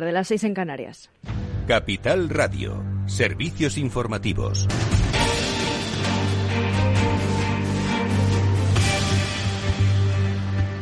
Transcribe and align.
de 0.00 0.12
las 0.12 0.28
seis 0.28 0.42
en 0.44 0.54
Canarias. 0.54 1.10
Capital 1.68 2.30
Radio, 2.30 2.82
servicios 3.04 3.76
informativos. 3.76 4.66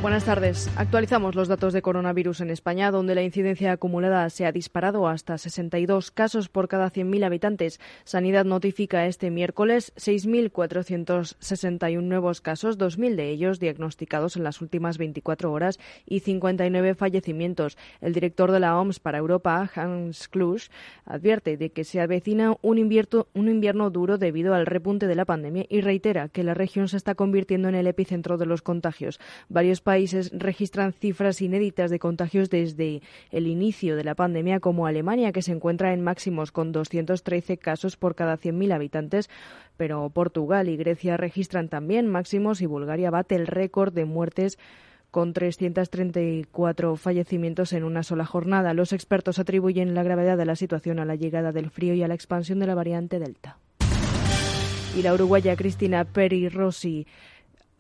Buenas 0.02 0.24
tardes. 0.24 0.70
Actualizamos 0.76 1.34
los 1.34 1.46
datos 1.46 1.74
de 1.74 1.82
coronavirus 1.82 2.40
en 2.40 2.48
España, 2.48 2.90
donde 2.90 3.14
la 3.14 3.22
incidencia 3.22 3.72
acumulada 3.72 4.30
se 4.30 4.46
ha 4.46 4.52
disparado 4.52 5.06
hasta 5.06 5.36
62 5.36 6.10
casos 6.10 6.48
por 6.48 6.68
cada 6.68 6.90
100.000 6.90 7.22
habitantes. 7.22 7.80
Sanidad 8.04 8.46
notifica 8.46 9.04
este 9.04 9.30
miércoles 9.30 9.92
6.461 9.96 12.00
nuevos 12.00 12.40
casos, 12.40 12.78
2.000 12.78 13.14
de 13.14 13.28
ellos 13.28 13.60
diagnosticados 13.60 14.38
en 14.38 14.44
las 14.44 14.62
últimas 14.62 14.96
24 14.96 15.52
horas 15.52 15.78
y 16.06 16.20
59 16.20 16.94
fallecimientos. 16.94 17.76
El 18.00 18.14
director 18.14 18.52
de 18.52 18.60
la 18.60 18.80
OMS 18.80 19.00
para 19.00 19.18
Europa, 19.18 19.70
Hans 19.74 20.28
Klusch, 20.28 20.70
advierte 21.04 21.58
de 21.58 21.72
que 21.72 21.84
se 21.84 22.00
avecina 22.00 22.56
un 22.62 22.78
invierno, 22.78 23.26
un 23.34 23.50
invierno 23.50 23.90
duro 23.90 24.16
debido 24.16 24.54
al 24.54 24.64
repunte 24.64 25.06
de 25.06 25.14
la 25.14 25.26
pandemia 25.26 25.66
y 25.68 25.82
reitera 25.82 26.30
que 26.30 26.42
la 26.42 26.54
región 26.54 26.88
se 26.88 26.96
está 26.96 27.14
convirtiendo 27.14 27.68
en 27.68 27.74
el 27.74 27.86
epicentro 27.86 28.38
de 28.38 28.46
los 28.46 28.62
contagios. 28.62 29.20
Varios 29.50 29.82
países 29.90 30.30
registran 30.32 30.92
cifras 30.92 31.42
inéditas 31.42 31.90
de 31.90 31.98
contagios 31.98 32.48
desde 32.48 33.02
el 33.32 33.48
inicio 33.48 33.96
de 33.96 34.04
la 34.04 34.14
pandemia, 34.14 34.60
como 34.60 34.86
Alemania, 34.86 35.32
que 35.32 35.42
se 35.42 35.50
encuentra 35.50 35.92
en 35.92 36.00
máximos 36.00 36.52
con 36.52 36.70
213 36.70 37.56
casos 37.56 37.96
por 37.96 38.14
cada 38.14 38.38
100.000 38.38 38.72
habitantes, 38.72 39.28
pero 39.76 40.08
Portugal 40.10 40.68
y 40.68 40.76
Grecia 40.76 41.16
registran 41.16 41.68
también 41.68 42.06
máximos 42.06 42.62
y 42.62 42.66
Bulgaria 42.66 43.10
bate 43.10 43.34
el 43.34 43.48
récord 43.48 43.92
de 43.92 44.04
muertes 44.04 44.60
con 45.10 45.32
334 45.32 46.94
fallecimientos 46.94 47.72
en 47.72 47.82
una 47.82 48.04
sola 48.04 48.26
jornada. 48.26 48.74
Los 48.74 48.92
expertos 48.92 49.40
atribuyen 49.40 49.96
la 49.96 50.04
gravedad 50.04 50.38
de 50.38 50.44
la 50.44 50.54
situación 50.54 51.00
a 51.00 51.04
la 51.04 51.16
llegada 51.16 51.50
del 51.50 51.68
frío 51.68 51.94
y 51.94 52.04
a 52.04 52.06
la 52.06 52.14
expansión 52.14 52.60
de 52.60 52.68
la 52.68 52.76
variante 52.76 53.18
Delta. 53.18 53.58
Y 54.96 55.02
la 55.02 55.14
uruguaya 55.14 55.56
Cristina 55.56 56.04
Peri 56.04 56.48
Rossi 56.48 57.08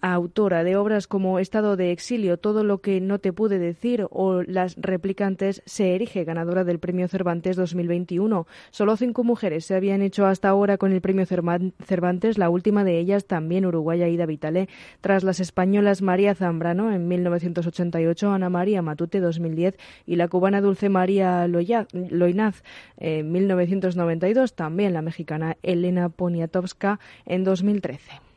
autora 0.00 0.64
de 0.64 0.76
obras 0.76 1.06
como 1.06 1.38
Estado 1.38 1.76
de 1.76 1.92
Exilio, 1.92 2.38
Todo 2.38 2.64
lo 2.64 2.78
que 2.78 3.00
no 3.00 3.18
te 3.18 3.32
pude 3.32 3.58
decir 3.58 4.06
o 4.10 4.42
Las 4.42 4.76
replicantes, 4.76 5.62
se 5.66 5.94
erige 5.94 6.24
ganadora 6.24 6.64
del 6.64 6.78
Premio 6.78 7.08
Cervantes 7.08 7.56
2021. 7.56 8.46
Solo 8.70 8.96
cinco 8.96 9.24
mujeres 9.24 9.64
se 9.64 9.74
habían 9.74 10.02
hecho 10.02 10.26
hasta 10.26 10.48
ahora 10.48 10.78
con 10.78 10.92
el 10.92 11.00
Premio 11.00 11.26
Cervantes, 11.26 12.38
la 12.38 12.50
última 12.50 12.84
de 12.84 12.98
ellas 12.98 13.26
también 13.26 13.66
uruguaya 13.66 14.08
Ida 14.08 14.26
Vitale, 14.26 14.68
tras 15.00 15.24
las 15.24 15.40
españolas 15.40 16.02
María 16.02 16.34
Zambrano 16.34 16.92
en 16.92 17.08
1988, 17.08 18.30
Ana 18.30 18.50
María 18.50 18.82
Matute 18.82 19.20
2010 19.20 19.76
y 20.06 20.16
la 20.16 20.28
cubana 20.28 20.60
Dulce 20.60 20.88
María 20.88 21.46
Loinaz 21.48 22.62
en 22.96 23.32
1992, 23.32 24.54
también 24.54 24.94
la 24.94 25.02
mexicana 25.02 25.56
Elena 25.62 26.08
Poniatowska 26.08 27.00
en 27.26 27.44
2013. 27.44 28.29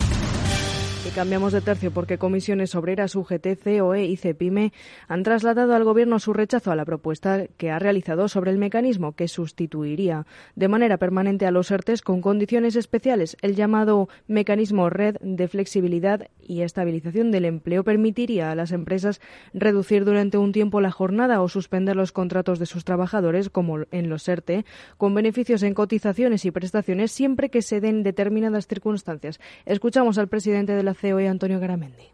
Y 1.06 1.10
cambiamos 1.10 1.52
de 1.52 1.60
tercio 1.60 1.92
porque 1.92 2.18
comisiones 2.18 2.76
obreras 2.76 3.14
UGT, 3.16 3.62
COE 3.62 4.06
y 4.06 4.16
CEPIME 4.16 4.72
han 5.10 5.24
trasladado 5.24 5.76
al 5.76 5.84
Gobierno 5.84 6.18
su 6.18 6.32
rechazo 6.32 6.72
a 6.72 6.78
la 6.78 6.86
propuesta 6.86 7.46
que 7.58 7.72
ha 7.72 7.80
realizado 7.80 8.30
sobre 8.30 8.52
el 8.52 8.58
mecanismo 8.58 9.12
que 9.12 9.28
sustituiría 9.28 10.26
de 10.56 10.70
manera 10.70 10.98
permanente 10.98 11.46
a 11.46 11.52
los 11.52 11.72
ERTES 11.72 12.04
con 12.04 12.22
condiciones 12.22 12.78
especiales. 12.78 13.36
El 13.42 13.56
llamado 13.56 14.08
mecanismo 14.28 14.90
red 14.90 15.18
de 15.20 15.50
flexibilidad 15.50 16.30
y 16.42 16.62
estabilización 16.62 17.32
del 17.32 17.46
empleo 17.46 17.84
permitiría 17.84 18.52
a 18.52 18.56
las 18.56 18.72
empresas 18.72 19.20
reducir 19.54 20.06
durante 20.06 20.38
un 20.38 20.54
tiempo 20.54 20.80
la 20.80 20.92
jornada 20.92 21.42
o 21.42 21.50
suspender 21.50 21.98
los 21.98 22.14
contratos 22.14 22.60
de 22.60 22.66
sus 22.66 22.86
trabajadores, 22.86 23.50
como 23.50 23.80
en 23.92 24.10
los 24.10 24.28
ERTE, 24.30 24.66
con 24.98 25.14
beneficios 25.14 25.64
en 25.64 25.74
cotizaciones 25.74 26.46
y 26.46 26.52
prestaciones 26.52 27.12
siempre 27.12 27.50
que 27.50 27.62
se 27.62 27.82
den 27.82 28.04
determinadas 28.04 28.68
circunstancias. 28.68 29.42
Escuchamos 29.66 30.18
al 30.18 30.30
presidente 30.30 30.74
de 30.74 30.84
la 30.84 30.93
COE 30.94 31.28
Antonio 31.28 31.60
Garamendi. 31.60 32.13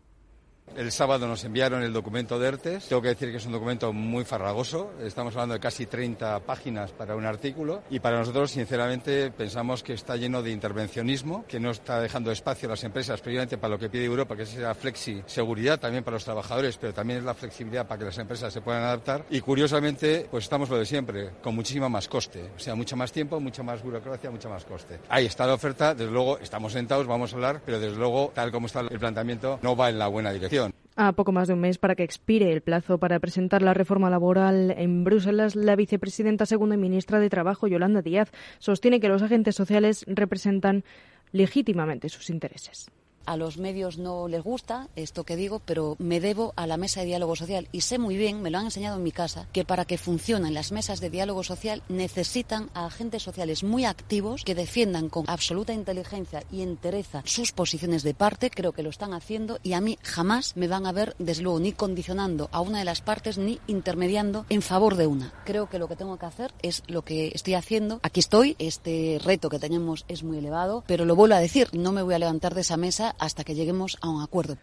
El 0.76 0.92
sábado 0.92 1.28
nos 1.28 1.44
enviaron 1.44 1.84
el 1.84 1.92
documento 1.92 2.40
de 2.40 2.48
ERTES. 2.48 2.88
Tengo 2.88 3.02
que 3.02 3.10
decir 3.10 3.32
que 3.32 3.38
es 3.38 3.46
un 3.46 3.52
documento 3.52 3.92
muy 3.92 4.24
farragoso. 4.24 4.94
Estamos 5.02 5.36
hablando 5.36 5.56
de 5.56 5.60
casi 5.60 5.86
30 5.86 6.40
páginas 6.42 6.92
para 6.92 7.16
un 7.16 7.26
artículo. 7.26 7.84
Y 7.90 8.00
para 8.00 8.20
nosotros, 8.20 8.52
sinceramente, 8.52 9.32
pensamos 9.32 9.84
que 9.84 9.94
está 9.94 10.16
lleno 10.16 10.42
de 10.42 10.52
intervencionismo, 10.52 11.46
que 11.48 11.60
no 11.60 11.72
está 11.72 12.00
dejando 12.00 12.32
espacio 12.32 12.70
a 12.70 12.72
las 12.72 12.84
empresas, 12.84 13.20
precisamente 13.22 13.58
para 13.58 13.72
lo 13.72 13.80
que 13.80 13.90
pide 13.90 14.06
Europa, 14.06 14.36
que 14.36 14.44
es 14.44 14.56
la 14.56 14.74
flexi 14.74 15.22
seguridad 15.26 15.80
también 15.80 16.04
para 16.04 16.16
los 16.16 16.24
trabajadores, 16.24 16.78
pero 16.78 16.94
también 16.94 17.20
es 17.20 17.26
la 17.26 17.34
flexibilidad 17.34 17.88
para 17.88 18.00
que 18.00 18.06
las 18.06 18.18
empresas 18.18 18.54
se 18.54 18.62
puedan 18.62 18.84
adaptar. 18.84 19.26
Y 19.30 19.42
curiosamente, 19.42 20.28
pues 20.30 20.46
estamos 20.46 20.70
lo 20.70 20.78
de 20.78 20.86
siempre, 20.86 21.32
con 21.42 21.56
muchísima 21.56 21.90
más 21.90 22.08
coste. 22.08 22.52
O 22.56 22.60
sea, 22.60 22.76
mucho 22.76 22.96
más 22.96 23.12
tiempo, 23.12 23.40
mucha 23.40 23.64
más 23.64 23.82
burocracia, 23.84 24.32
mucha 24.32 24.50
más 24.50 24.66
coste. 24.66 25.00
Ahí 25.10 25.26
está 25.26 25.46
la 25.46 25.54
oferta. 25.54 25.94
Desde 25.94 26.12
luego, 26.12 26.38
estamos 26.40 26.74
sentados, 26.74 27.08
vamos 27.08 27.34
a 27.34 27.36
hablar, 27.36 27.62
pero 27.66 27.80
desde 27.80 27.98
luego, 27.98 28.32
tal 28.34 28.52
como 28.52 28.68
está 28.68 28.82
el 28.82 29.00
planteamiento, 29.00 29.60
no 29.62 29.76
va 29.76 29.90
en 29.90 30.00
la 30.00 30.08
buena 30.08 30.32
dirección. 30.32 30.59
A 30.96 31.14
poco 31.14 31.32
más 31.32 31.48
de 31.48 31.54
un 31.54 31.62
mes 31.62 31.78
para 31.78 31.96
que 31.96 32.04
expire 32.04 32.52
el 32.52 32.62
plazo 32.62 32.98
para 32.98 33.20
presentar 33.20 33.62
la 33.62 33.74
reforma 33.74 34.10
laboral 34.10 34.72
en 34.78 35.04
Bruselas, 35.04 35.56
la 35.56 35.76
vicepresidenta 35.76 36.46
segunda 36.46 36.76
ministra 36.76 37.20
de 37.20 37.30
Trabajo, 37.30 37.68
Yolanda 37.68 38.02
Díaz, 38.02 38.32
sostiene 38.58 39.00
que 39.00 39.08
los 39.08 39.22
agentes 39.22 39.56
sociales 39.56 40.04
representan 40.08 40.84
legítimamente 41.32 42.10
sus 42.10 42.30
intereses 42.30 42.92
a 43.26 43.38
los 43.38 43.58
medios 43.58 43.98
no 43.98 44.28
les 44.28 44.44
gusta 44.44 44.88
esto 44.96 45.24
que 45.24 45.36
digo, 45.36 45.62
pero 45.66 45.96
me 46.00 46.20
debo 46.20 46.54
a 46.56 46.68
la 46.68 46.78
mesa 46.78 47.02
de 47.02 47.08
diálogo 47.08 47.36
social 47.36 47.68
y 47.72 47.82
sé 47.82 48.00
muy 48.00 48.18
bien, 48.18 48.42
me 48.42 48.50
lo 48.50 48.58
han 48.58 48.66
enseñado 48.66 48.98
en 48.98 49.04
mi 49.04 49.12
casa, 49.12 49.48
que 49.52 49.66
para 49.66 49.86
que 49.86 49.98
funcionen 49.98 50.54
las 50.54 50.72
mesas 50.72 51.00
de 51.00 51.10
diálogo 51.10 51.44
social 51.44 51.84
necesitan 51.90 52.70
a 52.74 52.86
agentes 52.86 53.24
sociales 53.24 53.64
muy 53.64 53.86
activos 53.86 54.44
que 54.44 54.56
defiendan 54.56 55.10
con 55.10 55.26
absoluta 55.28 55.74
inteligencia 55.74 56.44
y 56.52 56.62
entereza 56.62 57.22
sus 57.26 57.52
posiciones 57.52 58.04
de 58.04 58.14
parte, 58.14 58.50
creo 58.50 58.72
que 58.72 58.84
lo 58.84 58.90
están 58.90 59.14
haciendo 59.14 59.60
y 59.64 59.74
a 59.74 59.82
mí 59.82 59.98
jamás 60.04 60.56
me 60.56 60.68
van 60.68 60.86
a 60.86 60.92
ver, 60.92 61.16
desde 61.20 61.44
luego, 61.44 61.60
ni 61.60 61.72
condicionando 61.72 62.50
a 62.52 62.62
una 62.62 62.80
de 62.80 62.86
las 62.86 63.02
partes 63.02 63.38
ni 63.38 63.60
intermediando 63.68 64.46
en 64.50 64.62
favor 64.62 64.96
de 64.96 65.08
una. 65.08 65.34
Creo 65.46 65.70
que 65.70 65.80
lo 65.80 65.88
que 65.88 65.96
tengo 65.96 66.18
que 66.18 66.26
hacer 66.26 66.54
es 66.62 66.84
lo 66.88 67.04
que 67.04 67.32
estoy 67.34 67.54
haciendo. 67.54 68.00
Aquí 68.04 68.20
estoy, 68.20 68.56
este 68.60 69.20
reto 69.24 69.50
que 69.50 69.60
tenemos 69.60 70.06
es 70.08 70.24
muy 70.24 70.38
elevado, 70.38 70.84
pero 70.88 71.06
lo 71.06 71.16
vuelvo 71.16 71.36
a 71.36 71.40
decir, 71.40 71.70
no 71.74 71.92
me 71.92 72.02
voy 72.02 72.14
a 72.14 72.20
levantar 72.20 72.56
de 72.56 72.62
esa 72.62 72.78
mesa 72.78 73.16
hasta 73.20 73.44
que 73.44 73.56
lleguemos 73.56 73.98
a 74.02 74.10
un 74.10 74.22
acuerdo 74.22 74.58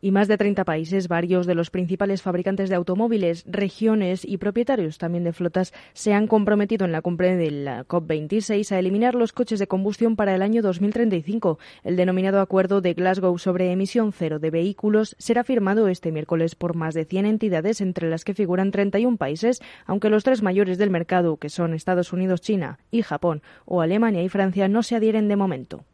y 0.00 0.10
más 0.10 0.28
de 0.28 0.38
30 0.38 0.64
países, 0.64 1.08
varios 1.08 1.46
de 1.46 1.54
los 1.54 1.70
principales 1.70 2.22
fabricantes 2.22 2.68
de 2.68 2.76
automóviles, 2.76 3.44
regiones 3.46 4.24
y 4.24 4.38
propietarios 4.38 4.98
también 4.98 5.24
de 5.24 5.32
flotas 5.32 5.72
se 5.92 6.12
han 6.12 6.26
comprometido 6.26 6.84
en 6.84 6.92
la 6.92 7.02
cumbre 7.02 7.36
de 7.36 7.50
la 7.50 7.84
COP26 7.86 8.72
a 8.72 8.78
eliminar 8.78 9.14
los 9.14 9.32
coches 9.32 9.58
de 9.58 9.66
combustión 9.66 10.16
para 10.16 10.34
el 10.34 10.42
año 10.42 10.62
2035. 10.62 11.58
El 11.84 11.96
denominado 11.96 12.40
Acuerdo 12.40 12.80
de 12.80 12.94
Glasgow 12.94 13.38
sobre 13.38 13.72
emisión 13.72 14.12
cero 14.12 14.38
de 14.38 14.50
vehículos 14.50 15.16
será 15.18 15.44
firmado 15.44 15.88
este 15.88 16.12
miércoles 16.12 16.54
por 16.54 16.74
más 16.74 16.94
de 16.94 17.04
100 17.04 17.26
entidades, 17.26 17.80
entre 17.80 18.08
las 18.08 18.24
que 18.24 18.34
figuran 18.34 18.70
31 18.70 19.16
países, 19.16 19.60
aunque 19.86 20.10
los 20.10 20.24
tres 20.24 20.42
mayores 20.42 20.78
del 20.78 20.90
mercado, 20.90 21.36
que 21.36 21.48
son 21.48 21.74
Estados 21.74 22.12
Unidos, 22.12 22.40
China 22.40 22.78
y 22.90 23.02
Japón, 23.02 23.42
o 23.64 23.80
Alemania 23.80 24.22
y 24.22 24.28
Francia, 24.28 24.68
no 24.68 24.82
se 24.82 24.96
adhieren 24.96 25.28
de 25.28 25.36
momento. 25.36 25.84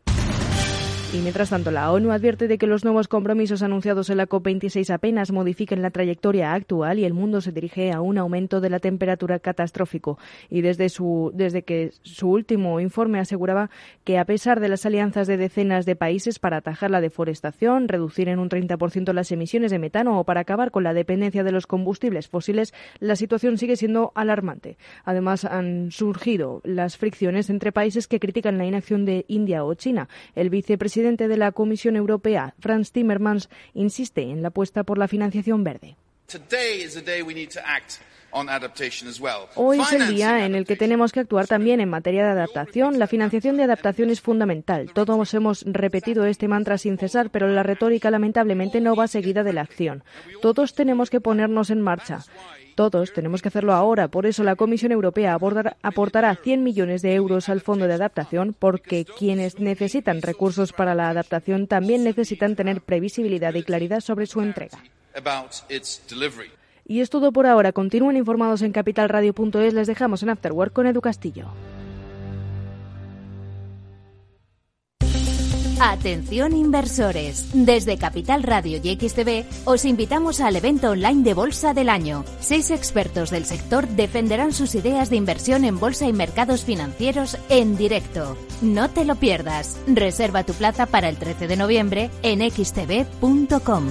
Y 1.14 1.18
mientras 1.18 1.50
tanto, 1.50 1.70
la 1.70 1.92
ONU 1.92 2.10
advierte 2.10 2.48
de 2.48 2.58
que 2.58 2.66
los 2.66 2.82
nuevos 2.82 3.06
compromisos 3.06 3.62
anunciados 3.62 4.10
en 4.10 4.16
la 4.16 4.26
COP26 4.26 4.92
apenas 4.92 5.30
modifiquen 5.30 5.80
la 5.80 5.92
trayectoria 5.92 6.52
actual 6.52 6.98
y 6.98 7.04
el 7.04 7.14
mundo 7.14 7.40
se 7.40 7.52
dirige 7.52 7.92
a 7.92 8.00
un 8.00 8.18
aumento 8.18 8.60
de 8.60 8.68
la 8.68 8.80
temperatura 8.80 9.38
catastrófico. 9.38 10.18
Y 10.50 10.62
desde, 10.62 10.88
su, 10.88 11.30
desde 11.32 11.62
que 11.62 11.92
su 12.02 12.30
último 12.30 12.80
informe 12.80 13.20
aseguraba 13.20 13.70
que, 14.02 14.18
a 14.18 14.24
pesar 14.24 14.58
de 14.58 14.68
las 14.68 14.86
alianzas 14.86 15.28
de 15.28 15.36
decenas 15.36 15.86
de 15.86 15.94
países 15.94 16.40
para 16.40 16.56
atajar 16.56 16.90
la 16.90 17.00
deforestación, 17.00 17.86
reducir 17.86 18.28
en 18.28 18.40
un 18.40 18.48
30% 18.48 19.12
las 19.12 19.30
emisiones 19.30 19.70
de 19.70 19.78
metano 19.78 20.18
o 20.18 20.24
para 20.24 20.40
acabar 20.40 20.72
con 20.72 20.82
la 20.82 20.94
dependencia 20.94 21.44
de 21.44 21.52
los 21.52 21.68
combustibles 21.68 22.26
fósiles, 22.26 22.74
la 22.98 23.14
situación 23.14 23.56
sigue 23.56 23.76
siendo 23.76 24.10
alarmante. 24.16 24.78
Además, 25.04 25.44
han 25.44 25.92
surgido 25.92 26.60
las 26.64 26.96
fricciones 26.96 27.50
entre 27.50 27.70
países 27.70 28.08
que 28.08 28.18
critican 28.18 28.58
la 28.58 28.66
inacción 28.66 29.04
de 29.04 29.24
India 29.28 29.64
o 29.64 29.74
China. 29.74 30.08
El 30.34 30.50
vicepresidente 30.50 31.03
presidente 31.04 31.28
de 31.28 31.36
la 31.36 31.52
Comisión 31.52 31.96
Europea, 31.96 32.54
Franz 32.60 32.90
Timmermans, 32.90 33.50
insiste 33.74 34.22
en 34.22 34.40
la 34.40 34.48
apuesta 34.48 34.84
por 34.84 34.96
la 34.96 35.06
financiación 35.06 35.62
verde. 35.62 35.96
Hoy 39.54 39.80
es 39.80 39.92
el 39.92 40.08
día 40.08 40.44
en 40.44 40.56
el 40.56 40.66
que 40.66 40.74
tenemos 40.74 41.12
que 41.12 41.20
actuar 41.20 41.46
también 41.46 41.80
en 41.80 41.88
materia 41.88 42.24
de 42.24 42.32
adaptación. 42.32 42.98
La 42.98 43.06
financiación 43.06 43.56
de 43.56 43.62
adaptación 43.62 44.10
es 44.10 44.20
fundamental. 44.20 44.90
Todos 44.92 45.32
hemos 45.34 45.62
repetido 45.66 46.24
este 46.24 46.48
mantra 46.48 46.76
sin 46.76 46.98
cesar, 46.98 47.30
pero 47.30 47.46
la 47.48 47.62
retórica 47.62 48.10
lamentablemente 48.10 48.80
no 48.80 48.96
va 48.96 49.06
seguida 49.06 49.44
de 49.44 49.52
la 49.52 49.60
acción. 49.60 50.02
Todos 50.42 50.74
tenemos 50.74 51.10
que 51.10 51.20
ponernos 51.20 51.70
en 51.70 51.80
marcha. 51.80 52.24
Todos 52.74 53.12
tenemos 53.12 53.40
que 53.40 53.48
hacerlo 53.48 53.72
ahora. 53.72 54.08
Por 54.08 54.26
eso 54.26 54.42
la 54.42 54.56
Comisión 54.56 54.90
Europea 54.90 55.38
aportará 55.82 56.34
100 56.34 56.62
millones 56.62 57.02
de 57.02 57.14
euros 57.14 57.48
al 57.48 57.60
Fondo 57.60 57.86
de 57.86 57.94
Adaptación 57.94 58.52
porque 58.58 59.04
quienes 59.04 59.60
necesitan 59.60 60.22
recursos 60.22 60.72
para 60.72 60.96
la 60.96 61.08
adaptación 61.08 61.68
también 61.68 62.02
necesitan 62.02 62.56
tener 62.56 62.80
previsibilidad 62.80 63.54
y 63.54 63.62
claridad 63.62 64.00
sobre 64.00 64.26
su 64.26 64.40
entrega. 64.40 64.78
Y 66.86 67.00
es 67.00 67.10
todo 67.10 67.32
por 67.32 67.46
ahora. 67.46 67.72
Continúen 67.72 68.16
informados 68.16 68.62
en 68.62 68.72
capitalradio.es. 68.72 69.74
Les 69.74 69.86
dejamos 69.86 70.22
en 70.22 70.30
Afterwork 70.30 70.72
con 70.72 70.86
Edu 70.86 71.00
Castillo. 71.00 71.48
Atención 75.80 76.56
inversores. 76.56 77.50
Desde 77.52 77.98
Capital 77.98 78.42
Radio 78.42 78.80
y 78.82 78.96
XTV 78.96 79.44
os 79.64 79.84
invitamos 79.84 80.40
al 80.40 80.56
evento 80.56 80.90
online 80.90 81.22
de 81.22 81.34
Bolsa 81.34 81.74
del 81.74 81.88
Año. 81.88 82.24
Seis 82.40 82.70
expertos 82.70 83.30
del 83.30 83.44
sector 83.44 83.86
defenderán 83.88 84.52
sus 84.52 84.74
ideas 84.74 85.10
de 85.10 85.16
inversión 85.16 85.64
en 85.64 85.78
bolsa 85.78 86.06
y 86.06 86.12
mercados 86.12 86.64
financieros 86.64 87.36
en 87.48 87.76
directo. 87.76 88.36
No 88.62 88.88
te 88.88 89.04
lo 89.04 89.16
pierdas. 89.16 89.78
Reserva 89.86 90.44
tu 90.44 90.54
plaza 90.54 90.86
para 90.86 91.08
el 91.08 91.16
13 91.16 91.48
de 91.48 91.56
noviembre 91.56 92.10
en 92.22 92.40
xtv.com. 92.50 93.84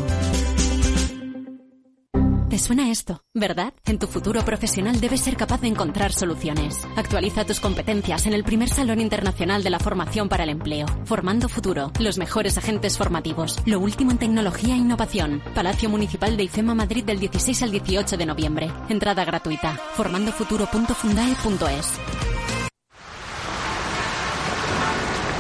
Te 2.53 2.59
suena 2.59 2.91
esto, 2.91 3.23
¿verdad? 3.33 3.73
En 3.83 3.97
tu 3.97 4.05
futuro 4.05 4.45
profesional 4.45 5.01
debes 5.01 5.21
ser 5.21 5.35
capaz 5.35 5.61
de 5.61 5.69
encontrar 5.69 6.13
soluciones. 6.13 6.87
Actualiza 6.95 7.45
tus 7.45 7.59
competencias 7.59 8.27
en 8.27 8.33
el 8.33 8.43
primer 8.43 8.69
Salón 8.69 9.01
Internacional 9.01 9.63
de 9.63 9.71
la 9.71 9.79
Formación 9.79 10.29
para 10.29 10.43
el 10.43 10.51
Empleo. 10.51 10.85
Formando 11.05 11.49
Futuro, 11.49 11.91
los 11.97 12.19
mejores 12.19 12.59
agentes 12.59 12.95
formativos, 12.95 13.59
lo 13.65 13.79
último 13.79 14.11
en 14.11 14.19
tecnología 14.19 14.75
e 14.75 14.77
innovación. 14.77 15.41
Palacio 15.55 15.89
Municipal 15.89 16.37
de 16.37 16.43
IFEMA 16.43 16.75
Madrid 16.75 17.03
del 17.03 17.19
16 17.19 17.63
al 17.63 17.71
18 17.71 18.17
de 18.17 18.25
noviembre. 18.27 18.71
Entrada 18.87 19.25
gratuita. 19.25 19.73
formandofuturo.fundae.es. 19.95 21.91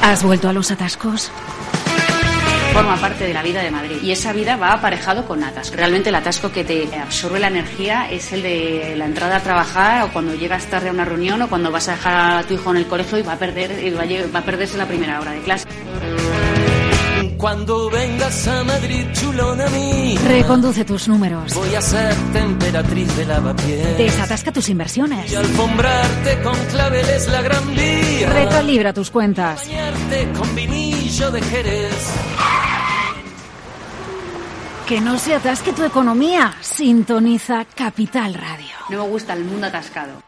¿Has 0.01 0.23
vuelto 0.23 0.49
a 0.49 0.53
los 0.53 0.71
atascos? 0.71 1.31
Forma 2.73 2.97
parte 2.97 3.25
de 3.25 3.33
la 3.33 3.43
vida 3.43 3.61
de 3.61 3.69
Madrid 3.69 3.97
y 4.01 4.11
esa 4.11 4.33
vida 4.33 4.57
va 4.57 4.73
aparejado 4.73 5.25
con 5.25 5.43
atasco. 5.43 5.75
Realmente 5.75 6.09
el 6.09 6.15
atasco 6.15 6.51
que 6.51 6.63
te 6.63 6.87
absorbe 6.97 7.39
la 7.39 7.47
energía 7.47 8.09
es 8.09 8.33
el 8.33 8.41
de 8.41 8.95
la 8.97 9.05
entrada 9.05 9.37
a 9.37 9.39
trabajar 9.41 10.03
o 10.03 10.11
cuando 10.11 10.33
llegas 10.33 10.65
tarde 10.65 10.89
a 10.89 10.91
una 10.91 11.05
reunión 11.05 11.41
o 11.43 11.47
cuando 11.47 11.71
vas 11.71 11.87
a 11.89 11.91
dejar 11.91 12.39
a 12.39 12.43
tu 12.43 12.55
hijo 12.55 12.71
en 12.71 12.77
el 12.77 12.87
colegio 12.87 13.19
y 13.19 13.21
va 13.21 13.33
a 13.33 13.37
perder 13.37 13.71
va 14.33 14.39
a 14.39 14.43
perderse 14.43 14.77
la 14.77 14.87
primera 14.87 15.21
hora 15.21 15.31
de 15.31 15.41
clase. 15.41 15.67
Cuando 17.37 17.89
vengas 17.89 18.47
a 18.47 18.63
Madrid, 18.63 19.05
chulona 19.11 19.67
mí. 19.67 20.17
Reconduce 20.25 20.85
tus 20.85 21.09
números. 21.09 21.53
Voy 21.53 21.75
a 21.75 21.81
ser 21.81 22.15
temperatriz 22.31 23.17
de 23.17 23.25
lavapiés. 23.25 23.97
Desatasca 23.97 24.53
tus 24.53 24.69
inversiones. 24.69 25.29
Y 25.29 25.35
alfombrarte 25.35 26.41
con 26.41 26.55
claveles 26.71 27.27
la 27.27 27.41
gran 27.41 27.75
vía. 27.75 28.29
Recalibra 28.29 28.93
tus 28.93 29.11
cuentas. 29.11 29.67
Bañarte 29.67 30.31
con 30.37 30.55
vinillo 30.55 31.31
de 31.31 31.41
Jerez. 31.41 32.13
Que 34.87 34.99
no 34.99 35.17
se 35.17 35.33
atasque 35.33 35.71
tu 35.71 35.83
economía. 35.85 36.55
Sintoniza 36.59 37.65
Capital 37.65 38.33
Radio. 38.33 38.75
No 38.89 39.03
me 39.03 39.09
gusta 39.09 39.33
el 39.33 39.45
mundo 39.45 39.67
atascado. 39.67 40.21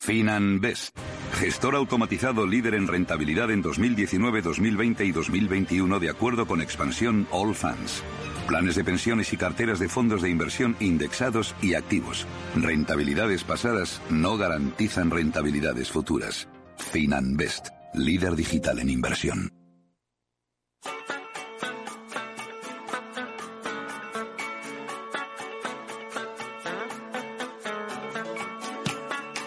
FinanBest, 0.00 0.96
gestor 1.34 1.76
automatizado 1.76 2.46
líder 2.46 2.74
en 2.74 2.88
rentabilidad 2.88 3.50
en 3.50 3.62
2019, 3.62 4.42
2020 4.42 5.04
y 5.04 5.12
2021 5.12 6.00
de 6.00 6.10
acuerdo 6.10 6.46
con 6.46 6.60
expansión 6.60 7.28
All 7.30 7.54
Funds. 7.54 8.02
Planes 8.48 8.74
de 8.74 8.82
pensiones 8.82 9.32
y 9.32 9.36
carteras 9.36 9.78
de 9.78 9.88
fondos 9.88 10.22
de 10.22 10.30
inversión 10.30 10.74
indexados 10.80 11.54
y 11.62 11.74
activos. 11.74 12.26
Rentabilidades 12.56 13.44
pasadas 13.44 14.00
no 14.10 14.38
garantizan 14.38 15.10
rentabilidades 15.10 15.90
futuras. 15.90 16.48
FinanBest, 16.78 17.68
líder 17.94 18.34
digital 18.34 18.80
en 18.80 18.90
inversión. 18.90 19.52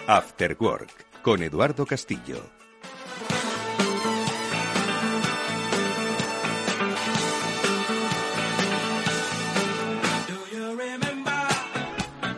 After 0.07 0.57
Work 0.59 1.21
con 1.21 1.41
Eduardo 1.41 1.85
Castillo. 1.85 2.35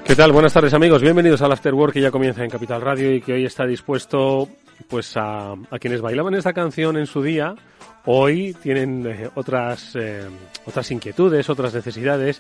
¿Qué 0.06 0.16
tal? 0.16 0.32
Buenas 0.32 0.54
tardes 0.54 0.76
amigos, 0.76 1.02
bienvenidos 1.02 1.42
al 1.42 1.52
After 1.54 1.74
Work 1.74 1.94
que 1.94 2.02
ya 2.02 2.12
comienza 2.12 2.44
en 2.44 2.52
Capital 2.52 2.82
Radio 2.82 3.12
y 3.12 3.22
que 3.22 3.34
hoy 3.34 3.46
está 3.46 3.66
dispuesto 3.66 4.48
pues 4.88 5.18
a, 5.18 5.56
quienes 5.80 6.02
bailaban 6.02 6.36
esta 6.36 6.54
canción 6.54 6.98
en 6.98 7.08
su 7.08 7.24
día, 7.24 7.56
hoy 8.06 8.54
tienen 8.62 9.08
eh, 9.08 9.30
otras, 9.34 9.96
eh, 9.96 10.28
otras 10.68 10.92
inquietudes, 10.92 11.50
otras 11.50 11.74
necesidades 11.74 12.40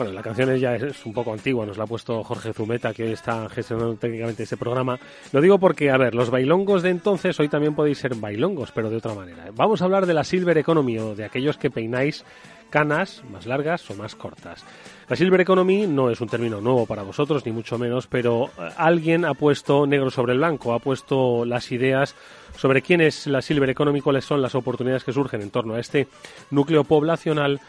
bueno, 0.00 0.14
la 0.14 0.22
canción 0.22 0.56
ya 0.56 0.76
es 0.76 1.04
un 1.04 1.12
poco 1.12 1.30
antigua, 1.30 1.66
nos 1.66 1.76
la 1.76 1.84
ha 1.84 1.86
puesto 1.86 2.24
Jorge 2.24 2.54
Zumeta, 2.54 2.94
que 2.94 3.02
hoy 3.02 3.12
está 3.12 3.46
gestionando 3.50 3.96
técnicamente 3.96 4.44
este 4.44 4.56
programa. 4.56 4.98
Lo 5.30 5.42
digo 5.42 5.58
porque, 5.58 5.90
a 5.90 5.98
ver, 5.98 6.14
los 6.14 6.30
bailongos 6.30 6.82
de 6.82 6.88
entonces 6.88 7.38
hoy 7.38 7.50
también 7.50 7.74
podéis 7.74 7.98
ser 7.98 8.14
bailongos, 8.14 8.72
pero 8.72 8.88
de 8.88 8.96
otra 8.96 9.12
manera. 9.12 9.50
Vamos 9.54 9.82
a 9.82 9.84
hablar 9.84 10.06
de 10.06 10.14
la 10.14 10.24
Silver 10.24 10.56
Economy 10.56 10.96
o 10.96 11.14
de 11.14 11.26
aquellos 11.26 11.58
que 11.58 11.68
peináis 11.68 12.24
canas 12.70 13.22
más 13.30 13.44
largas 13.44 13.90
o 13.90 13.94
más 13.94 14.14
cortas. 14.14 14.64
La 15.06 15.16
Silver 15.16 15.42
Economy 15.42 15.86
no 15.86 16.08
es 16.08 16.18
un 16.22 16.30
término 16.30 16.62
nuevo 16.62 16.86
para 16.86 17.02
vosotros, 17.02 17.44
ni 17.44 17.52
mucho 17.52 17.76
menos, 17.76 18.06
pero 18.06 18.46
eh, 18.46 18.70
alguien 18.78 19.26
ha 19.26 19.34
puesto 19.34 19.86
negro 19.86 20.08
sobre 20.08 20.32
el 20.32 20.38
blanco, 20.38 20.72
ha 20.72 20.78
puesto 20.78 21.44
las 21.44 21.70
ideas 21.72 22.14
sobre 22.56 22.80
quién 22.80 23.02
es 23.02 23.26
la 23.26 23.42
Silver 23.42 23.68
Economy, 23.68 24.00
cuáles 24.00 24.24
son 24.24 24.40
las 24.40 24.54
oportunidades 24.54 25.04
que 25.04 25.12
surgen 25.12 25.42
en 25.42 25.50
torno 25.50 25.74
a 25.74 25.80
este 25.80 26.08
núcleo 26.50 26.84
poblacional 26.84 27.60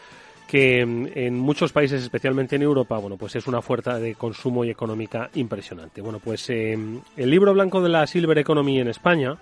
que 0.46 0.84
mm, 0.84 1.06
en 1.14 1.38
muchos 1.38 1.72
países, 1.72 2.02
especialmente 2.02 2.56
en 2.56 2.62
Europa, 2.62 2.98
bueno, 2.98 3.16
pues 3.16 3.36
es 3.36 3.46
una 3.46 3.62
fuerza 3.62 3.98
de 3.98 4.14
consumo 4.14 4.64
y 4.64 4.70
económica 4.70 5.30
impresionante. 5.34 6.00
Bueno, 6.00 6.20
pues 6.22 6.48
eh, 6.50 6.76
el 7.16 7.30
libro 7.30 7.52
blanco 7.52 7.80
de 7.80 7.88
la 7.88 8.06
Silver 8.06 8.38
Economy 8.38 8.80
en 8.80 8.88
España, 8.88 9.36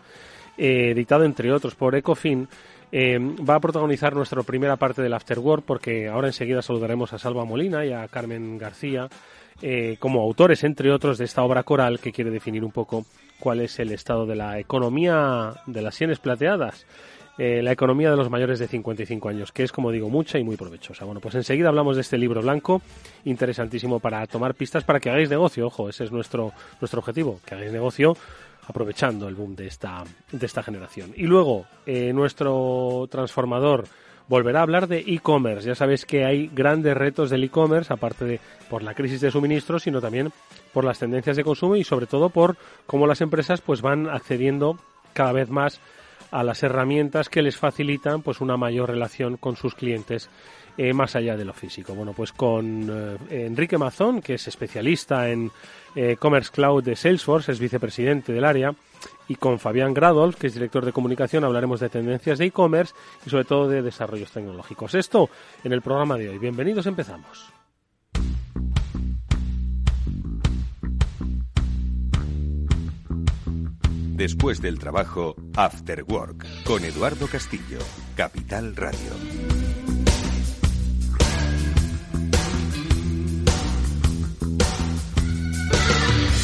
eh, 0.57 0.93
dictado 0.95 1.25
entre 1.25 1.53
otros 1.53 1.75
por 1.75 1.95
Ecofin, 1.95 2.49
eh, 2.93 3.19
va 3.19 3.57
a 3.57 3.61
protagonizar 3.61 4.15
nuestra 4.15 4.43
primera 4.43 4.77
parte 4.77 5.01
del 5.01 5.15
Afterwork 5.15 5.65
porque 5.65 6.09
ahora 6.09 6.29
enseguida 6.29 6.61
saludaremos 6.61 7.13
a 7.13 7.19
Salva 7.19 7.45
Molina 7.45 7.85
y 7.85 7.93
a 7.93 8.09
Carmen 8.09 8.59
García 8.59 9.09
como 9.99 10.23
autores, 10.23 10.65
entre 10.65 10.91
otros, 10.91 11.19
de 11.19 11.27
esta 11.27 11.43
obra 11.43 11.65
coral 11.65 12.01
que 12.01 12.13
quiere 12.13 12.31
definir 12.31 12.65
un 12.65 12.73
poco 12.73 13.05
cuál 13.39 13.61
es 13.61 13.79
el 13.79 13.93
estado 13.93 14.25
de 14.25 14.35
la 14.35 14.59
economía 14.59 15.53
de 15.67 15.83
las 15.83 15.97
sienes 15.97 16.19
plateadas. 16.19 16.87
Eh, 17.39 17.63
la 17.63 17.73
economía 17.73 18.11
de 18.11 18.17
los 18.17 18.29
mayores 18.29 18.59
de 18.59 18.69
55 18.69 19.29
años, 19.29 19.53
que 19.53 19.63
es, 19.63 19.73
como 19.73 19.91
digo, 19.91 20.11
mucha 20.11 20.39
y 20.39 20.45
muy 20.45 20.57
provechosa. 20.57 21.05
Bueno, 21.05 21.21
pues 21.21 21.35
enseguida 21.35 21.69
hablamos 21.69 21.97
de 21.97 22.03
este 22.03 22.19
libro 22.19 22.43
blanco, 22.43 22.83
interesantísimo 23.25 23.99
para 23.99 24.27
tomar 24.27 24.55
pistas 24.55 24.85
para 24.85 25.01
que 25.01 25.11
hagáis 25.11 25.31
negocio. 25.31 25.67
Ojo, 25.67 25.89
ese 25.89 26.05
es 26.05 26.13
nuestro, 26.13 26.53
nuestro 26.81 27.01
objetivo, 27.01 27.41
que 27.47 27.55
hagáis 27.55 27.73
negocio 27.73 28.17
aprovechando 28.67 29.27
el 29.27 29.35
boom 29.35 29.57
de 29.57 29.67
esta, 29.67 30.05
de 30.31 30.47
esta 30.47 30.63
generación. 30.63 31.13
Y 31.17 31.25
luego, 31.25 31.67
eh, 31.87 32.13
nuestro 32.13 33.09
transformador 33.11 33.85
volverá 34.29 34.61
a 34.61 34.63
hablar 34.63 34.87
de 34.87 35.01
e-commerce. 35.01 35.67
Ya 35.67 35.75
sabéis 35.75 36.07
que 36.07 36.25
hay 36.25 36.49
grandes 36.55 36.97
retos 36.97 37.31
del 37.31 37.43
e-commerce, 37.43 37.93
aparte 37.93 38.25
de 38.25 38.41
por 38.69 38.85
la 38.85 38.95
crisis 38.95 39.21
de 39.21 39.31
suministros, 39.31 39.83
sino 39.83 40.01
también 40.01 40.31
por 40.73 40.85
las 40.85 41.01
tendencias 41.01 41.37
de 41.37 41.43
consumo 41.43 41.75
y 41.75 41.83
sobre 41.83 42.07
todo 42.07 42.31
por 42.31 42.57
cómo 42.87 43.09
las 43.09 43.21
empresas 43.21 43.61
pues 43.61 43.83
van 43.83 44.09
accediendo 44.09 44.79
cada 45.15 45.33
vez 45.33 45.51
más 45.51 45.81
a 46.31 46.43
las 46.43 46.63
herramientas 46.63 47.29
que 47.29 47.43
les 47.43 47.57
facilitan 47.57 48.23
pues 48.23 48.41
una 48.41 48.57
mayor 48.57 48.91
relación 48.91 49.37
con 49.37 49.57
sus 49.57 49.75
clientes 49.75 50.31
eh, 50.77 50.93
más 50.93 51.17
allá 51.17 51.37
de 51.37 51.45
lo 51.45 51.53
físico. 51.53 51.95
Bueno, 51.95 52.13
pues 52.13 52.33
con 52.33 53.19
eh, 53.31 53.47
Enrique 53.47 53.77
Mazón, 53.77 54.23
que 54.23 54.35
es 54.35 54.49
especialista 54.49 55.29
en 55.29 55.51
eh, 55.95 56.17
Commerce 56.19 56.51
Cloud 56.51 56.85
de 56.85 56.97
Salesforce, 56.97 57.53
es 57.53 57.59
vicepresidente 57.59 58.33
del 58.33 58.45
área, 58.45 58.75
y 59.29 59.35
con 59.37 59.59
Fabián 59.59 59.95
Gradolf, 59.95 60.37
que 60.37 60.47
es 60.47 60.55
director 60.55 60.85
de 60.85 60.93
comunicación, 60.93 61.45
hablaremos 61.45 61.81
de 61.81 61.89
tendencias 61.89 62.39
de 62.39 62.47
e-commerce 62.47 62.95
y 63.27 63.31
sobre 63.31 63.45
todo 63.45 63.69
de 63.69 63.83
desarrollos 63.83 64.31
tecnológicos. 64.33 64.95
Esto 64.95 65.29
en 65.65 65.73
el 65.73 65.83
programa 65.83 66.17
de 66.17 66.29
hoy. 66.29 66.39
Bienvenidos, 66.39 66.87
empezamos. 66.87 67.60
Después 74.21 74.61
del 74.61 74.79
trabajo, 74.79 75.35
After 75.57 76.05
Work, 76.07 76.45
con 76.65 76.85
Eduardo 76.85 77.27
Castillo, 77.27 77.79
Capital 78.15 78.77
Radio. 78.77 78.99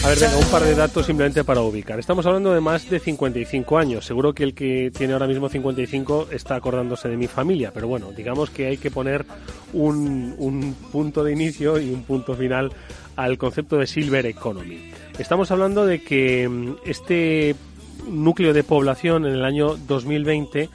A 0.03 0.09
ver, 0.09 0.19
venga, 0.19 0.39
un 0.39 0.51
par 0.51 0.63
de 0.63 0.75
datos 0.75 1.05
simplemente 1.05 1.45
para 1.45 1.61
ubicar. 1.61 1.99
Estamos 1.99 2.25
hablando 2.25 2.55
de 2.55 2.63
más 2.63 2.89
de 2.89 2.99
55 2.99 3.77
años. 3.77 4.07
Seguro 4.07 4.33
que 4.33 4.45
el 4.45 4.55
que 4.55 4.91
tiene 4.97 5.13
ahora 5.13 5.27
mismo 5.27 5.51
55 5.51 6.29
está 6.31 6.55
acordándose 6.55 7.11
de 7.11 7.19
mi 7.19 7.27
familia, 7.27 7.73
pero 7.75 7.89
bueno, 7.89 8.11
digamos 8.11 8.49
que 8.49 8.69
hay 8.69 8.79
que 8.79 8.91
poner 8.91 9.27
un, 9.75 10.35
un 10.39 10.75
punto 10.91 11.23
de 11.23 11.33
inicio 11.33 11.79
y 11.79 11.91
un 11.91 12.05
punto 12.05 12.35
final 12.37 12.73
al 13.17 13.37
concepto 13.37 13.77
de 13.77 13.87
Silver 13.87 14.25
Economy. 14.25 14.93
Estamos 15.19 15.51
hablando 15.51 15.87
de 15.87 16.03
que 16.03 16.47
mm, 16.47 16.75
este 16.85 17.57
núcleo 18.07 18.53
de 18.53 18.63
población 18.63 19.25
en 19.25 19.33
el 19.33 19.45
año 19.45 19.77
2020 19.77 20.69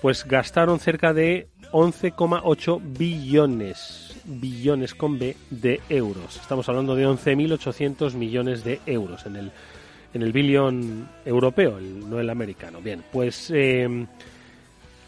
pues 0.00 0.24
gastaron 0.24 0.78
cerca 0.78 1.12
de 1.12 1.48
11,8 1.72 2.80
billones, 2.96 4.16
billones 4.24 4.94
con 4.94 5.18
B 5.18 5.36
de 5.50 5.80
euros. 5.88 6.36
Estamos 6.36 6.68
hablando 6.68 6.94
de 6.94 7.06
11.800 7.06 8.14
millones 8.14 8.62
de 8.62 8.80
euros 8.86 9.26
en 9.26 9.36
el, 9.36 9.50
en 10.14 10.22
el 10.22 10.32
billón 10.32 11.08
europeo, 11.24 11.78
no 11.80 12.20
el 12.20 12.30
americano. 12.30 12.80
Bien, 12.80 13.02
pues 13.12 13.50
eh, 13.52 14.06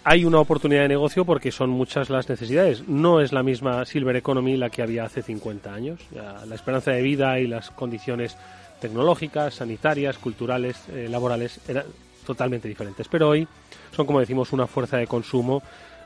hay 0.04 0.24
una 0.24 0.40
oportunidad 0.40 0.82
de 0.82 0.88
negocio 0.88 1.24
porque 1.24 1.52
son 1.52 1.70
muchas 1.70 2.10
las 2.10 2.28
necesidades. 2.28 2.88
No 2.88 3.20
es 3.20 3.32
la 3.32 3.44
misma 3.44 3.84
Silver 3.84 4.16
Economy 4.16 4.56
la 4.56 4.70
que 4.70 4.82
había 4.82 5.04
hace 5.04 5.22
50 5.22 5.72
años. 5.72 6.00
la 6.12 6.54
esperanza 6.54 6.90
de 6.90 7.02
vida 7.02 7.38
y 7.38 7.46
las 7.46 7.70
condiciones 7.70 8.36
tecnológicas, 8.82 9.54
sanitarias, 9.54 10.18
culturales, 10.18 10.88
eh, 10.88 11.06
laborales 11.08 11.60
eran 11.68 11.84
totalmente 12.26 12.68
diferentes. 12.68 13.06
Pero 13.06 13.28
hoy 13.28 13.46
son, 13.92 14.06
como 14.06 14.18
decimos, 14.18 14.52
una 14.52 14.66
fuerza 14.66 14.96
de 14.98 15.06
consumo 15.06 15.62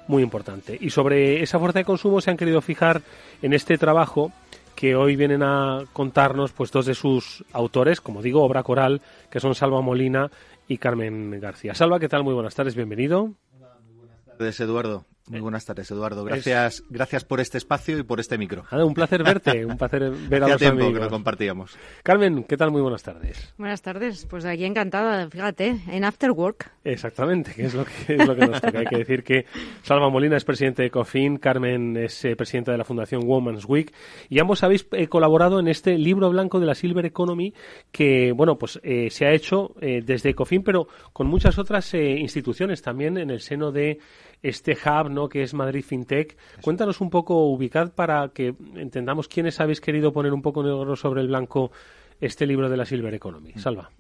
muy 0.09 0.23
importante. 0.23 0.77
Y 0.79 0.91
sobre 0.91 1.43
esa 1.43 1.59
fuerza 1.59 1.79
de 1.79 1.87
consumo 1.87 2.21
se 2.21 2.31
han 2.31 2.37
querido 2.37 2.61
fijar 2.61 3.01
en 3.41 3.55
este 3.55 3.79
trabajo 3.79 4.31
que 4.75 4.95
hoy 4.95 5.17
vienen 5.17 5.43
a 5.43 5.85
contarnos 5.95 6.53
pues 6.53 6.71
dos 6.71 6.85
de 6.85 6.95
sus 6.95 7.45
autores, 7.53 8.03
como 8.03 8.21
digo, 8.21 8.45
obra 8.45 8.63
coral, 8.63 9.01
que 9.31 9.41
son 9.41 9.55
Salva 9.55 9.81
Molina 9.81 10.31
y 10.69 10.77
Carmen 10.77 11.41
García. 11.41 11.75
Salva, 11.75 11.99
¿qué 11.99 12.11
tal? 12.11 12.25
Muy 12.25 12.35
buenas 12.35 12.55
tardes, 12.55 12.77
bienvenido. 12.77 13.31
Hola, 13.57 13.79
muy 13.87 13.95
buenas 13.95 14.23
tardes, 14.27 14.61
Eduardo. 14.61 15.07
Muy 15.29 15.41
buenas 15.41 15.65
tardes, 15.65 15.91
Eduardo. 15.91 16.23
Gracias, 16.25 16.85
gracias 16.89 17.25
por 17.25 17.41
este 17.41 17.59
espacio 17.59 17.99
y 17.99 18.05
por 18.05 18.21
este 18.21 18.39
micro. 18.39 18.65
un 18.71 18.95
placer 18.95 19.25
verte, 19.25 19.67
un 19.67 19.77
placer 19.77 20.09
ver 20.11 20.45
a 20.45 20.49
los 20.49 20.59
tiempo 20.59 20.85
amigos. 20.85 20.95
que 21.01 21.05
lo 21.05 21.11
compartíamos. 21.11 21.77
Carmen, 22.05 22.45
¿qué 22.45 22.57
tal? 22.57 22.71
Muy 22.71 22.81
buenas 22.81 23.03
tardes. 23.03 23.53
Buenas 23.59 23.83
tardes. 23.83 24.25
Pues 24.27 24.45
aquí 24.45 24.65
encantada, 24.65 25.29
fíjate, 25.29 25.81
en 25.89 26.05
After 26.05 26.31
Work. 26.31 26.71
Exactamente, 26.85 27.53
que 27.55 27.65
es 27.65 27.75
lo 27.75 27.85
que, 27.85 28.15
es 28.15 28.25
lo 28.25 28.37
que 28.37 28.47
nos 28.47 28.61
toca. 28.61 28.79
Hay 28.79 28.87
que 28.87 28.99
decir 28.99 29.25
que 29.25 29.47
Salva 29.83 30.09
Molina 30.11 30.37
es 30.37 30.45
presidente 30.45 30.85
de 30.85 30.91
COFIN, 30.91 31.39
Carmen 31.39 31.97
es 31.97 32.25
eh, 32.25 32.37
presidenta 32.37 32.71
de 32.71 32.79
la 32.79 32.85
Fundación 32.85 33.23
Women's 33.25 33.65
Week 33.65 33.93
y 34.29 34.39
ambos 34.39 34.63
habéis 34.63 34.87
eh, 34.93 35.09
colaborado 35.09 35.59
en 35.59 35.67
este 35.67 35.99
libro 35.99 36.31
blanco 36.31 36.61
de 36.61 36.67
la 36.67 36.77
Silver 36.77 37.05
Economy 37.05 37.53
que, 37.91 38.31
bueno, 38.31 38.59
pues 38.59 38.79
eh, 38.85 39.09
se 39.11 39.27
ha 39.27 39.33
hecho 39.33 39.75
desde 39.81 40.35
COFIN, 40.35 40.63
pero 40.63 40.87
con 41.13 41.27
muchas 41.27 41.59
otras 41.59 41.95
instituciones 41.95 42.81
también 42.83 43.19
en 43.19 43.31
el 43.31 43.41
seno 43.41 43.73
de 43.73 43.99
este 44.43 44.73
hub 44.73 45.11
¿no? 45.11 45.29
que 45.29 45.43
es 45.43 45.55
Madrid 45.55 45.85
FinTech. 45.85 46.37
Cuéntanos 46.63 47.01
un 47.01 47.11
poco, 47.11 47.47
ubicad 47.47 47.93
para 47.93 48.29
que 48.29 48.55
entendamos 48.75 49.29
quiénes 49.29 49.61
habéis 49.61 49.81
querido 49.81 50.13
poner 50.13 50.33
un 50.33 50.43
poco 50.43 50.63
negro 50.63 50.97
sobre 50.97 51.21
el 51.21 51.29
blanco 51.29 51.71
este 52.21 52.47
libro 52.47 52.69
de 52.69 52.77
la 52.77 52.87
Silver 52.87 53.13
Economy. 53.15 53.53
Mm. 53.55 53.59
Salva. 53.59 53.91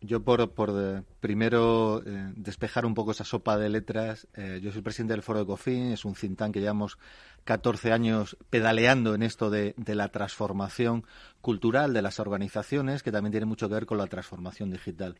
yo 0.00 0.22
por, 0.22 0.50
por 0.52 1.04
primero 1.20 2.02
eh, 2.04 2.32
despejar 2.36 2.86
un 2.86 2.94
poco 2.94 3.10
esa 3.10 3.24
sopa 3.24 3.58
de 3.58 3.68
letras, 3.68 4.26
eh, 4.34 4.60
yo 4.62 4.72
soy 4.72 4.82
presidente 4.82 5.14
del 5.14 5.22
Foro 5.22 5.40
de 5.40 5.46
Cofin, 5.46 5.92
es 5.92 6.04
un 6.04 6.14
think 6.14 6.38
tank 6.38 6.54
que 6.54 6.60
llevamos 6.60 6.98
14 7.44 7.92
años 7.92 8.36
pedaleando 8.50 9.14
en 9.14 9.22
esto 9.22 9.50
de, 9.50 9.74
de, 9.76 9.94
la 9.94 10.08
transformación 10.08 11.04
cultural 11.42 11.92
de 11.92 12.00
las 12.00 12.20
organizaciones, 12.20 13.02
que 13.02 13.12
también 13.12 13.32
tiene 13.32 13.46
mucho 13.46 13.68
que 13.68 13.74
ver 13.74 13.86
con 13.86 13.98
la 13.98 14.06
transformación 14.06 14.70
digital. 14.70 15.18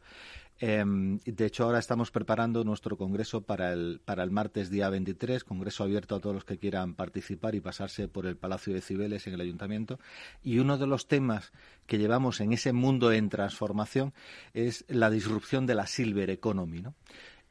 Em, 0.58 1.18
de 1.26 1.46
hecho, 1.46 1.64
ahora 1.64 1.80
estamos 1.80 2.10
preparando 2.10 2.62
nuestro 2.64 2.96
congreso 2.96 3.42
para 3.42 3.72
el, 3.72 4.00
para 4.04 4.22
el 4.22 4.30
martes 4.30 4.70
día 4.70 4.88
23, 4.88 5.44
congreso 5.44 5.82
abierto 5.82 6.14
a 6.14 6.20
todos 6.20 6.34
los 6.34 6.44
que 6.44 6.58
quieran 6.58 6.94
participar 6.94 7.54
y 7.54 7.60
pasarse 7.60 8.06
por 8.06 8.26
el 8.26 8.36
Palacio 8.36 8.72
de 8.72 8.80
Cibeles 8.80 9.26
en 9.26 9.34
el 9.34 9.40
Ayuntamiento. 9.40 9.98
Y 10.42 10.60
uno 10.60 10.78
de 10.78 10.86
los 10.86 11.08
temas 11.08 11.52
que 11.86 11.98
llevamos 11.98 12.40
en 12.40 12.52
ese 12.52 12.72
mundo 12.72 13.12
en 13.12 13.28
transformación 13.28 14.14
es 14.54 14.84
la 14.88 15.10
disrupción 15.10 15.66
de 15.66 15.74
la 15.74 15.86
silver 15.86 16.30
economy, 16.30 16.80
¿no? 16.80 16.94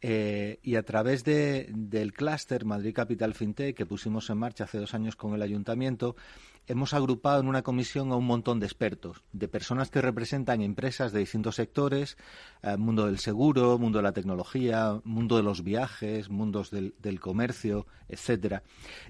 Eh, 0.03 0.57
y 0.63 0.77
a 0.77 0.83
través 0.83 1.23
de, 1.23 1.69
del 1.75 2.11
clúster 2.11 2.65
Madrid 2.65 2.93
Capital 2.93 3.35
FinTech 3.35 3.75
que 3.75 3.85
pusimos 3.85 4.31
en 4.31 4.39
marcha 4.39 4.63
hace 4.63 4.79
dos 4.79 4.95
años 4.95 5.15
con 5.15 5.35
el 5.35 5.43
ayuntamiento, 5.43 6.15
hemos 6.71 6.93
agrupado 6.93 7.41
en 7.41 7.49
una 7.49 7.63
comisión 7.63 8.13
a 8.13 8.15
un 8.15 8.25
montón 8.25 8.61
de 8.61 8.65
expertos, 8.65 9.23
de 9.33 9.49
personas 9.49 9.89
que 9.89 10.01
representan 10.01 10.61
empresas 10.61 11.11
de 11.11 11.19
distintos 11.19 11.55
sectores, 11.55 12.17
eh, 12.63 12.77
mundo 12.77 13.07
del 13.07 13.19
seguro, 13.19 13.77
mundo 13.77 13.99
de 13.99 14.03
la 14.03 14.13
tecnología, 14.13 15.01
mundo 15.03 15.35
de 15.35 15.43
los 15.43 15.65
viajes, 15.65 16.29
mundos 16.29 16.71
del, 16.71 17.19
comercio, 17.19 17.87
etcétera. 18.07 18.63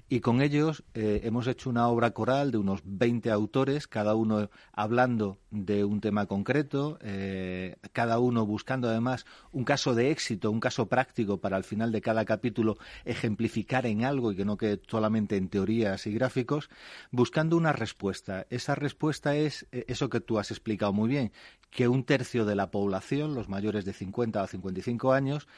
Y 0.08 0.18
con 0.20 0.42
ellos 0.42 0.82
eh, 0.94 1.20
hemos 1.22 1.46
hecho 1.46 1.70
una 1.70 1.86
obra 1.86 2.10
coral 2.10 2.50
de 2.50 2.58
unos 2.58 2.80
20 2.84 3.30
autores, 3.30 3.86
cada 3.86 4.16
uno 4.16 4.50
hablando 4.72 5.38
de 5.52 5.84
un 5.84 6.00
tema 6.00 6.26
concreto, 6.26 6.98
eh, 7.00 7.76
cada 7.92 8.18
uno 8.18 8.44
buscando 8.44 8.88
además 8.88 9.24
un 9.52 9.64
caso 9.64 9.94
de 9.94 10.10
éxito, 10.10 10.50
un 10.50 10.60
caso 10.60 10.86
práctico 10.86 11.38
para 11.38 11.56
al 11.56 11.64
final 11.64 11.92
de 11.92 12.00
cada 12.00 12.24
capítulo 12.24 12.76
ejemplificar 13.04 13.86
en 13.86 14.04
algo 14.04 14.32
y 14.32 14.36
que 14.36 14.44
no 14.44 14.56
quede 14.56 14.80
solamente 14.88 15.36
en 15.36 15.48
teorías 15.48 16.06
y 16.08 16.12
gráficos, 16.12 16.70
buscando 17.12 17.51
una 17.54 17.72
respuesta. 17.72 18.46
Esa 18.50 18.74
respuesta 18.74 19.36
es 19.36 19.66
eh, 19.72 19.84
eso 19.88 20.08
que 20.08 20.20
tú 20.20 20.38
has 20.38 20.50
explicado 20.50 20.92
muy 20.92 21.08
bien, 21.08 21.32
que 21.70 21.88
un 21.88 22.04
tercio 22.04 22.44
de 22.44 22.54
la 22.54 22.70
población, 22.70 23.34
los 23.34 23.48
mayores 23.48 23.84
de 23.84 23.92
50 23.92 24.42
o 24.42 24.46
55 24.46 25.12
años, 25.12 25.48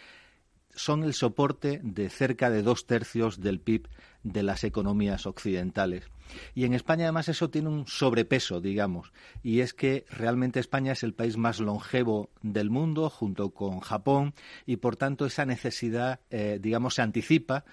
son 0.74 1.04
el 1.04 1.14
soporte 1.14 1.80
de 1.82 2.10
cerca 2.10 2.50
de 2.50 2.62
dos 2.62 2.86
tercios 2.86 3.40
del 3.40 3.60
PIB 3.60 3.88
de 4.22 4.42
las 4.42 4.64
economías 4.64 5.26
occidentales. 5.26 6.10
Y 6.54 6.64
en 6.64 6.74
España 6.74 7.04
además 7.04 7.28
eso 7.28 7.50
tiene 7.50 7.68
un 7.68 7.86
sobrepeso, 7.86 8.60
digamos, 8.60 9.12
y 9.42 9.60
es 9.60 9.74
que 9.74 10.04
realmente 10.10 10.58
España 10.58 10.92
es 10.92 11.02
el 11.02 11.14
país 11.14 11.36
más 11.36 11.60
longevo 11.60 12.30
del 12.42 12.70
mundo, 12.70 13.10
junto 13.10 13.50
con 13.50 13.80
Japón, 13.80 14.34
y 14.66 14.76
por 14.76 14.96
tanto 14.96 15.26
esa 15.26 15.44
necesidad, 15.44 16.20
eh, 16.30 16.58
digamos, 16.60 16.94
se 16.94 17.02
anticipa 17.02 17.64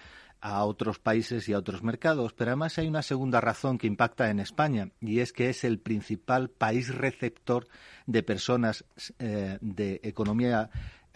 a 0.42 0.66
otros 0.66 1.00
países 1.00 1.48
y 1.48 1.54
a 1.54 1.60
otros 1.60 1.84
mercados. 1.84 2.34
Pero 2.34 2.52
además 2.52 2.78
hay 2.78 2.88
una 2.88 3.04
segunda 3.04 3.40
razón 3.40 3.78
que 3.78 3.88
impacta 3.88 4.30
en 4.30 4.40
España 4.40 4.90
y 5.00 5.20
es 5.20 5.32
que 5.32 5.50
es 5.50 5.64
el 5.64 5.80
principal 5.80 6.50
país 6.50 6.94
receptor 6.94 7.68
de 8.08 8.24
personas 8.24 8.84
eh, 9.20 9.58
de 9.62 10.02
economía 10.04 10.70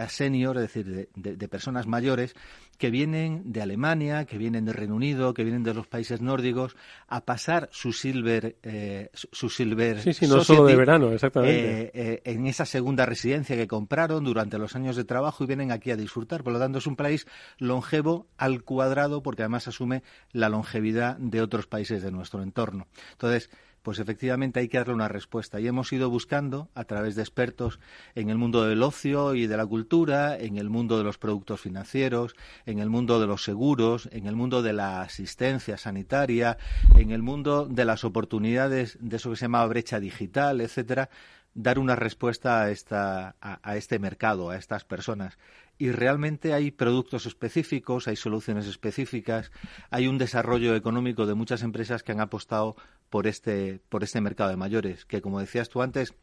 senior, 0.07 0.57
es 0.57 0.63
decir, 0.63 1.09
de, 1.15 1.47
personas 1.47 1.87
mayores, 1.87 2.35
que 2.77 2.89
vienen 2.89 3.53
de 3.53 3.61
Alemania, 3.61 4.25
que 4.25 4.37
vienen 4.37 4.65
de 4.65 4.73
Reino 4.73 4.95
Unido, 4.95 5.33
que 5.33 5.43
vienen 5.43 5.63
de 5.63 5.73
los 5.73 5.87
países 5.87 6.21
nórdicos, 6.21 6.75
a 7.07 7.23
pasar 7.23 7.69
su 7.71 7.93
silver, 7.93 8.57
eh, 8.63 9.09
su 9.13 9.49
silver 9.49 10.01
sí, 10.01 10.13
sí, 10.13 10.27
no 10.27 10.43
solo 10.43 10.65
de 10.65 10.75
verano, 10.75 11.11
exactamente, 11.11 11.83
eh, 11.83 11.91
eh, 11.93 12.21
en 12.25 12.47
esa 12.47 12.65
segunda 12.65 13.05
residencia 13.05 13.55
que 13.55 13.67
compraron 13.67 14.23
durante 14.23 14.57
los 14.57 14.75
años 14.75 14.95
de 14.95 15.05
trabajo 15.05 15.43
y 15.43 15.47
vienen 15.47 15.71
aquí 15.71 15.91
a 15.91 15.95
disfrutar. 15.95 16.43
Por 16.43 16.53
lo 16.53 16.59
tanto, 16.59 16.79
es 16.79 16.87
un 16.87 16.95
país 16.95 17.27
longevo 17.57 18.27
al 18.37 18.63
cuadrado, 18.63 19.23
porque 19.23 19.43
además 19.43 19.67
asume 19.67 20.03
la 20.31 20.49
longevidad 20.49 21.17
de 21.17 21.41
otros 21.41 21.67
países 21.67 22.03
de 22.03 22.11
nuestro 22.11 22.43
entorno. 22.43 22.87
Entonces, 23.13 23.49
pues 23.86 24.00
efectivamente 24.00 24.60
hay 24.60 24.68
que 24.68 24.80
darle 24.80 24.96
una 24.96 25.08
respuesta. 25.08 25.60
Y 25.60 25.68
hemos 25.68 25.94
ido 25.94 26.10
buscando, 26.10 26.70
a 26.74 26.86
través 26.86 27.13
de 27.13 27.22
expertos 27.22 27.80
en 28.15 28.32
el 28.32 28.38
mundo 28.39 28.65
del 28.65 28.82
ocio 28.82 29.36
y 29.36 29.46
de 29.46 29.58
la 29.58 29.65
cultura, 29.68 30.36
en 30.39 30.58
el 30.58 30.72
mundo 30.72 30.98
de 30.98 31.04
los 31.04 31.20
productos 31.20 31.62
financieros, 31.62 32.36
en 32.65 32.80
el 32.80 32.89
mundo 32.89 33.20
de 33.20 33.27
los 33.27 33.44
seguros, 33.44 34.10
en 34.12 34.25
el 34.25 34.36
mundo 34.36 34.63
de 34.63 34.74
la 34.74 35.04
asistencia 35.04 35.77
sanitaria, 35.77 36.58
en 36.96 37.12
el 37.12 37.22
mundo 37.22 37.68
de 37.68 37.86
las 37.86 38.04
oportunidades 38.04 38.98
de 39.00 39.18
eso 39.18 39.30
que 39.30 39.36
se 39.36 39.46
llama 39.46 39.63
brecha 39.68 40.00
digital, 40.00 40.62
etcétera, 40.62 41.12
dar 41.56 41.77
una 41.77 41.96
respuesta 41.96 42.63
a, 42.63 42.72
esta, 42.72 43.36
a, 43.39 43.77
este 43.77 43.98
mercado, 43.98 44.50
a 44.50 44.58
estas 44.58 44.84
personas. 44.84 45.38
Y 45.77 45.92
realmente 45.92 46.54
hay 46.54 46.72
productos 46.72 47.25
específicos, 47.25 48.08
hay 48.08 48.15
soluciones 48.15 48.68
específicas, 48.68 49.51
hay 49.89 50.08
un 50.08 50.18
desarrollo 50.18 50.75
económico 50.75 51.25
de 51.25 51.34
muchas 51.34 51.63
empresas 51.63 52.04
que 52.04 52.12
han 52.12 52.22
apostado 52.22 52.75
por 53.15 53.27
este, 53.27 53.79
por 53.88 54.03
este 54.03 54.19
mercado 54.19 54.50
de 54.50 54.57
mayores, 54.57 55.05
que 55.05 55.22
como 55.22 55.39
decías 55.39 55.69
tú 55.69 55.81
antes, 55.81 56.13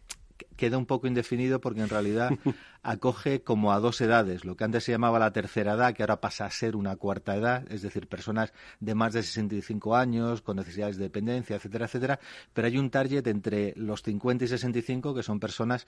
queda 0.58 0.76
un 0.76 0.84
poco 0.84 1.06
indefinido 1.06 1.58
porque 1.58 1.80
en 1.80 1.88
realidad 1.88 2.32
acoge 2.82 3.42
como 3.42 3.72
a 3.72 3.80
dos 3.80 4.02
edades, 4.02 4.44
lo 4.44 4.56
que 4.58 4.64
antes 4.64 4.84
se 4.84 4.92
llamaba 4.92 5.18
la 5.18 5.32
tercera 5.32 5.72
edad, 5.72 5.94
que 5.94 6.02
ahora 6.02 6.20
pasa 6.20 6.44
a 6.44 6.50
ser 6.50 6.76
una 6.76 6.96
cuarta 6.96 7.34
edad, 7.34 7.64
es 7.72 7.80
decir, 7.80 8.08
personas 8.08 8.52
de 8.78 8.94
más 8.94 9.14
de 9.14 9.22
65 9.22 9.96
años, 9.96 10.42
con 10.42 10.58
necesidades 10.58 10.98
de 10.98 11.04
dependencia, 11.04 11.56
etcétera, 11.56 11.86
etcétera, 11.86 12.20
pero 12.52 12.66
hay 12.66 12.76
un 12.76 12.90
target 12.90 13.26
entre 13.26 13.72
los 13.74 14.02
50 14.02 14.44
y 14.44 14.48
65 14.48 15.14
que 15.14 15.22
son 15.22 15.40
personas 15.40 15.86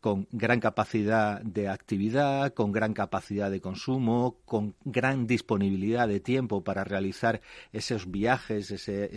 con 0.00 0.26
gran 0.32 0.60
capacidad 0.60 1.40
de 1.42 1.68
actividad, 1.68 2.52
con 2.54 2.72
gran 2.72 2.94
capacidad 2.94 3.50
de 3.50 3.60
consumo, 3.60 4.36
con 4.44 4.74
gran 4.84 5.26
disponibilidad 5.26 6.08
de 6.08 6.20
tiempo 6.20 6.62
para 6.62 6.84
realizar 6.84 7.40
esos 7.72 8.10
viajes, 8.10 8.70
ese 8.70 9.10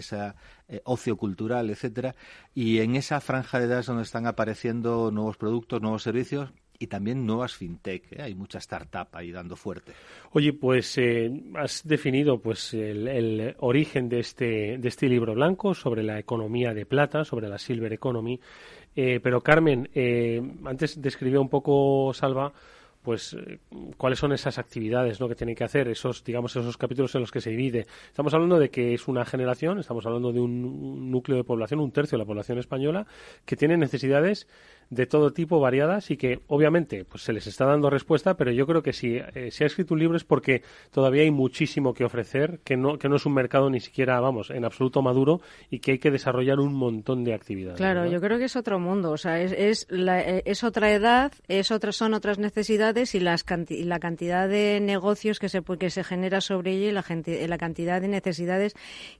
eh, 0.67 0.81
ocio 0.85 1.17
cultural, 1.17 1.69
etcétera, 1.69 2.15
y 2.55 2.79
en 2.79 2.95
esa 2.95 3.21
franja 3.21 3.59
de 3.59 3.65
edad 3.65 3.79
es 3.79 3.85
donde 3.85 4.03
están 4.03 4.25
apareciendo 4.27 5.11
nuevos 5.11 5.37
productos, 5.37 5.81
nuevos 5.81 6.03
servicios 6.03 6.51
y 6.81 6.87
también 6.87 7.27
nuevas 7.27 7.53
fintech. 7.53 8.11
¿eh? 8.11 8.23
Hay 8.23 8.33
mucha 8.33 8.57
startup 8.57 9.07
ahí 9.13 9.31
dando 9.31 9.55
fuerte. 9.55 9.93
Oye, 10.31 10.51
pues 10.53 10.97
eh, 10.97 11.31
has 11.55 11.87
definido 11.87 12.41
pues 12.41 12.73
el, 12.73 13.55
origen 13.59 14.09
de 14.09 14.19
este, 14.19 14.77
de 14.79 14.87
este 14.87 15.07
libro 15.07 15.35
blanco 15.35 15.75
sobre 15.75 16.01
la 16.01 16.17
economía 16.17 16.73
de 16.73 16.87
plata, 16.87 17.23
sobre 17.23 17.49
la 17.49 17.59
silver 17.59 17.93
economy. 17.93 18.39
Eh, 18.95 19.19
pero 19.21 19.41
Carmen, 19.41 19.89
antes 20.65 21.01
describió 21.01 21.41
un 21.41 21.49
poco 21.49 22.13
Salva 22.13 22.51
pues 23.01 23.33
eh, 23.33 23.59
cuáles 23.97 24.19
son 24.19 24.31
esas 24.31 24.57
actividades 24.57 25.19
¿no? 25.19 25.27
que 25.27 25.35
tienen 25.35 25.55
que 25.55 25.63
hacer, 25.63 25.87
esos, 25.87 26.23
digamos, 26.23 26.55
esos 26.55 26.77
capítulos 26.77 27.13
en 27.15 27.21
los 27.21 27.31
que 27.31 27.41
se 27.41 27.49
divide. 27.49 27.87
Estamos 28.07 28.33
hablando 28.33 28.59
de 28.59 28.69
que 28.69 28.93
es 28.93 29.07
una 29.07 29.25
generación, 29.25 29.79
estamos 29.79 30.05
hablando 30.05 30.31
de 30.31 30.39
un 30.39 31.09
núcleo 31.09 31.37
de 31.37 31.43
población, 31.43 31.79
un 31.79 31.91
tercio 31.91 32.17
de 32.17 32.23
la 32.23 32.27
población 32.27 32.59
española, 32.59 33.07
que 33.45 33.55
tiene 33.55 33.77
necesidades 33.77 34.47
de 34.91 35.05
todo 35.05 35.31
tipo, 35.31 35.59
variadas, 35.61 36.11
y 36.11 36.17
que 36.17 36.41
obviamente 36.47 37.05
pues 37.05 37.23
se 37.23 37.31
les 37.31 37.47
está 37.47 37.65
dando 37.65 37.89
respuesta, 37.89 38.35
pero 38.35 38.51
yo 38.51 38.67
creo 38.67 38.83
que 38.83 38.91
si 38.91 39.15
eh, 39.15 39.49
se 39.49 39.63
ha 39.63 39.67
escrito 39.67 39.93
un 39.93 40.01
libro 40.01 40.17
es 40.17 40.25
porque 40.25 40.63
todavía 40.91 41.23
hay 41.23 41.31
muchísimo 41.31 41.93
que 41.93 42.03
ofrecer, 42.03 42.59
que 42.65 42.75
no, 42.75 42.97
que 42.99 43.07
no 43.07 43.15
es 43.15 43.25
un 43.25 43.33
mercado 43.33 43.69
ni 43.69 43.79
siquiera, 43.79 44.19
vamos, 44.19 44.49
en 44.49 44.65
absoluto 44.65 45.01
maduro 45.01 45.39
y 45.69 45.79
que 45.79 45.93
hay 45.93 45.99
que 45.99 46.11
desarrollar 46.11 46.59
un 46.59 46.73
montón 46.73 47.23
de 47.23 47.33
actividades. 47.33 47.77
Claro, 47.77 48.05
yo 48.05 48.19
creo 48.19 48.37
que 48.37 48.45
es 48.45 48.55
otro 48.57 48.79
mundo, 48.79 49.11
o 49.11 49.17
sea, 49.17 49.39
es, 49.39 49.53
es, 49.53 49.87
eh, 49.89 50.43
es 50.45 50.63
otra 50.65 50.91
edad, 50.91 51.31
es 51.47 51.71
otra, 51.71 51.93
son 51.93 52.13
otras 52.13 52.37
necesidades 52.37 53.15
y, 53.15 53.21
las 53.21 53.45
la 53.69 53.99
cantidad 53.99 54.49
de 54.49 54.79
negocios 54.81 55.39
que 55.39 55.47
se, 55.47 55.61
que 55.63 55.89
se 55.89 56.03
genera 56.03 56.41
sobre 56.41 56.73
ella 56.73 56.89
y 56.89 56.91
la, 56.91 57.03
gente, 57.03 57.47
la 57.47 57.57
cantidad 57.57 58.01
de 58.01 58.09
necesidades 58.09 58.75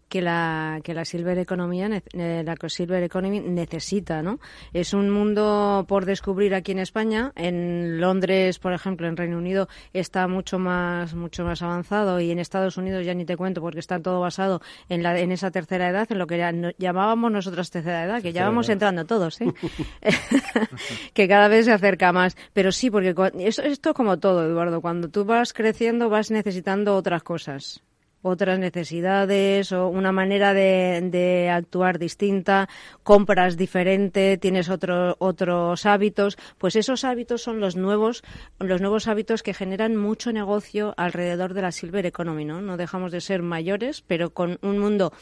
que 0.10 0.22
la, 0.22 0.82
que 0.84 0.94
la 0.94 1.06
Silver 1.06 1.38
Economy, 1.38 1.82
eh, 1.84 2.44
la 2.46 2.56
Silver 2.68 3.04
Economy 3.04 3.40
necesita, 3.40 4.22
¿no? 4.22 4.40
Es 4.74 4.94
un 4.94 5.10
mundo 5.10 5.61
por 5.88 6.06
descubrir 6.06 6.54
aquí 6.56 6.72
en 6.72 6.80
España. 6.80 7.32
En 7.36 8.00
Londres, 8.00 8.60
por 8.60 8.74
ejemplo, 8.74 9.08
en 9.08 9.18
Reino 9.18 9.38
Unido 9.38 9.68
está 9.94 10.28
mucho 10.28 10.60
más 10.60 11.14
mucho 11.14 11.44
más 11.44 11.62
avanzado 11.62 12.20
y 12.20 12.32
en 12.32 12.40
Estados 12.40 12.78
Unidos 12.78 13.06
ya 13.06 13.14
ni 13.14 13.26
te 13.26 13.38
cuento 13.38 13.62
porque 13.62 13.80
está 13.80 14.00
todo 14.00 14.20
basado 14.20 14.62
en 14.90 15.04
la 15.04 15.20
en 15.20 15.32
esa 15.32 15.52
tercera 15.52 15.90
edad, 15.90 16.08
en 16.12 16.18
lo 16.18 16.28
que 16.28 16.74
llamábamos 16.78 17.32
nosotros 17.32 17.70
tercera 17.72 18.06
edad, 18.06 18.22
que 18.22 18.34
ya 18.34 18.46
vamos 18.46 18.70
entrando 18.70 19.06
todos, 19.06 19.42
¿eh? 19.42 19.54
que 21.14 21.28
cada 21.28 21.48
vez 21.48 21.66
se 21.66 21.72
acerca 21.72 22.12
más. 22.12 22.36
Pero 22.54 22.72
sí, 22.72 22.90
porque 22.90 23.16
esto 23.40 23.64
es 23.64 23.80
como 23.96 24.20
todo, 24.20 24.46
Eduardo. 24.46 24.82
Cuando 24.82 25.10
tú 25.10 25.26
vas 25.26 25.54
creciendo 25.54 26.10
vas 26.10 26.32
necesitando 26.32 26.96
otras 26.96 27.24
cosas 27.24 27.82
otras 28.22 28.60
necesidades 28.60 29.72
o 29.72 29.88
una 29.88 30.12
manera 30.12 30.54
de, 30.54 31.50
actuar 31.52 32.00
distinta, 32.00 32.70
compras 33.04 33.58
diferente, 33.58 34.38
tienes 34.38 34.70
otros 34.70 35.86
hábitos, 35.86 36.38
pues 36.58 36.76
esos 36.76 37.04
hábitos 37.04 37.42
son 37.42 37.60
los 37.60 37.76
nuevos, 37.76 38.24
los 38.60 38.82
nuevos 38.82 39.08
hábitos 39.08 39.44
que 39.44 39.54
generan 39.54 39.96
mucho 39.96 40.32
negocio 40.32 40.94
alrededor 40.98 41.54
de 41.54 41.62
la 41.62 41.72
silver 41.72 42.06
economy, 42.06 42.46
¿no? 42.46 42.62
No 42.62 42.78
dejamos 42.78 43.12
de 43.12 43.22
ser 43.22 43.42
mayores, 43.42 44.04
pero 44.06 44.32
con 44.32 44.60
un 44.62 44.80
mundo 44.80 45.14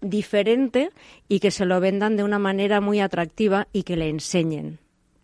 diferente 0.00 0.90
y 1.28 1.40
que 1.40 1.50
se 1.50 1.64
lo 1.64 1.80
vendan 1.80 2.16
de 2.16 2.24
una 2.24 2.38
manera 2.38 2.80
muy 2.80 3.00
atractiva 3.00 3.68
y 3.72 3.82
que 3.82 3.96
le 3.96 4.08
enseñen 4.08 4.78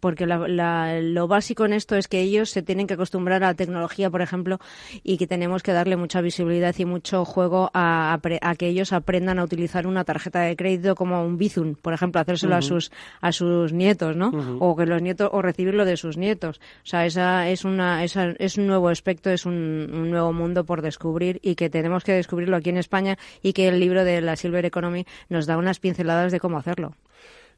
porque 0.04 0.26
lo 0.26 1.28
básico 1.28 1.64
en 1.64 1.73
esto 1.73 1.96
es 1.96 2.08
que 2.08 2.20
ellos 2.20 2.50
se 2.50 2.61
tienen 2.61 2.87
que 2.87 2.92
acostumbrar 2.92 3.42
a 3.42 3.46
la 3.46 3.54
tecnología, 3.54 4.11
por 4.11 4.20
ejemplo, 4.20 4.58
y 5.02 5.16
que 5.16 5.26
tenemos 5.26 5.62
que 5.62 5.73
darle 5.73 5.96
mucha 5.96 6.20
visibilidad 6.20 6.75
y 6.76 6.84
mucho 6.84 7.25
juego 7.25 7.70
a, 7.73 8.20
que 8.58 8.66
ellos 8.66 8.92
aprendan 8.92 9.38
a 9.38 9.44
utilizar 9.44 9.87
una 9.87 10.04
tarjeta 10.04 10.42
de 10.42 10.56
crédito 10.56 10.94
como 10.94 11.25
un 11.25 11.38
Bizum, 11.38 11.75
por 11.75 11.94
ejemplo, 11.94 12.20
hacérselo 12.20 12.54
a 12.54 12.61
sus 12.61 12.92
a 13.23 13.32
sus 13.32 13.73
nietos, 13.73 14.14
¿no? 14.14 14.58
O 14.61 14.76
que 14.76 14.84
los 14.84 15.00
nietos 15.00 15.30
o 15.32 15.40
recibirlo 15.40 15.87
de 15.87 15.96
sus 15.96 16.18
nietos. 16.18 16.61
O 16.82 16.87
sea, 16.87 17.06
esa 17.06 17.49
es 17.49 17.64
una 17.64 18.04
es 18.04 18.58
un 18.58 18.66
nuevo 18.66 18.90
aspecto, 18.90 19.30
es 19.30 19.46
un, 19.46 19.88
un 19.90 20.11
nuevo 20.11 20.34
mundo 20.34 20.64
por 20.64 20.82
descubrir 20.82 21.40
y 21.42 21.54
que 21.54 21.70
tenemos 21.70 22.04
que 22.04 22.12
descubrirlo 22.12 22.58
aquí 22.58 22.68
en 22.68 22.76
España 22.76 23.16
y 23.42 23.54
que 23.54 23.68
el 23.68 23.80
libro 23.80 24.04
de 24.04 24.20
la 24.20 24.37
Silver 24.37 24.66
Economy 24.66 25.06
nos 25.30 25.46
da 25.46 25.56
unas 25.56 25.78
pinceladas 25.78 26.30
de 26.30 26.40
cómo 26.40 26.58
hacerlo. 26.58 26.94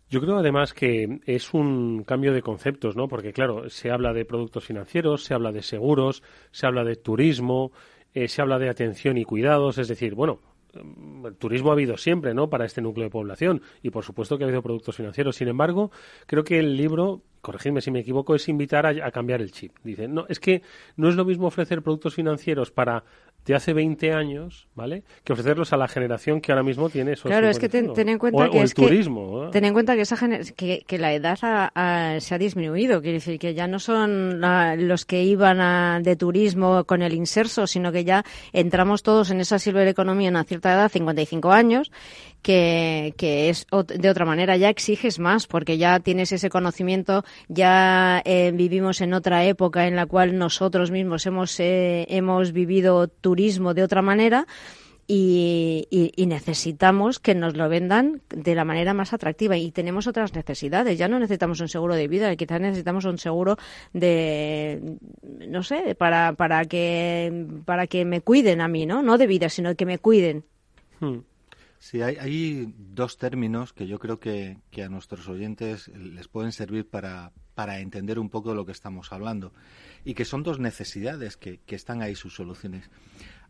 Yo 0.08 0.20
creo 0.20 0.36
además 0.38 0.72
que 0.72 1.20
es 1.26 1.52
un 1.52 2.04
cambio 2.04 2.32
de 2.32 2.42
conceptos, 2.42 2.94
¿no? 2.94 3.08
Porque 3.08 3.32
claro, 3.32 3.68
se 3.68 3.90
habla 3.90 4.12
de 4.12 4.24
productos 4.24 4.64
financieros, 4.64 5.24
se 5.24 5.34
habla 5.34 5.50
de 5.50 5.62
seguros, 5.62 6.22
se 6.52 6.66
habla 6.66 6.84
de 6.84 6.94
turismo, 6.94 7.72
eh, 8.14 8.28
se 8.28 8.40
habla 8.40 8.58
de 8.58 8.68
atención 8.68 9.18
y 9.18 9.24
cuidados, 9.24 9.78
es 9.78 9.88
decir, 9.88 10.14
bueno, 10.14 10.40
el 11.24 11.34
turismo 11.36 11.70
ha 11.70 11.72
habido 11.72 11.96
siempre, 11.96 12.34
¿no? 12.34 12.48
Para 12.48 12.66
este 12.66 12.80
núcleo 12.80 13.04
de 13.04 13.10
población 13.10 13.62
y 13.82 13.90
por 13.90 14.04
supuesto 14.04 14.38
que 14.38 14.44
ha 14.44 14.46
habido 14.46 14.62
productos 14.62 14.96
financieros. 14.96 15.36
Sin 15.36 15.48
embargo, 15.48 15.90
creo 16.26 16.44
que 16.44 16.58
el 16.58 16.76
libro, 16.76 17.22
corregidme 17.40 17.80
si 17.80 17.90
me 17.90 18.00
equivoco, 18.00 18.34
es 18.34 18.48
invitar 18.48 18.86
a, 18.86 19.06
a 19.06 19.10
cambiar 19.10 19.40
el 19.40 19.52
chip. 19.52 19.72
Dice, 19.82 20.06
no, 20.06 20.26
es 20.28 20.38
que 20.38 20.62
no 20.96 21.08
es 21.08 21.16
lo 21.16 21.24
mismo 21.24 21.46
ofrecer 21.46 21.82
productos 21.82 22.14
financieros 22.14 22.70
para 22.70 23.04
de 23.46 23.54
hace 23.54 23.72
20 23.72 24.12
años, 24.12 24.66
¿vale? 24.74 25.04
Que 25.22 25.32
ofrecerlos 25.32 25.72
a 25.72 25.76
la 25.76 25.86
generación 25.86 26.40
que 26.40 26.50
ahora 26.50 26.64
mismo 26.64 26.90
tiene 26.90 27.12
esos 27.12 27.30
Claro, 27.30 27.48
es 27.48 27.60
que 27.60 27.68
ten, 27.68 27.86
en 28.08 28.18
cuenta 28.18 28.50
que 28.50 28.60
el 28.60 28.74
turismo, 28.74 29.50
ten 29.52 29.64
en 29.64 29.72
cuenta 29.72 29.94
que 29.94 30.00
esa 30.00 30.16
que, 30.56 30.84
que, 30.84 30.98
la 30.98 31.12
edad 31.12 31.38
se 32.18 32.34
ha 32.34 32.38
disminuido, 32.38 33.00
quiere 33.00 33.18
decir 33.18 33.38
que 33.38 33.54
ya 33.54 33.68
no 33.68 33.78
son 33.78 34.40
los 34.88 35.04
que 35.04 35.22
iban 35.22 36.02
de 36.02 36.16
turismo 36.16 36.84
con 36.84 37.02
el 37.02 37.14
inserso, 37.14 37.68
sino 37.68 37.92
que 37.92 38.04
ya 38.04 38.24
entramos 38.52 39.04
todos 39.04 39.30
en 39.30 39.40
esa 39.40 39.60
silver 39.60 39.86
economía 39.86 40.28
en 40.28 40.34
una 40.34 40.44
cierta 40.44 40.72
edad, 40.72 40.90
55 40.90 41.52
años, 41.52 41.92
que, 42.42 43.14
que 43.16 43.48
es 43.48 43.66
de 43.70 44.10
otra 44.10 44.24
manera, 44.24 44.56
ya 44.56 44.70
exiges 44.70 45.20
más 45.20 45.46
porque 45.46 45.78
ya 45.78 46.00
tienes 46.00 46.32
ese 46.32 46.50
conocimiento, 46.50 47.24
ya 47.48 48.22
eh, 48.24 48.50
vivimos 48.52 49.00
en 49.00 49.14
otra 49.14 49.44
época 49.44 49.86
en 49.86 49.94
la 49.94 50.06
cual 50.06 50.36
nosotros 50.36 50.90
mismos 50.90 51.26
hemos, 51.26 51.58
eh, 51.60 52.06
hemos 52.08 52.52
vivido 52.52 53.06
turismo 53.06 53.35
de 53.36 53.82
otra 53.82 54.02
manera. 54.02 54.46
Y, 55.08 55.86
y, 55.88 56.26
necesitamos 56.26 57.20
que 57.20 57.36
nos 57.36 57.56
lo 57.56 57.68
vendan 57.68 58.22
de 58.28 58.56
la 58.56 58.64
manera 58.64 58.92
más 58.92 59.12
atractiva 59.12 59.56
y 59.56 59.70
tenemos 59.70 60.08
otras 60.08 60.34
necesidades. 60.34 60.98
Ya 60.98 61.06
no 61.06 61.20
necesitamos 61.20 61.60
un 61.60 61.68
seguro 61.68 61.94
de 61.94 62.08
vida, 62.08 62.34
quizás 62.34 62.60
necesitamos 62.60 63.04
un 63.04 63.18
seguro 63.18 63.56
de, 63.92 64.98
no 65.46 65.62
sé, 65.62 65.94
para, 65.94 66.32
para, 66.32 66.64
que, 66.64 67.46
para 67.64 67.86
que 67.86 68.04
me 68.04 68.20
cuiden 68.20 68.60
a 68.60 68.66
mí, 68.66 68.84
¿no? 68.84 69.00
No 69.00 69.16
de 69.16 69.28
vida, 69.28 69.48
sino 69.48 69.76
que 69.76 69.86
me 69.86 69.98
cuiden. 69.98 70.44
Hmm. 70.98 71.18
Sí, 71.78 72.02
hay, 72.02 72.74
dos 72.76 73.16
términos 73.16 73.72
que 73.72 73.86
yo 73.86 74.00
creo 74.00 74.18
que, 74.18 74.58
a 74.84 74.88
nuestros 74.88 75.28
oyentes 75.28 75.86
les 75.88 76.26
pueden 76.26 76.50
servir 76.50 76.88
para, 76.88 77.32
para, 77.54 77.78
entender 77.78 78.18
un 78.18 78.28
poco 78.28 78.50
de 78.50 78.56
lo 78.56 78.66
que 78.66 78.72
estamos 78.72 79.12
hablando 79.12 79.52
y 80.06 80.14
que 80.14 80.24
son 80.24 80.44
dos 80.44 80.60
necesidades 80.60 81.36
que, 81.36 81.58
están 81.66 82.00
ahí 82.00 82.14
sus 82.14 82.32
soluciones. 82.32 82.88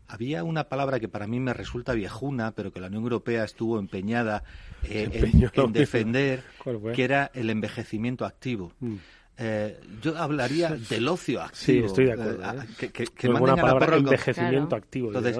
Había 0.07 0.43
una 0.43 0.63
palabra 0.63 0.99
que 0.99 1.07
para 1.07 1.27
mí 1.27 1.39
me 1.39 1.53
resulta 1.53 1.93
viejuna, 1.93 2.51
pero 2.53 2.73
que 2.73 2.79
la 2.79 2.87
Unión 2.87 3.03
Europea 3.03 3.43
estuvo 3.43 3.77
empeñada 3.77 4.43
eh, 4.83 5.07
en, 5.53 5.71
defender, 5.71 6.43
que 6.95 7.03
era 7.03 7.29
el 7.35 7.51
envejecimiento 7.51 8.25
activo. 8.25 8.73
Mm. 8.79 8.95
Eh, 9.39 9.79
yo 10.01 10.17
hablaría 10.17 10.69
del 10.89 11.07
ocio 11.07 11.43
activo. 11.43 11.63
Sí, 11.63 11.77
estoy 11.77 12.05
de 12.05 12.13
acuerdo. 12.13 12.43
Eh, 12.43 12.65
¿eh? 12.79 12.89
Que, 12.91 13.05
que, 13.05 13.29
palabra, 13.29 13.97
envejecimiento 13.97 14.75
activo. 14.75 15.09
Entonces, 15.09 15.37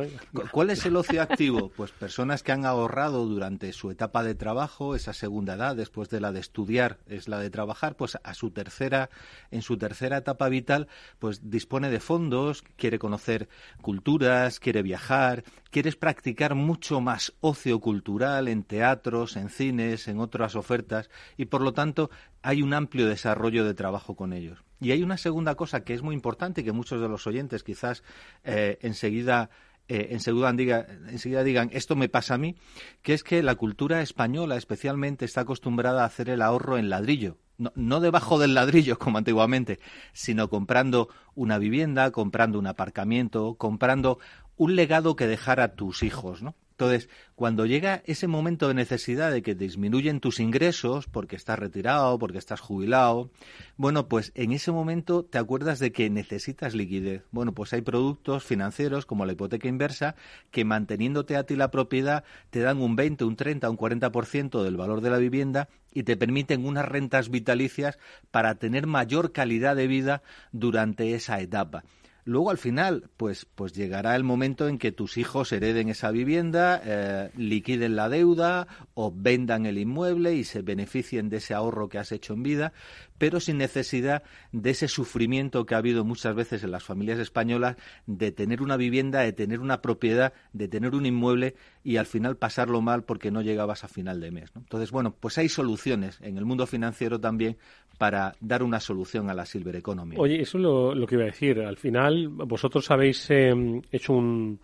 ¿cuál 0.52 0.70
es 0.70 0.86
el 0.86 0.96
ocio 0.96 1.20
activo? 1.20 1.72
Pues 1.76 1.92
personas 1.92 2.44
que 2.44 2.52
han 2.52 2.66
ahorrado 2.66 3.26
durante 3.26 3.74
su 3.74 3.90
etapa 3.90 4.24
de 4.24 4.36
trabajo, 4.36 4.96
esa 4.96 5.14
segunda 5.14 5.56
edad, 5.56 5.76
después 5.76 6.10
de 6.10 6.22
la 6.22 6.32
de 6.32 6.42
estudiar, 6.42 7.00
es 7.08 7.28
la 7.28 7.40
de 7.40 7.50
trabajar, 7.50 7.96
pues 7.96 8.20
a 8.24 8.34
su 8.36 8.52
tercera, 8.52 9.10
en 9.50 9.64
su 9.64 9.78
tercera 9.78 10.18
etapa 10.18 10.48
vital, 10.48 10.88
pues 11.18 11.50
dispone 11.50 11.90
de 11.90 12.00
fondos, 12.00 12.64
quiere 12.76 13.00
conocer 13.00 13.50
culturas, 13.82 14.60
quiere 14.60 14.84
viajar, 14.84 15.44
quieres 15.72 15.96
practicar 15.96 16.54
mucho 16.54 17.02
más 17.02 17.34
ocio 17.40 17.80
cultural 17.80 18.48
en 18.48 18.62
teatros, 18.62 19.38
en 19.38 19.50
cines, 19.50 20.08
en 20.08 20.20
otras 20.20 20.56
ofertas, 20.56 21.10
y 21.36 21.46
por 21.46 21.62
lo 21.62 21.74
tanto 21.74 22.12
hay 22.44 22.62
un 22.62 22.76
amplio 22.76 23.08
desarrollo 23.08 23.66
de 23.66 23.74
trabajo 23.74 23.87
con 24.16 24.34
ellos. 24.34 24.64
Y 24.80 24.92
hay 24.92 25.04
una 25.04 25.18
segunda 25.18 25.56
cosa 25.56 25.84
que 25.84 25.94
es 25.94 26.02
muy 26.02 26.16
importante 26.16 26.62
y 26.62 26.64
que 26.64 26.72
muchos 26.72 27.02
de 27.02 27.08
los 27.08 27.28
oyentes 27.28 27.64
quizás 27.64 28.04
eh, 28.44 28.78
enseguida 28.82 29.50
eh, 29.90 30.10
enseguida, 30.12 30.50
enseguida 30.50 31.44
digan 31.44 31.70
esto 31.72 31.96
me 31.96 32.10
pasa 32.10 32.34
a 32.34 32.38
mí, 32.38 32.56
que 33.02 33.14
es 33.14 33.24
que 33.24 33.42
la 33.42 33.56
cultura 33.56 34.02
española 34.02 34.58
especialmente 34.58 35.24
está 35.24 35.42
acostumbrada 35.42 36.04
a 36.04 36.08
hacer 36.08 36.30
el 36.30 36.42
ahorro 36.42 36.78
en 36.78 36.90
ladrillo. 36.90 37.38
No, 37.58 37.72
no, 37.76 38.02
debajo 38.02 38.38
del 38.38 38.54
ladrillo 38.54 39.00
como 39.00 39.18
antiguamente, 39.18 39.80
sino 40.14 40.50
comprando 40.50 41.10
una 41.36 41.58
vivienda, 41.58 42.12
comprando 42.12 42.60
un 42.60 42.68
aparcamiento, 42.68 43.56
comprando 43.56 44.20
un 44.58 44.76
legado 44.76 45.16
que 45.16 45.26
dejar 45.26 45.60
a 45.60 45.74
tus 45.76 46.04
hijos, 46.04 46.44
¿no? 46.44 46.56
Entonces, 46.80 47.10
cuando 47.34 47.66
llega 47.66 48.04
ese 48.06 48.28
momento 48.28 48.68
de 48.68 48.76
necesidad 48.76 49.32
de 49.32 49.42
que 49.42 49.56
disminuyen 49.56 50.20
tus 50.20 50.40
ingresos 50.40 51.08
porque 51.08 51.36
estás 51.36 51.58
retirado, 51.58 52.20
porque 52.20 52.38
estás 52.38 52.60
jubilado, 52.60 53.32
bueno, 53.78 54.08
pues 54.08 54.32
en 54.36 54.52
ese 54.52 54.72
momento 54.72 55.26
te 55.26 55.40
acuerdas 55.40 55.80
de 55.80 55.92
que 55.92 56.12
necesitas 56.12 56.76
liquidez. 56.76 57.24
Bueno, 57.32 57.52
pues 57.54 57.74
hay 57.74 57.82
productos 57.82 58.44
financieros 58.44 59.08
como 59.08 59.26
la 59.26 59.32
hipoteca 59.32 59.68
inversa 59.68 60.14
que 60.52 60.66
manteniéndote 60.66 61.36
a 61.36 61.46
ti 61.46 61.56
la 61.56 61.72
propiedad 61.72 62.24
te 62.52 62.60
dan 62.60 62.80
un 62.80 62.96
20, 62.96 63.26
un 63.26 63.36
30, 63.36 63.72
un 63.72 63.78
40% 63.78 64.62
del 64.62 64.78
valor 64.78 65.02
de 65.02 65.10
la 65.10 65.18
vivienda 65.18 65.70
y 65.92 66.04
te 66.04 66.16
permiten 66.16 66.64
unas 66.64 66.86
rentas 66.86 67.32
vitalicias 67.32 67.98
para 68.30 68.54
tener 68.54 68.86
mayor 68.86 69.32
calidad 69.32 69.76
de 69.76 69.88
vida 69.88 70.22
durante 70.52 71.16
esa 71.16 71.42
etapa. 71.42 71.84
Luego, 72.28 72.50
al 72.50 72.58
final, 72.58 73.10
pues, 73.16 73.46
pues 73.56 73.72
llegará 73.72 74.14
el 74.18 74.26
momento 74.26 74.68
en 74.68 74.80
que 74.80 74.92
tus 74.92 75.18
hijos 75.18 75.54
hereden 75.54 75.88
esa 75.88 76.12
vivienda, 76.12 76.82
eh, 76.84 77.32
liquiden 77.38 77.96
la 77.96 78.10
deuda 78.10 78.68
o 78.96 79.14
vendan 79.16 79.66
el 79.66 79.78
inmueble 79.78 80.36
y 80.36 80.44
se 80.44 80.62
beneficien 80.62 81.30
de 81.30 81.38
ese 81.38 81.54
ahorro 81.54 81.88
que 81.88 82.00
has 82.00 82.12
hecho 82.12 82.34
en 82.34 82.44
vida, 82.44 82.74
pero 83.18 83.40
sin 83.40 83.58
necesidad 83.58 84.24
de 84.52 84.72
ese 84.72 84.90
sufrimiento 84.90 85.66
que 85.66 85.76
ha 85.76 85.78
habido 85.78 86.04
muchas 86.04 86.36
veces 86.36 86.66
en 86.66 86.72
las 86.72 86.84
familias 86.84 87.18
españolas 87.20 87.78
de 88.08 88.34
tener 88.34 88.62
una 88.62 88.76
vivienda, 88.76 89.22
de 89.22 89.32
tener 89.32 89.62
una 89.62 89.82
propiedad, 89.82 90.34
de 90.52 90.68
tener 90.68 90.96
un 90.96 91.06
inmueble 91.06 91.56
y 91.82 91.96
al 91.96 92.08
final 92.08 92.36
pasarlo 92.36 92.82
mal 92.82 93.06
porque 93.06 93.32
no 93.32 93.42
llegabas 93.42 93.86
a 93.86 93.88
final 93.88 94.20
de 94.20 94.32
mes. 94.32 94.52
Entonces, 94.54 94.92
bueno, 94.92 95.16
pues 95.18 95.38
hay 95.38 95.48
soluciones 95.48 96.20
en 96.22 96.38
el 96.38 96.44
mundo 96.44 96.68
financiero 96.68 97.22
también 97.22 97.58
para 97.98 98.34
dar 98.40 98.64
una 98.64 98.80
solución 98.80 99.30
a 99.30 99.34
la 99.34 99.46
silver 99.46 99.76
economy. 99.76 100.16
Oye, 100.20 100.42
eso 100.42 100.58
es 100.58 100.64
lo, 100.64 101.08
que 101.08 101.16
iba 101.16 101.24
a 101.24 101.28
decir. 101.28 101.62
Al 101.62 101.78
final, 101.78 102.28
vosotros 102.30 102.90
habéis 102.92 103.30
em, 103.32 103.82
hecho 103.92 104.14
un, 104.14 104.60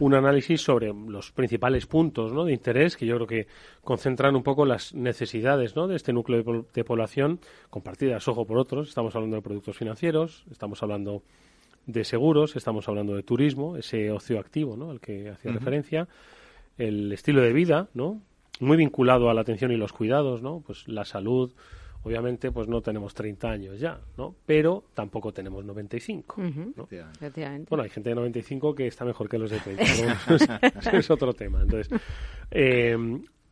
un 0.00 0.14
análisis 0.14 0.60
sobre 0.60 0.92
los 0.92 1.32
principales 1.32 1.86
puntos 1.86 2.32
¿no? 2.32 2.44
de 2.44 2.52
interés 2.52 2.96
que 2.96 3.06
yo 3.06 3.16
creo 3.16 3.26
que 3.26 3.46
concentran 3.82 4.36
un 4.36 4.42
poco 4.42 4.64
las 4.64 4.94
necesidades 4.94 5.74
¿no? 5.74 5.88
de 5.88 5.96
este 5.96 6.12
núcleo 6.12 6.66
de, 6.72 6.84
población 6.84 7.40
compartidas, 7.70 8.26
ojo 8.28 8.46
por 8.46 8.58
otros. 8.58 8.88
Estamos 8.88 9.14
hablando 9.16 9.36
de 9.36 9.42
productos 9.42 9.76
financieros, 9.76 10.44
estamos 10.50 10.82
hablando 10.82 11.22
de 11.86 12.04
seguros, 12.04 12.54
estamos 12.54 12.88
hablando 12.88 13.14
de 13.14 13.22
turismo, 13.22 13.76
ese 13.76 14.10
ocio 14.10 14.38
activo 14.38 14.76
¿no? 14.76 14.90
al 14.90 15.00
que 15.00 15.30
hacía 15.30 15.52
referencia, 15.52 16.06
el 16.76 17.12
estilo 17.12 17.40
de 17.40 17.52
vida, 17.52 17.88
¿no? 17.94 18.20
muy 18.60 18.76
vinculado 18.76 19.30
a 19.30 19.34
la 19.34 19.40
atención 19.40 19.72
y 19.72 19.76
los 19.76 19.92
cuidados, 19.92 20.42
¿no? 20.42 20.62
pues 20.64 20.86
la 20.86 21.04
salud, 21.04 21.52
Obviamente, 22.08 22.50
pues 22.50 22.68
no 22.68 22.80
tenemos 22.80 23.12
30 23.12 23.50
años 23.50 23.78
ya, 23.78 24.00
¿no? 24.16 24.34
Pero 24.46 24.84
tampoco 24.94 25.30
tenemos 25.30 25.62
95, 25.62 26.42
¿no? 26.74 26.88
Bueno, 27.68 27.84
hay 27.84 27.90
gente 27.90 28.08
de 28.08 28.14
95 28.14 28.74
que 28.74 28.86
está 28.86 29.04
mejor 29.04 29.28
que 29.28 29.36
los 29.36 29.50
de 29.50 29.58
30, 29.58 29.82
eso 30.80 30.96
es 30.96 31.10
otro 31.10 31.34
tema. 31.34 31.60
Entonces, 31.60 32.00
eh, 32.50 32.96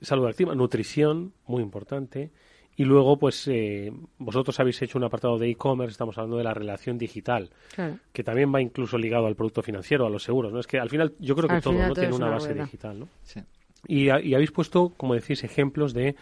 salud 0.01 0.27
activa, 0.27 0.55
nutrición, 0.55 1.35
muy 1.47 1.63
importante. 1.63 2.31
Y 2.79 2.85
luego, 2.85 3.19
pues, 3.19 3.47
eh, 3.49 3.93
vosotros 4.17 4.59
habéis 4.59 4.81
hecho 4.81 4.97
un 4.97 5.05
apartado 5.05 5.37
de 5.37 5.51
e-commerce, 5.51 5.93
estamos 5.93 6.17
hablando 6.17 6.39
de 6.39 6.45
la 6.45 6.55
relación 6.55 6.97
digital, 6.97 7.51
que 8.11 8.25
también 8.25 8.55
va 8.55 8.63
incluso 8.63 8.97
ligado 8.97 9.27
al 9.27 9.37
producto 9.37 9.61
financiero, 9.61 10.07
a 10.07 10.11
los 10.11 10.23
seguros, 10.23 10.51
¿no? 10.51 10.61
Es 10.61 10.67
que 10.67 10.79
al 10.79 10.89
final 10.89 11.13
yo 11.19 11.37
creo 11.37 11.49
que 11.49 11.61
todo, 11.61 11.75
¿no? 11.75 11.93
tiene 11.93 12.15
una, 12.15 12.31
base 12.31 12.55
digital, 12.55 13.01
¿no? 13.01 13.09
Sí. 13.23 13.41
Y, 13.87 14.05
y, 14.07 14.35
habéis 14.35 14.51
puesto, 14.51 14.95
como 14.97 15.15
decís, 15.15 15.45
ejemplos 15.45 15.93
de 15.93 16.17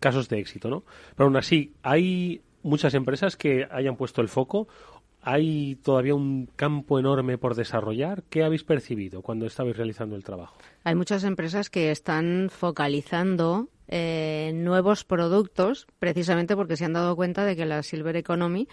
casos 0.00 0.28
de 0.28 0.40
éxito, 0.40 0.68
¿no? 0.68 0.82
Pero 1.14 1.26
aún 1.26 1.36
así, 1.36 1.74
hay 1.82 2.42
muchas 2.62 2.94
empresas 2.94 3.36
que 3.36 3.66
hayan 3.70 3.96
puesto 3.96 4.20
el 4.20 4.28
foco. 4.28 4.66
¿Hay 5.22 5.76
todavía 5.76 6.14
un 6.14 6.48
campo 6.56 6.98
enorme 6.98 7.36
por 7.36 7.54
desarrollar? 7.54 8.22
¿Qué 8.30 8.42
habéis 8.42 8.64
percibido 8.64 9.20
cuando 9.20 9.46
estabais 9.46 9.76
realizando 9.76 10.16
el 10.16 10.24
trabajo? 10.24 10.56
Hay 10.82 10.94
muchas 10.94 11.24
empresas 11.24 11.68
que 11.68 11.90
están 11.90 12.48
focalizando 12.50 13.68
eh, 13.86 14.52
nuevos 14.54 15.04
productos 15.04 15.86
precisamente 15.98 16.56
porque 16.56 16.76
se 16.76 16.86
han 16.86 16.94
dado 16.94 17.16
cuenta 17.16 17.44
de 17.44 17.54
que 17.54 17.66
la 17.66 17.82
Silver 17.82 18.16
Economy, 18.16 18.66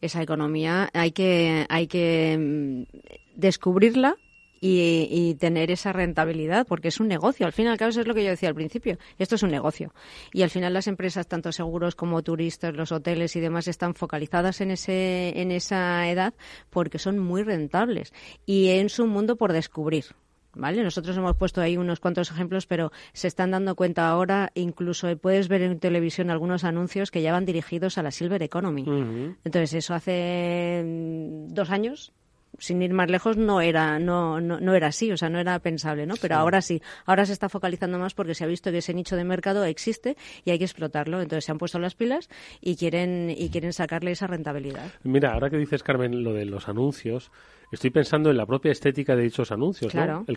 esa 0.00 0.22
economía, 0.22 0.90
hay 0.92 1.12
que, 1.12 1.66
hay 1.68 1.86
que 1.86 2.36
mm, 2.36 2.96
descubrirla 3.36 4.16
y, 4.64 5.34
tener 5.40 5.72
esa 5.72 5.92
rentabilidad, 5.92 6.66
porque 6.66 6.88
es 6.88 7.00
un 7.00 7.08
negocio. 7.08 7.46
Al 7.46 7.52
fin 7.52 7.66
y 7.66 7.68
al 7.68 7.76
cabo, 7.76 7.90
eso 7.90 8.00
es 8.00 8.06
lo 8.06 8.14
que 8.14 8.22
yo 8.22 8.30
decía 8.30 8.48
al 8.48 8.54
principio. 8.54 8.96
Esto 9.18 9.34
es 9.34 9.42
un 9.42 9.50
negocio. 9.50 9.92
Y 10.32 10.42
al 10.42 10.50
final 10.50 10.72
las 10.72 10.86
empresas, 10.86 11.26
tanto 11.26 11.50
seguros 11.50 11.96
como 11.96 12.22
turistas, 12.22 12.74
los 12.74 12.92
hoteles 12.92 13.34
y 13.34 13.40
demás, 13.40 13.66
están 13.66 13.94
focalizadas 13.94 14.60
en, 14.60 14.70
ese, 14.70 15.32
en 15.40 15.50
esa 15.50 16.08
edad 16.08 16.32
porque 16.70 17.00
son 17.00 17.18
muy 17.18 17.42
rentables. 17.42 18.12
Y 18.46 18.68
es 18.68 19.00
un 19.00 19.08
mundo 19.08 19.34
por 19.36 19.52
descubrir. 19.52 20.04
¿Vale? 20.54 20.82
Nosotros 20.84 21.16
hemos 21.16 21.34
puesto 21.36 21.62
ahí 21.62 21.78
unos 21.78 21.98
cuantos 21.98 22.30
ejemplos, 22.30 22.66
pero 22.66 22.92
se 23.14 23.26
están 23.26 23.52
dando 23.52 23.74
cuenta 23.74 24.08
ahora, 24.10 24.52
incluso 24.54 25.16
puedes 25.16 25.48
ver 25.48 25.62
en 25.62 25.80
televisión 25.80 26.30
algunos 26.30 26.64
anuncios 26.64 27.10
que 27.10 27.22
ya 27.22 27.32
van 27.32 27.46
dirigidos 27.46 27.96
a 27.96 28.02
la 28.02 28.10
Silver 28.10 28.42
Economy. 28.42 28.84
Entonces, 29.44 29.72
eso 29.72 29.94
hace 29.94 30.82
mm, 30.84 31.54
dos 31.54 31.70
años 31.70 32.12
sin 32.58 32.82
ir 32.82 32.92
más 32.92 33.10
lejos 33.10 33.36
no 33.36 33.60
era 33.60 33.98
no, 33.98 34.40
no, 34.40 34.60
no, 34.60 34.74
era 34.74 34.88
así, 34.88 35.10
o 35.10 35.16
sea, 35.16 35.28
no 35.28 35.38
era 35.38 35.58
pensable, 35.58 36.06
¿no? 36.06 36.14
Pero 36.20 36.36
ahora 36.36 36.62
sí, 36.62 36.82
ahora 37.06 37.26
se 37.26 37.32
está 37.32 37.48
focalizando 37.48 37.98
más 37.98 38.14
porque 38.14 38.34
se 38.34 38.44
ha 38.44 38.46
visto 38.46 38.70
que 38.70 38.78
ese 38.78 38.94
nicho 38.94 39.16
de 39.16 39.24
mercado 39.24 39.64
existe 39.64 40.16
y 40.44 40.50
hay 40.50 40.58
que 40.58 40.64
explotarlo. 40.64 41.20
Entonces 41.20 41.44
se 41.44 41.52
han 41.52 41.58
puesto 41.58 41.78
las 41.78 41.94
pilas 41.94 42.28
y 42.60 42.76
quieren 42.76 43.34
y 43.36 43.50
quieren 43.50 43.72
sacarle 43.72 44.12
esa 44.12 44.26
rentabilidad. 44.26 44.90
Mira, 45.02 45.32
ahora 45.32 45.50
que 45.50 45.56
dices 45.56 45.82
Carmen 45.82 46.22
lo 46.22 46.32
de 46.32 46.44
los 46.44 46.68
anuncios, 46.68 47.30
Estoy 47.72 47.88
pensando 47.88 48.30
en 48.30 48.36
la 48.36 48.44
propia 48.44 48.70
estética 48.70 49.16
de 49.16 49.22
dichos 49.22 49.50
anuncios, 49.50 49.94
¿no? 49.94 50.26
El, 50.28 50.36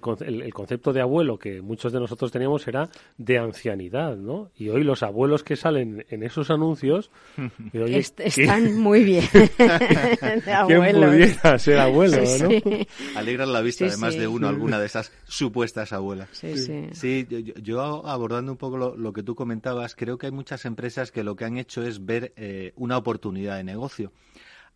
concepto 0.54 0.94
de 0.94 1.02
abuelo 1.02 1.38
que 1.38 1.62
muchos 1.62 1.92
de 1.92 2.00
nosotros 2.00 2.32
teníamos 2.32 2.66
era 2.66 2.90
de 3.18 3.38
ancianidad, 3.38 4.16
¿no? 4.16 4.52
Y 4.56 4.70
hoy 4.70 4.86
los 4.86 5.04
abuelos 5.04 5.44
que 5.44 5.58
salen 5.58 6.06
en 6.10 6.24
esos 6.24 6.50
anuncios 6.50 7.12
están 8.20 8.78
muy 8.78 9.04
bien. 9.04 9.26
¿Quién 10.68 10.82
pudiera 10.96 11.60
ser 11.60 11.80
abuelo, 11.80 12.18
no? 12.40 12.50
Alegran 13.18 13.52
la 13.52 13.60
vista, 13.60 13.86
además 13.86 14.16
de 14.16 14.30
uno, 14.30 14.48
alguna 14.48 14.80
de 14.80 14.86
esas 14.86 15.12
supuestas 15.26 15.92
abuelas. 15.92 16.30
Sí, 16.32 16.58
sí. 16.58 16.88
Sí, 16.94 17.28
yo, 17.62 18.08
abordando 18.08 18.54
un 18.54 18.58
poco 18.58 18.78
lo, 18.78 19.12
que 19.12 19.24
tú 19.24 19.36
comentabas, 19.36 19.94
creo 19.96 20.18
que 20.18 20.28
hay 20.28 20.32
muchas 20.32 20.64
empresas 20.64 21.12
que 21.12 21.26
lo 21.26 21.36
que 21.36 21.44
han 21.44 21.58
hecho 21.58 21.84
es 21.84 22.06
ver 22.06 22.32
eh, 22.38 22.72
una 22.78 22.98
oportunidad 22.98 23.58
de 23.58 23.66
negocio. 23.66 24.14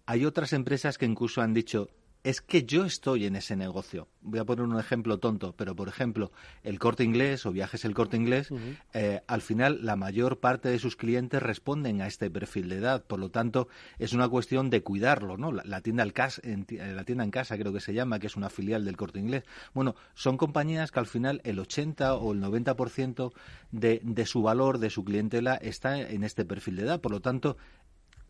Hay 0.05 0.25
otras 0.25 0.53
empresas 0.53 0.97
que 0.97 1.05
incluso 1.05 1.41
han 1.41 1.53
dicho, 1.53 1.87
es 2.23 2.41
que 2.41 2.63
yo 2.63 2.85
estoy 2.85 3.25
en 3.25 3.35
ese 3.35 3.55
negocio. 3.55 4.07
Voy 4.21 4.39
a 4.39 4.45
poner 4.45 4.65
un 4.65 4.77
ejemplo 4.77 5.19
tonto, 5.19 5.53
pero 5.55 5.75
por 5.75 5.87
ejemplo, 5.87 6.31
el 6.63 6.77
corte 6.77 7.03
inglés 7.03 7.45
o 7.45 7.51
viajes 7.51 7.85
el 7.85 7.93
corte 7.93 8.17
inglés, 8.17 8.49
eh, 8.93 9.21
al 9.27 9.41
final 9.41 9.85
la 9.85 9.95
mayor 9.95 10.39
parte 10.39 10.67
de 10.67 10.79
sus 10.79 10.97
clientes 10.97 11.41
responden 11.41 12.01
a 12.01 12.07
este 12.07 12.29
perfil 12.29 12.67
de 12.69 12.77
edad. 12.77 13.05
Por 13.05 13.19
lo 13.19 13.29
tanto, 13.29 13.69
es 13.99 14.11
una 14.11 14.27
cuestión 14.27 14.69
de 14.69 14.83
cuidarlo, 14.83 15.37
¿no? 15.37 15.51
La, 15.51 15.81
tienda, 15.81 16.03
en, 16.43 16.65
eh, 16.69 16.93
la 16.93 17.05
tienda 17.05 17.23
en 17.23 17.31
casa, 17.31 17.57
creo 17.57 17.71
que 17.71 17.79
se 17.79 17.93
llama, 17.93 18.19
que 18.19 18.27
es 18.27 18.35
una 18.35 18.49
filial 18.49 18.83
del 18.83 18.97
corte 18.97 19.19
inglés. 19.19 19.43
Bueno, 19.73 19.95
son 20.13 20.37
compañías 20.37 20.91
que 20.91 20.99
al 20.99 21.07
final 21.07 21.41
el 21.45 21.57
80 21.59 22.15
o 22.15 22.33
el 22.33 22.41
90% 22.41 23.31
de, 23.71 24.01
de 24.03 24.25
su 24.25 24.41
valor, 24.41 24.79
de 24.79 24.89
su 24.89 25.05
clientela, 25.05 25.55
está 25.55 25.99
en 25.99 26.23
este 26.25 26.43
perfil 26.43 26.75
de 26.75 26.83
edad. 26.83 26.99
Por 26.99 27.13
lo 27.13 27.21
tanto, 27.21 27.55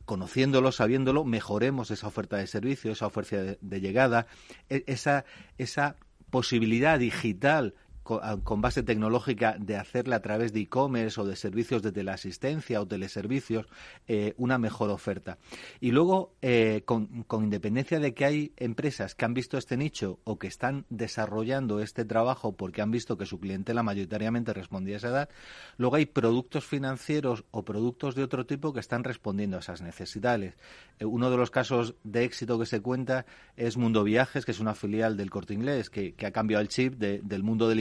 conociéndolo, 0.10 0.72
sabiéndolo, 0.72 1.24
mejoremos 1.24 1.92
esa 1.92 2.08
oferta 2.08 2.38
de 2.38 2.48
servicio, 2.48 2.92
esa 2.92 3.06
oferta 3.06 3.56
de, 3.62 3.80
llegada, 3.80 4.26
e, 4.68 4.84
esa, 4.88 5.24
esa 5.60 5.98
posibilidad 6.32 6.98
digital 6.98 7.76
Ah, 8.10 8.38
con, 8.44 8.62
base 8.62 8.82
tecnológica 8.82 9.56
de 9.60 9.78
hacerle 9.78 10.16
a 10.16 10.22
través 10.22 10.52
de 10.54 10.62
e-commerce 10.62 11.22
o 11.22 11.26
de 11.26 11.36
servicios 11.36 11.84
de 11.84 11.92
teleasistencia 11.92 12.82
o 12.82 12.88
teleservicios 12.88 13.68
eh, 14.08 14.34
una 14.38 14.58
mejor 14.58 14.90
oferta. 14.90 15.38
Y 15.80 15.92
luego, 15.92 16.34
eh, 16.42 16.82
con, 16.86 17.26
independencia 17.32 18.00
de 18.00 18.14
que 18.14 18.26
hay 18.26 18.54
empresas 18.58 19.14
que 19.14 19.26
han 19.26 19.34
visto 19.34 19.58
este 19.58 19.78
nicho 19.78 20.20
o 20.24 20.40
que 20.40 20.48
están 20.48 20.86
desarrollando 20.90 21.80
este 21.80 22.06
trabajo 22.06 22.54
porque 22.56 22.82
han 22.82 22.92
visto 22.92 23.18
que 23.18 23.26
su 23.26 23.40
clientela 23.40 23.84
mayoritariamente 23.84 24.54
respondía 24.54 24.96
a 24.96 24.98
esa 24.98 25.10
edad, 25.10 25.30
luego 25.78 25.96
hay 25.96 26.06
productos 26.06 26.66
financieros 26.66 27.46
o 27.52 27.64
productos 27.64 28.16
de 28.16 28.24
otro 28.24 28.46
tipo 28.46 28.74
que 28.74 28.80
están 28.80 29.04
respondiendo 29.04 29.58
a 29.58 29.60
esas 29.60 29.82
necesidades. 29.82 30.56
Eh, 31.00 31.06
uno 31.06 31.30
de 31.30 31.38
los 31.38 31.52
casos 31.52 31.96
de 32.04 32.24
éxito 32.24 32.58
que 32.60 32.66
se 32.66 32.82
cuenta 32.82 33.26
es 33.56 33.78
Mundo 33.78 34.04
Viajes, 34.04 34.46
que 34.46 34.52
es 34.52 34.60
una 34.60 34.74
filial 34.74 35.16
del 35.18 35.30
Corte 35.30 35.54
Inglés, 35.54 35.90
que, 35.90 36.16
ha 36.26 36.32
cambiado 36.32 36.62
el 36.62 36.68
chip 36.68 36.96
del 36.96 37.44
mundo 37.44 37.68
del 37.68 37.80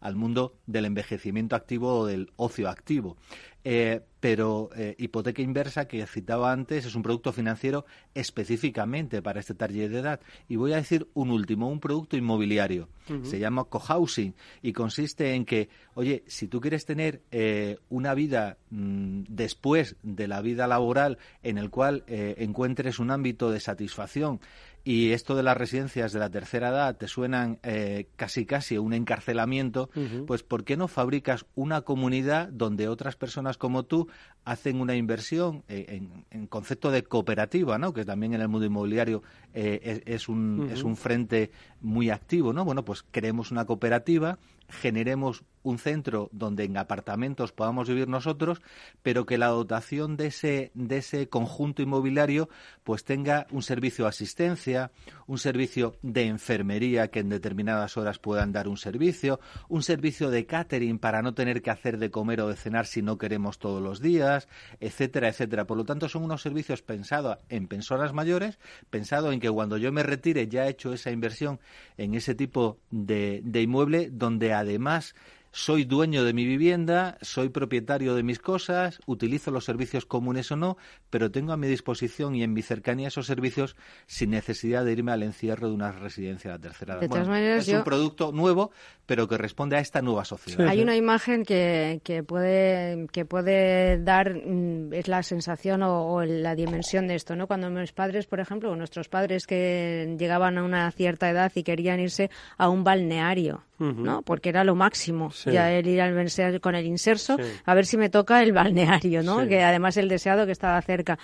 al 0.00 0.16
mundo 0.16 0.54
del 0.66 0.84
envejecimiento 0.84 1.56
activo 1.56 2.00
o 2.00 2.06
del 2.06 2.30
ocio 2.36 2.68
activo. 2.68 3.16
Eh, 3.64 4.00
pero 4.18 4.70
eh, 4.76 4.94
hipoteca 4.98 5.42
inversa, 5.42 5.86
que 5.86 6.06
citaba 6.06 6.52
antes, 6.52 6.84
es 6.86 6.94
un 6.94 7.02
producto 7.02 7.32
financiero 7.32 7.84
específicamente 8.14 9.20
para 9.20 9.40
este 9.40 9.54
target 9.54 9.90
de 9.90 9.98
edad. 9.98 10.20
Y 10.48 10.56
voy 10.56 10.72
a 10.72 10.76
decir 10.76 11.08
un 11.14 11.30
último, 11.30 11.68
un 11.68 11.80
producto 11.80 12.16
inmobiliario. 12.16 12.88
Se 13.24 13.40
llama 13.40 13.64
cohousing 13.64 14.32
y 14.62 14.72
consiste 14.72 15.34
en 15.34 15.44
que, 15.44 15.68
oye, 15.94 16.22
si 16.28 16.46
tú 16.46 16.60
quieres 16.60 16.86
tener 16.86 17.20
eh, 17.32 17.78
una 17.88 18.14
vida 18.14 18.58
mm, 18.70 19.24
después 19.28 19.96
de 20.04 20.28
la 20.28 20.40
vida 20.40 20.68
laboral 20.68 21.18
en 21.42 21.58
el 21.58 21.68
cual 21.68 22.04
encuentres 22.06 23.00
un 23.00 23.10
ámbito 23.10 23.50
de 23.50 23.58
satisfacción, 23.58 24.40
y 24.84 25.12
esto 25.12 25.34
de 25.34 25.42
las 25.42 25.56
residencias 25.56 26.12
de 26.12 26.18
la 26.18 26.30
tercera 26.30 26.70
edad 26.70 26.96
te 26.96 27.08
suenan 27.08 27.58
eh, 27.62 28.08
casi 28.16 28.46
casi 28.46 28.78
un 28.78 28.92
encarcelamiento, 28.92 29.90
pues 30.26 30.42
¿por 30.42 30.64
qué 30.64 30.76
no 30.76 30.88
fabricas 30.88 31.46
una 31.54 31.82
comunidad 31.82 32.48
donde 32.48 32.88
otras 32.88 33.16
personas 33.16 33.58
como 33.58 33.84
tú 33.84 34.08
hacen 34.44 34.80
una 34.80 34.96
inversión 34.96 35.62
en, 35.68 36.46
concepto 36.48 36.90
de 36.90 37.04
cooperativa, 37.04 37.78
¿no? 37.78 37.92
que 37.92 38.04
también 38.04 38.34
en 38.34 38.40
el 38.40 38.48
mundo 38.48 38.66
inmobiliario 38.66 39.22
eh, 39.54 40.02
es, 40.06 40.28
un, 40.28 40.68
es 40.72 40.82
un 40.82 40.96
frente 40.96 41.50
muy 41.80 42.10
activo, 42.10 42.52
¿no? 42.52 42.64
Bueno, 42.64 42.84
pues 42.84 43.04
creemos 43.10 43.50
una 43.50 43.64
cooperativa 43.64 44.38
generemos 44.72 45.44
un 45.62 45.78
centro 45.78 46.28
donde 46.32 46.64
en 46.64 46.76
apartamentos 46.76 47.52
podamos 47.52 47.88
vivir 47.88 48.08
nosotros, 48.08 48.62
pero 49.02 49.26
que 49.26 49.38
la 49.38 49.48
dotación 49.48 50.16
de 50.16 50.26
ese, 50.26 50.70
de 50.74 50.98
ese 50.98 51.28
conjunto 51.28 51.82
inmobiliario 51.82 52.48
pues 52.82 53.04
tenga 53.04 53.46
un 53.50 53.62
servicio 53.62 54.04
de 54.04 54.08
asistencia, 54.08 54.90
un 55.26 55.38
servicio 55.38 55.96
de 56.02 56.26
enfermería 56.26 57.08
que 57.08 57.20
en 57.20 57.28
determinadas 57.28 57.96
horas 57.96 58.18
puedan 58.18 58.52
dar 58.52 58.68
un 58.68 58.76
servicio, 58.76 59.40
un 59.68 59.82
servicio 59.82 60.30
de 60.30 60.46
catering 60.46 60.98
para 60.98 61.22
no 61.22 61.34
tener 61.34 61.62
que 61.62 61.70
hacer 61.70 61.98
de 61.98 62.10
comer 62.10 62.40
o 62.40 62.48
de 62.48 62.56
cenar 62.56 62.86
si 62.86 63.02
no 63.02 63.18
queremos 63.18 63.58
todos 63.58 63.82
los 63.82 64.00
días, 64.00 64.48
etcétera, 64.80 65.28
etcétera. 65.28 65.66
Por 65.66 65.76
lo 65.76 65.84
tanto, 65.84 66.08
son 66.08 66.24
unos 66.24 66.42
servicios 66.42 66.82
pensados 66.82 67.38
en 67.48 67.68
personas 67.68 68.12
mayores, 68.12 68.58
pensado 68.90 69.32
en 69.32 69.40
que 69.40 69.50
cuando 69.50 69.76
yo 69.76 69.92
me 69.92 70.02
retire 70.02 70.48
ya 70.48 70.66
he 70.66 70.70
hecho 70.70 70.92
esa 70.92 71.10
inversión 71.10 71.60
en 71.96 72.14
ese 72.14 72.34
tipo 72.34 72.78
de, 72.90 73.42
de 73.44 73.62
inmueble 73.62 74.10
donde 74.10 74.52
además 74.62 75.14
soy 75.52 75.84
dueño 75.84 76.24
de 76.24 76.32
mi 76.32 76.46
vivienda, 76.46 77.18
soy 77.20 77.50
propietario 77.50 78.14
de 78.14 78.22
mis 78.22 78.38
cosas, 78.38 79.00
utilizo 79.06 79.50
los 79.50 79.64
servicios 79.64 80.06
comunes 80.06 80.50
o 80.50 80.56
no, 80.56 80.78
pero 81.10 81.30
tengo 81.30 81.52
a 81.52 81.56
mi 81.58 81.68
disposición 81.68 82.34
y 82.34 82.42
en 82.42 82.54
mi 82.54 82.62
cercanía 82.62 83.08
esos 83.08 83.26
servicios 83.26 83.76
sin 84.06 84.30
necesidad 84.30 84.84
de 84.84 84.92
irme 84.92 85.12
al 85.12 85.22
encierro 85.22 85.68
de 85.68 85.74
una 85.74 85.92
residencia 85.92 86.52
de 86.52 86.56
la 86.56 86.62
tercera 86.62 86.98
edad. 86.98 87.58
es 87.58 87.68
un 87.68 87.84
producto 87.84 88.32
nuevo, 88.32 88.72
pero 89.04 89.28
que 89.28 89.36
responde 89.36 89.76
a 89.76 89.80
esta 89.80 90.00
nueva 90.00 90.24
sociedad. 90.24 90.66
Hay 90.66 90.80
una 90.80 90.96
imagen 90.96 91.44
que, 91.44 92.00
que, 92.02 92.22
puede, 92.22 93.06
que 93.12 93.26
puede 93.26 94.02
dar, 94.02 94.34
mm, 94.34 94.94
es 94.94 95.08
la 95.08 95.22
sensación 95.22 95.82
o, 95.82 96.24
la 96.24 96.54
dimensión 96.54 97.06
de 97.08 97.16
esto, 97.16 97.36
¿no? 97.36 97.46
Cuando 97.46 97.68
mis 97.68 97.92
padres, 97.92 98.26
por 98.26 98.40
ejemplo, 98.40 98.70
o 98.70 98.76
nuestros 98.76 99.08
padres 99.08 99.46
que 99.46 100.16
llegaban 100.18 100.56
a 100.56 100.64
una 100.64 100.90
cierta 100.92 101.28
edad 101.28 101.52
y 101.54 101.62
querían 101.62 102.00
irse 102.00 102.30
a 102.56 102.70
un 102.70 102.84
balneario, 102.84 103.64
¿no? 103.78 104.22
Porque 104.22 104.48
era 104.48 104.64
lo 104.64 104.74
máximo, 104.76 105.30
ya 105.50 105.70
el 105.72 105.86
ir 105.86 106.00
al 106.00 106.12
con 106.60 106.74
el 106.74 106.86
inserso, 106.86 107.36
a 107.64 107.74
ver 107.74 107.86
si 107.86 107.96
me 107.96 108.08
toca 108.08 108.42
el 108.42 108.52
balneario, 108.52 109.22
¿no? 109.22 109.46
Que 109.46 109.62
además 109.62 109.96
el 109.96 110.08
deseado 110.08 110.46
que 110.46 110.52
estaba 110.52 110.80
cerca 110.82 111.18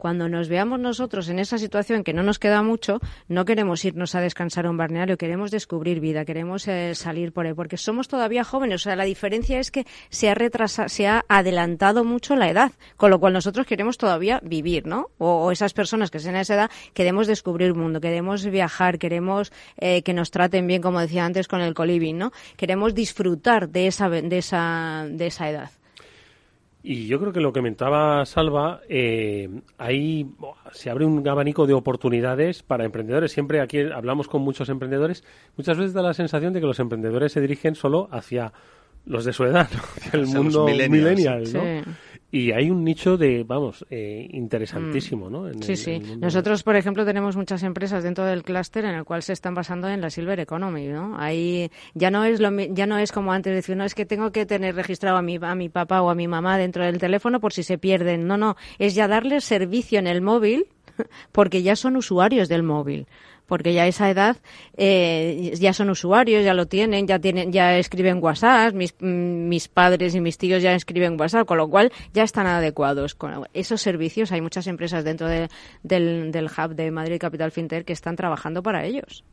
cuando 0.00 0.28
nos 0.28 0.48
veamos 0.48 0.80
nosotros 0.80 1.28
en 1.28 1.38
esa 1.38 1.58
situación 1.58 2.02
que 2.02 2.12
no 2.12 2.24
nos 2.24 2.40
queda 2.40 2.62
mucho, 2.62 2.98
no 3.28 3.44
queremos 3.44 3.84
irnos 3.84 4.16
a 4.16 4.20
descansar 4.20 4.66
a 4.66 4.70
un 4.70 4.76
balneario, 4.76 5.16
queremos 5.16 5.52
descubrir 5.52 6.00
vida, 6.00 6.24
queremos 6.24 6.66
eh, 6.66 6.96
salir 6.96 7.32
por 7.32 7.46
ahí, 7.46 7.54
porque 7.54 7.76
somos 7.76 8.08
todavía 8.08 8.42
jóvenes. 8.42 8.80
O 8.80 8.84
sea, 8.84 8.96
la 8.96 9.04
diferencia 9.04 9.60
es 9.60 9.70
que 9.70 9.86
se 10.08 10.28
ha 10.28 10.34
retrasado, 10.34 10.88
se 10.88 11.06
ha 11.06 11.24
adelantado 11.28 12.02
mucho 12.04 12.34
la 12.34 12.50
edad, 12.50 12.72
con 12.96 13.10
lo 13.10 13.20
cual 13.20 13.34
nosotros 13.34 13.66
queremos 13.66 13.98
todavía 13.98 14.40
vivir, 14.42 14.86
¿no? 14.86 15.10
O, 15.18 15.52
esas 15.52 15.72
personas 15.72 16.10
que 16.10 16.18
estén 16.18 16.34
en 16.34 16.40
esa 16.40 16.54
edad 16.54 16.70
queremos 16.94 17.26
descubrir 17.26 17.68
el 17.68 17.74
mundo, 17.74 18.00
queremos 18.00 18.44
viajar, 18.46 18.98
queremos 18.98 19.52
eh, 19.76 20.02
que 20.02 20.14
nos 20.14 20.30
traten 20.30 20.66
bien, 20.66 20.82
como 20.82 21.00
decía 21.00 21.24
antes 21.24 21.46
con 21.46 21.60
el 21.60 21.74
coliving, 21.74 22.18
¿no? 22.18 22.32
Queremos 22.56 22.94
disfrutar 22.94 23.68
de 23.68 23.86
esa, 23.86 24.08
de 24.08 24.38
esa, 24.38 25.06
de 25.08 25.26
esa 25.26 25.50
edad. 25.50 25.70
Y 26.82 27.06
yo 27.06 27.20
creo 27.20 27.32
que 27.32 27.40
lo 27.40 27.52
que 27.52 27.60
comentaba 27.60 28.24
Salva, 28.24 28.80
eh, 28.88 29.48
ahí 29.76 30.26
se 30.72 30.88
abre 30.88 31.04
un 31.04 31.26
abanico 31.28 31.66
de 31.66 31.74
oportunidades 31.74 32.62
para 32.62 32.86
emprendedores. 32.86 33.32
Siempre 33.32 33.60
aquí 33.60 33.80
hablamos 33.80 34.28
con 34.28 34.40
muchos 34.40 34.70
emprendedores. 34.70 35.22
Muchas 35.56 35.76
veces 35.76 35.92
da 35.92 36.02
la 36.02 36.14
sensación 36.14 36.54
de 36.54 36.60
que 36.60 36.66
los 36.66 36.80
emprendedores 36.80 37.32
se 37.32 37.40
dirigen 37.42 37.74
solo 37.74 38.08
hacia 38.10 38.52
los 39.04 39.26
de 39.26 39.32
su 39.32 39.44
edad, 39.44 39.68
hacia 39.96 40.20
el 40.20 40.26
mundo 40.26 40.66
millennial, 40.66 41.44
¿no? 41.52 41.62
Y 42.32 42.52
hay 42.52 42.70
un 42.70 42.84
nicho 42.84 43.16
de, 43.16 43.44
vamos, 43.44 43.84
eh, 43.90 44.28
interesantísimo, 44.30 45.28
mm. 45.28 45.32
¿no? 45.32 45.62
sí, 45.62 45.76
sí. 45.76 45.98
Nosotros, 46.20 46.62
por 46.62 46.76
ejemplo, 46.76 47.04
tenemos 47.04 47.36
muchas 47.36 47.62
empresas 47.64 48.04
dentro 48.04 48.24
del 48.24 48.44
clúster 48.44 48.84
en 48.84 48.94
el 48.94 49.04
cual 49.04 49.22
se 49.22 49.32
están 49.32 49.54
basando 49.54 49.88
en 49.88 50.00
la 50.00 50.10
Silver 50.10 50.38
Economy, 50.38 50.86
¿no? 50.88 51.16
Ahí 51.18 51.70
ya 51.94 52.10
no 52.10 52.24
es 52.24 52.40
lo, 52.40 52.50
ya 52.56 52.86
no 52.86 52.98
es 52.98 53.10
como 53.10 53.32
antes 53.32 53.52
decir, 53.52 53.76
no 53.76 53.84
es 53.84 53.94
que 53.94 54.06
tengo 54.06 54.30
que 54.30 54.46
tener 54.46 54.76
registrado 54.76 55.16
a 55.16 55.22
mi 55.22 55.38
a 55.40 55.54
mi 55.54 55.68
papá 55.68 56.02
o 56.02 56.10
a 56.10 56.14
mi 56.14 56.28
mamá 56.28 56.56
dentro 56.56 56.84
del 56.84 56.98
teléfono 56.98 57.40
por 57.40 57.52
si 57.52 57.62
se 57.62 57.78
pierden. 57.78 58.26
No, 58.26 58.36
no, 58.36 58.56
es 58.78 58.94
ya 58.94 59.08
darles 59.08 59.44
servicio 59.44 59.98
en 59.98 60.06
el 60.06 60.20
móvil 60.20 60.66
porque 61.32 61.62
ya 61.62 61.74
son 61.74 61.96
usuarios 61.96 62.48
del 62.48 62.62
móvil 62.62 63.06
porque 63.50 63.74
ya 63.74 63.82
a 63.82 63.88
esa 63.88 64.08
edad 64.08 64.36
eh, 64.76 65.52
ya 65.58 65.72
son 65.72 65.90
usuarios, 65.90 66.44
ya 66.44 66.54
lo 66.54 66.66
tienen, 66.66 67.08
ya 67.08 67.18
tienen, 67.18 67.50
ya 67.50 67.76
escriben 67.78 68.22
WhatsApp, 68.22 68.72
mis, 68.72 69.68
padres 69.68 70.14
y 70.14 70.20
mis 70.20 70.38
tíos 70.38 70.62
ya 70.62 70.72
escriben 70.72 71.20
WhatsApp, 71.20 71.48
con 71.48 71.58
lo 71.58 71.68
cual 71.68 71.90
ya 72.14 72.22
están 72.22 72.46
adecuados. 72.46 73.16
Con 73.16 73.48
esos 73.52 73.82
servicios 73.82 74.30
hay 74.30 74.40
muchas 74.40 74.68
empresas 74.68 75.02
dentro 75.02 75.26
del, 75.26 75.48
del 75.82 76.46
hub 76.46 76.76
de 76.76 76.92
Madrid 76.92 77.18
Capital 77.18 77.50
Fintech 77.50 77.84
que 77.84 77.92
están 77.92 78.14
trabajando 78.14 78.62
para 78.62 78.84
ellos. 78.84 79.24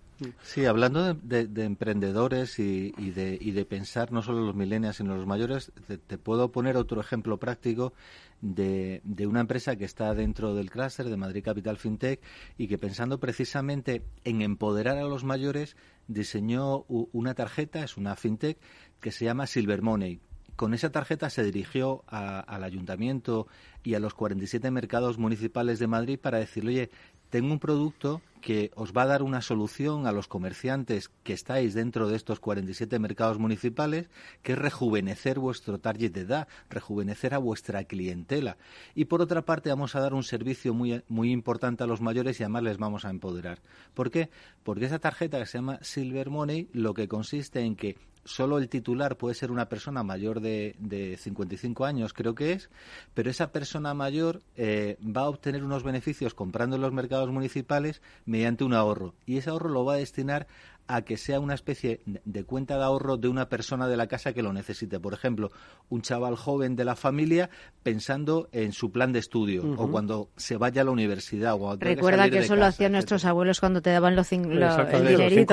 Sí, 0.42 0.66
hablando 0.66 1.14
de, 1.14 1.64
emprendedores 1.64 2.58
y, 2.58 2.92
de, 2.92 3.38
y, 3.40 3.52
de, 3.52 3.66
pensar 3.66 4.12
no 4.12 4.24
solo 4.24 4.42
los 4.42 4.56
millennials 4.56 4.98
sino 4.98 5.16
los 5.16 5.28
mayores, 5.28 5.72
te, 6.08 6.18
puedo 6.18 6.52
poner 6.52 6.76
otro 6.76 7.00
ejemplo 7.00 7.38
práctico 7.38 7.94
de, 8.42 9.02
una 9.28 9.42
empresa 9.42 9.76
que 9.76 9.86
está 9.86 10.14
dentro 10.16 10.56
del 10.56 10.72
clúster 10.72 11.08
de 11.10 11.18
Madrid 11.18 11.44
Capital 11.44 11.78
FinTech 11.78 12.22
y 12.58 12.68
que 12.68 12.80
pensando 12.80 13.20
precisamente 13.20 14.04
en 14.24 14.42
empoderar 14.42 14.98
a 14.98 15.04
los 15.04 15.24
mayores 15.24 15.76
diseñó 16.08 16.86
una 16.88 17.36
tarjeta, 17.36 17.84
es 17.84 17.98
una 17.98 18.16
FinTech, 18.16 18.58
que 19.00 19.12
se 19.12 19.26
llama 19.26 19.46
Silver 19.46 19.82
Money. 19.84 20.20
Con 20.56 20.74
esa 20.74 20.92
tarjeta 20.92 21.30
se 21.30 21.44
dirigió 21.44 22.04
al 22.08 22.64
ayuntamiento 22.64 23.48
y 23.84 23.94
a 23.94 24.00
los 24.00 24.16
47 24.16 24.72
mercados 24.72 25.20
municipales 25.20 25.78
de 25.78 25.86
Madrid 25.86 26.20
para 26.20 26.40
decirle, 26.40 26.72
oye, 26.72 26.90
tengo 27.30 27.52
un 27.52 27.60
producto 27.60 28.22
que 28.42 28.72
os 28.76 28.94
va 28.94 29.02
a 29.02 29.08
dar 29.08 29.24
una 29.24 29.42
solución 29.42 30.08
a 30.08 30.12
los 30.12 30.28
comerciantes 30.28 31.10
que 31.24 31.34
estáis 31.34 31.74
dentro 31.74 32.08
de 32.08 32.16
estos 32.16 32.40
47 32.40 32.98
mercados 33.00 33.40
municipales, 33.40 34.10
que 34.42 34.54
es 34.54 34.58
rejuvenecer 34.58 35.40
vuestro 35.40 35.80
target 35.80 36.12
de 36.12 36.22
edad, 36.22 36.48
rejuvenecer 36.70 37.34
a 37.34 37.40
vuestra 37.40 37.84
clientela. 37.84 38.58
Y 38.96 39.06
por 39.06 39.22
otra 39.22 39.42
parte 39.44 39.70
vamos 39.70 39.96
a 39.96 40.00
dar 40.00 40.14
un 40.14 40.24
servicio 40.24 40.74
muy, 40.74 41.04
muy 41.10 41.32
importante 41.32 41.84
a 41.84 41.88
los 41.88 42.02
mayores 42.02 42.40
y 42.40 42.44
además 42.44 42.64
les 42.64 42.78
vamos 42.78 43.06
a 43.06 43.10
empoderar. 43.10 43.62
¿Por 43.94 44.12
qué? 44.12 44.30
Porque 44.64 44.86
esa 44.86 45.00
tarjeta 45.00 45.40
que 45.40 45.46
se 45.46 45.58
llama 45.58 45.80
Silver 45.82 46.30
Money 46.30 46.70
lo 46.72 46.94
que 46.94 47.08
consiste 47.08 47.62
en 47.62 47.76
que 47.76 47.98
solo 48.28 48.58
el 48.58 48.70
titular 48.70 49.18
puede 49.18 49.36
ser 49.36 49.52
una 49.52 49.70
persona 49.70 50.04
mayor 50.04 50.42
de, 50.42 50.76
de 50.78 51.18
55 51.18 51.86
años, 51.86 52.14
creo 52.14 52.36
que 52.36 52.52
es, 52.52 52.70
pero 53.14 53.30
esa 53.30 53.52
persona 53.52 53.94
mayor 53.94 54.42
eh, 54.56 54.98
va 55.04 55.22
a 55.22 55.30
obtener 55.30 55.64
unos 55.64 55.84
beneficios 55.84 56.34
comprando 56.34 56.76
en 56.76 56.82
los 56.82 56.94
mercados 56.94 57.30
municipales 57.32 58.02
mediante 58.26 58.64
un 58.64 58.74
ahorro. 58.74 59.16
Y 59.26 59.38
ese 59.38 59.50
ahorro 59.50 59.70
lo 59.70 59.86
va 59.86 59.94
a 59.94 59.98
destinar 59.98 60.48
a 60.88 61.02
que 61.02 61.18
sea 61.18 61.40
una 61.40 61.54
especie 61.54 62.02
de 62.06 62.44
cuenta 62.44 62.78
de 62.78 62.84
ahorro 62.84 63.18
de 63.18 63.28
una 63.28 63.50
persona 63.50 63.88
de 63.88 63.98
la 63.98 64.08
casa 64.08 64.34
que 64.34 64.42
lo 64.42 64.54
necesite. 64.54 65.00
Por 65.00 65.14
ejemplo, 65.14 65.52
un 65.90 66.02
chaval 66.02 66.36
joven 66.36 66.76
de 66.76 66.86
la 66.86 66.96
familia 66.96 67.50
pensando 67.84 68.50
en 68.52 68.72
su 68.72 68.92
plan 68.92 69.12
de 69.12 69.20
estudio 69.20 69.64
o 69.78 69.92
cuando 69.92 70.30
se 70.38 70.58
vaya 70.58 70.82
a 70.82 70.86
la 70.86 70.92
universidad. 70.92 71.56
O 71.60 71.76
Recuerda 71.76 72.30
que, 72.30 72.40
eso 72.40 72.56
lo 72.56 72.66
hacían 72.66 72.94
nuestros 72.94 73.26
abuelos 73.26 73.60
cuando 73.60 73.82
te 73.82 73.90
daban 73.90 74.16
los, 74.16 74.28
cinco, 74.28 74.50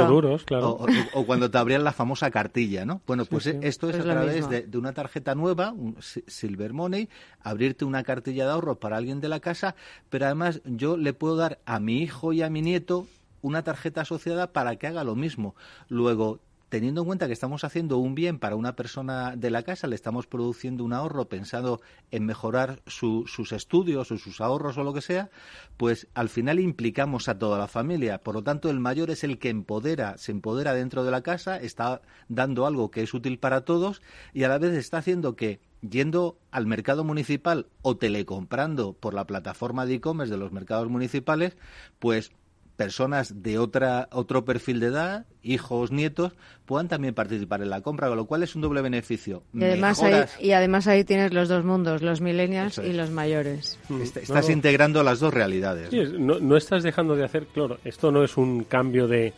duros, 0.07 0.45
claro. 0.45 0.87
O, 1.15 1.27
cuando 1.27 1.51
te 1.51 1.59
abrían 1.59 1.85
la 1.85 1.93
famosa 1.93 2.31
cartilla, 2.31 2.85
¿no? 2.85 3.03
Bueno, 3.07 3.25
pues 3.25 3.47
esto 3.47 3.91
es, 3.91 3.97
a 3.97 4.03
través 4.03 4.49
de, 4.49 4.63
de, 4.63 4.79
una 4.79 4.93
tarjeta 4.93 5.35
nueva, 5.35 5.73
un 5.73 5.97
Silver 6.01 6.73
Money, 6.73 7.09
abrirte 7.41 7.85
una 7.85 8.03
cartilla 8.03 8.45
de 8.45 8.53
ahorro 8.53 8.79
para 8.79 8.97
alguien 8.97 9.21
de 9.21 9.29
la 9.29 9.41
casa, 9.41 9.75
pero 10.11 10.27
además 10.27 10.61
yo 10.65 10.97
le 10.97 11.13
puedo 11.13 11.37
dar 11.37 11.59
a 11.67 11.81
mi 11.81 12.03
hijo 12.03 12.33
y 12.33 12.43
a 12.43 12.51
mi 12.51 12.63
nieto 12.63 13.07
una 13.45 13.63
tarjeta 13.63 14.01
asociada 14.01 14.53
para 14.55 14.77
que 14.77 14.87
haga 14.87 15.05
lo 15.05 15.15
mismo. 15.17 15.55
Luego, 15.89 16.41
teniendo 16.71 17.03
en 17.03 17.07
cuenta 17.07 17.27
que 17.27 17.35
estamos 17.35 17.63
haciendo 17.63 17.99
un 17.99 18.15
bien 18.15 18.39
para 18.39 18.57
una 18.57 18.75
persona 18.75 19.37
de 19.37 19.51
la 19.51 19.63
casa, 19.63 19.87
le 19.87 19.95
estamos 19.95 20.27
produciendo 20.27 20.83
un 20.83 20.95
ahorro 20.95 21.29
pensando 21.29 21.83
en 22.11 22.25
mejorar 22.25 22.81
sus 22.87 23.53
estudios 23.53 24.11
o 24.11 24.17
sus 24.17 24.41
ahorros 24.41 24.79
o 24.79 24.83
lo 24.83 24.95
que 24.95 25.03
sea, 25.03 25.29
pues 25.77 26.09
al 26.15 26.31
final 26.31 26.59
implicamos 26.59 27.29
a 27.29 27.39
toda 27.39 27.59
la 27.59 27.69
familia. 27.69 28.23
Por 28.23 28.35
lo 28.35 28.43
tanto, 28.43 28.71
el 28.71 28.81
mayor 28.81 29.11
es 29.11 29.25
el 29.25 29.39
que 29.39 29.51
empodera, 29.51 30.17
se 30.17 30.33
empodera 30.33 30.73
dentro 30.73 31.05
de 31.05 31.11
la 31.11 31.23
casa, 31.23 31.59
está 31.59 32.01
dando 32.29 32.67
algo 32.67 32.91
que 32.91 33.03
es 33.03 33.13
útil 33.13 33.39
para 33.39 33.67
todos 33.67 34.01
y 34.33 34.45
a 34.45 34.49
la 34.49 34.57
vez 34.57 34.73
está 34.73 34.97
haciendo 34.99 35.37
que 35.37 35.61
yendo 35.83 36.39
al 36.51 36.67
mercado 36.67 37.05
municipal 37.05 37.67
o 37.83 37.99
telecomprando 37.99 38.95
por 38.95 39.13
la 39.13 39.27
plataforma 39.27 39.85
de 39.85 39.97
e-commerce 39.97 40.33
de 40.33 40.39
los 40.39 40.51
mercados 40.51 40.89
municipales, 40.89 41.59
pues 41.99 42.33
personas 42.77 43.43
de 43.43 43.59
otra, 43.59 44.09
otro 44.11 44.45
perfil 44.45 44.81
de 44.81 44.87
edad, 44.87 45.27
hijos, 45.43 45.93
nietos, 45.93 46.33
puedan 46.65 46.89
también 46.89 47.15
participar 47.15 47.63
en 47.63 47.71
la 47.71 47.81
compra, 47.81 48.09
con 48.09 48.17
lo 48.17 48.27
cual 48.27 48.43
es 48.43 48.55
un 48.55 48.63
doble 48.63 48.83
beneficio. 48.83 49.43
Y 49.53 49.63
además, 49.63 50.03
ahí, 50.03 50.25
y 50.41 50.53
además 50.53 50.87
ahí 50.87 51.05
tienes 51.05 51.33
los 51.33 51.49
dos 51.49 51.65
mundos, 51.65 52.03
los 52.03 52.21
millennials 52.21 52.79
y 52.79 52.93
los 52.93 53.11
mayores. 53.11 53.79
Mm. 53.89 54.03
Estás 54.03 54.51
integrando 54.51 55.03
las 55.03 55.21
dos 55.21 55.33
realidades. 55.33 55.93
no, 56.19 56.57
estás 56.57 56.83
dejando 56.83 57.17
de 57.17 57.25
hacer, 57.25 57.47
claro, 57.47 57.79
esto 57.85 58.11
no 58.11 58.25
es 58.25 58.37
un 58.37 58.65
cambio 58.65 59.07
de, 59.07 59.33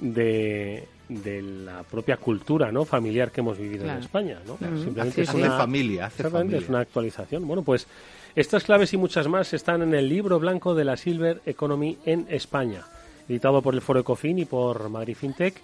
de, 0.00 0.86
la 1.08 1.82
propia 1.82 2.16
cultura 2.16 2.70
no 2.70 2.84
familiar 2.84 3.30
que 3.30 3.40
hemos 3.40 3.58
vivido 3.58 3.84
en 3.84 3.98
España. 3.98 4.38
¿no? 4.46 4.58
Simplemente 4.78 5.22
es 5.22 5.34
una, 5.34 5.56
familia, 5.56 6.06
hace 6.06 6.28
familia. 6.28 6.58
es 6.58 6.68
una 6.68 6.80
actualización. 6.80 7.46
Bueno, 7.46 7.62
pues 7.62 7.86
estas 8.34 8.64
claves 8.64 8.92
y 8.92 8.96
muchas 8.96 9.26
más 9.28 9.52
están 9.52 9.82
en 9.82 9.94
el 9.94 10.08
libro 10.08 10.38
blanco 10.38 10.74
de 10.74 10.84
la 10.84 10.96
Silver 10.96 11.40
Economy 11.46 11.98
en 12.04 12.26
España, 12.30 12.84
editado 13.28 13.60
por 13.60 13.74
el 13.74 13.80
Foro 13.80 14.00
Ecofin 14.00 14.38
y 14.38 14.44
por 14.44 14.88
Madrid 14.88 15.16
FinTech 15.16 15.54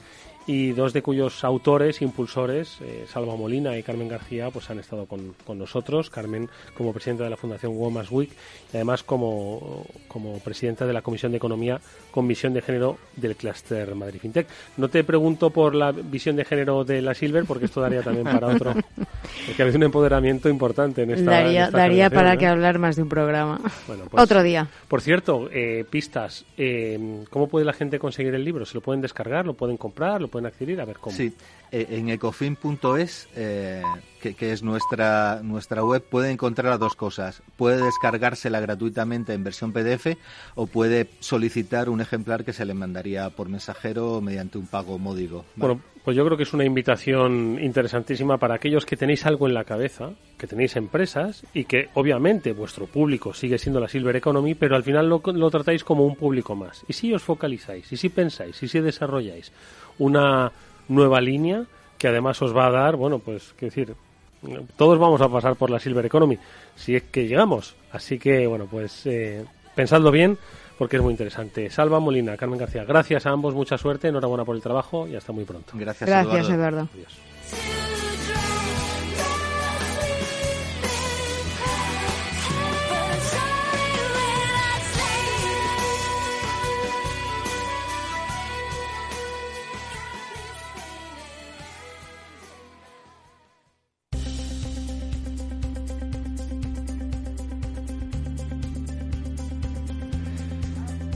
y 0.47 0.73
dos 0.73 0.93
de 0.93 1.03
cuyos 1.03 1.43
autores, 1.45 2.03
impulsores, 2.03 2.79
eh, 2.83 3.05
Salva 3.09 3.35
Molina 3.37 3.77
y 3.77 3.83
Carmen 3.83 4.09
García, 4.09 4.51
pues 4.51 4.71
han 4.71 4.79
estado 4.79 5.07
con, 5.07 5.35
con, 5.45 5.59
nosotros. 5.59 6.11
Carmen 6.11 6.49
como 6.75 6.93
presidenta 6.93 7.25
de 7.25 7.31
la 7.31 7.37
Fundación 7.37 7.73
Women's 7.77 8.11
Week 8.11 8.31
y 8.73 8.77
además 8.77 9.03
como, 9.03 9.85
como 10.09 10.39
presidenta 10.39 10.87
de 10.87 10.93
la 10.93 11.03
Comisión 11.03 11.33
de 11.33 11.39
Economía 11.39 11.81
con 12.11 12.29
visión 12.29 12.55
de 12.55 12.63
género 12.63 12.97
del 13.17 13.37
Cluster 13.37 13.95
Madrid 13.95 14.21
FinTech. 14.21 14.47
No 14.77 14.89
te 14.89 15.05
pregunto 15.05 15.51
por 15.51 15.75
la 15.75 15.93
visión 15.93 16.37
de 16.37 16.45
género 16.45 16.85
de 16.85 17.03
la 17.03 17.15
Silver, 17.15 17.45
porque 17.45 17.67
esto 17.67 17.81
daría 17.81 18.03
también 18.03 18.25
para 18.25 18.47
otro. 18.47 18.73
Porque 18.73 19.63
ha 19.63 19.65
habido 19.65 19.79
un 19.79 19.85
empoderamiento 19.85 20.49
importante 20.49 21.03
en 21.03 21.11
esta. 21.11 21.31
Daría, 21.31 21.71
daría 21.71 22.11
para 22.11 22.37
que 22.37 22.47
hablar 22.47 22.79
más 22.79 22.97
de 22.97 23.03
un 23.03 23.09
programa. 23.09 23.61
Bueno, 23.87 24.05
pues, 24.11 24.23
otro 24.23 24.43
día. 24.43 24.69
Por 24.89 25.01
cierto, 25.01 25.49
eh, 25.53 25.85
pistas. 25.89 26.45
Eh, 26.57 27.25
¿Cómo 27.31 27.49
puede 27.49 27.65
la 27.65 27.73
gente 27.73 27.99
conseguir 27.99 28.35
el 28.35 28.45
libro? 28.45 28.65
¿Se 28.65 28.75
lo 28.75 28.81
pueden 28.81 29.01
descargar? 29.01 29.47
¿Lo 29.47 29.55
pueden 29.55 29.77
comprar? 29.77 30.21
¿Lo 30.21 30.29
pueden 30.29 30.36
adquirir? 30.45 30.81
A 30.81 30.85
ver 30.85 30.99
cómo. 30.99 31.17
Sí, 31.17 31.33
eh, 31.73 31.87
en 31.91 32.09
ecofin.es, 32.11 33.29
eh, 33.35 33.83
que, 34.21 34.53
es 34.53 34.63
nuestra, 34.63 35.41
nuestra 35.43 35.85
web, 35.85 36.03
puede 36.03 36.31
encontrar 36.31 36.79
dos 36.79 36.95
cosas. 36.95 37.43
Puede 37.57 37.83
descargársela 37.83 38.61
gratuitamente 38.61 39.33
en 39.33 39.45
versión 39.45 39.73
PDF 39.73 40.17
o 40.55 40.67
puede 40.67 41.09
solicitar 41.21 41.89
un 41.89 42.01
ejemplar 42.01 42.45
que 42.45 42.53
se 42.53 42.65
le 42.65 42.75
mandaría 42.75 43.31
por 43.31 43.49
mensajero 43.49 44.21
mediante 44.21 44.59
un 44.59 44.67
pago 44.67 44.99
módico. 44.99 45.45
Bueno, 45.57 45.81
pues 46.05 46.17
yo 46.17 46.25
creo 46.25 46.37
que 46.37 46.45
es 46.45 46.55
una 46.55 46.65
invitación 46.65 47.59
interesantísima 47.61 48.39
para 48.39 48.55
aquellos 48.55 48.87
que 48.87 48.97
tenéis 48.97 49.27
algo 49.27 49.49
en 49.49 49.55
la 49.55 49.65
cabeza, 49.65 50.13
que 50.39 50.47
tenéis 50.47 50.77
empresas 50.77 51.45
y 51.53 51.65
que 51.65 51.89
obviamente 51.95 52.53
vuestro 52.53 52.87
público 52.87 53.35
sigue 53.35 53.59
siendo 53.59 53.81
la 53.81 53.89
Silver 53.89 54.15
Economy, 54.15 54.55
pero 54.55 54.77
al 54.77 54.85
final 54.85 55.09
lo, 55.09 55.21
lo 55.25 55.51
tratáis 55.51 55.83
como 55.83 56.07
un 56.07 56.15
público 56.15 56.55
más. 56.55 56.85
Y 56.87 56.93
si 56.93 57.13
os 57.13 57.25
focalizáis, 57.25 57.91
y 57.93 57.97
si 57.97 58.09
pensáis, 58.09 58.63
y 58.63 58.69
si 58.69 58.79
desarrolláis 58.79 59.51
una 59.99 60.53
nueva 60.89 61.21
línea 61.21 61.65
que 61.99 62.09
además 62.09 62.41
os 62.43 62.55
va 62.55 62.67
a 62.67 62.71
dar, 62.71 62.97
bueno, 62.97 63.19
pues, 63.19 63.55
qué 63.57 63.67
decir, 63.67 63.95
todos 64.77 64.99
vamos 64.99 65.21
a 65.21 65.29
pasar 65.29 65.57
por 65.57 65.71
la 65.71 65.79
Silver 65.79 66.05
Economy, 66.05 66.39
si 66.75 66.95
es 66.97 67.05
que 67.05 67.27
llegamos. 67.27 67.75
Así 67.93 68.19
que, 68.19 68.47
bueno, 68.47 68.67
pues 68.71 69.07
eh, 69.07 69.45
pensadlo 69.75 70.11
bien 70.11 70.39
porque 70.79 70.97
es 70.97 71.03
muy 71.03 71.13
interesante. 71.13 71.71
Salva 71.71 72.01
Molina, 72.01 72.37
Carmen 72.37 72.59
García, 72.59 72.85
gracias 72.85 73.27
a 73.27 73.31
ambos, 73.31 73.55
mucha 73.55 73.79
suerte, 73.79 74.09
enhorabuena 74.09 74.45
por 74.45 74.57
el 74.57 74.63
trabajo 74.63 75.09
y 75.09 75.17
hasta 75.17 75.33
muy 75.33 75.45
pronto. 75.45 75.73
Gracias, 75.75 76.09
gracias 76.09 76.51
Eduardo. 76.51 76.89
Adiós. 76.93 77.36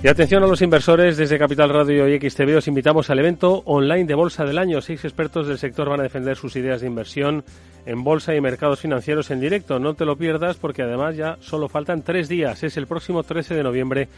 Y 0.02 0.08
atención 0.08 0.42
a 0.42 0.46
los 0.46 0.62
inversores, 0.62 1.18
desde 1.18 1.38
Capital 1.38 1.68
Radio 1.68 2.08
y 2.08 2.18
XTV 2.18 2.56
os 2.56 2.68
invitamos 2.68 3.10
al 3.10 3.18
evento 3.18 3.62
online 3.66 4.06
de 4.06 4.14
Bolsa 4.14 4.46
del 4.46 4.56
Año. 4.56 4.80
Seis 4.80 5.04
expertos 5.04 5.46
del 5.46 5.58
sector 5.58 5.90
van 5.90 6.00
a 6.00 6.04
defender 6.04 6.38
sus 6.38 6.56
ideas 6.56 6.80
de 6.80 6.86
inversión 6.86 7.44
en 7.84 8.02
bolsa 8.02 8.34
y 8.34 8.40
mercados 8.40 8.80
financieros 8.80 9.30
en 9.30 9.40
directo. 9.40 9.78
No 9.78 9.92
te 9.92 10.06
lo 10.06 10.16
pierdas 10.16 10.56
porque 10.56 10.80
además 10.80 11.16
ya 11.16 11.36
solo 11.40 11.68
faltan 11.68 12.00
tres 12.00 12.30
días. 12.30 12.62
Es 12.62 12.78
el 12.78 12.86
próximo 12.86 13.24
13 13.24 13.54
de 13.54 13.62
noviembre 13.62 14.08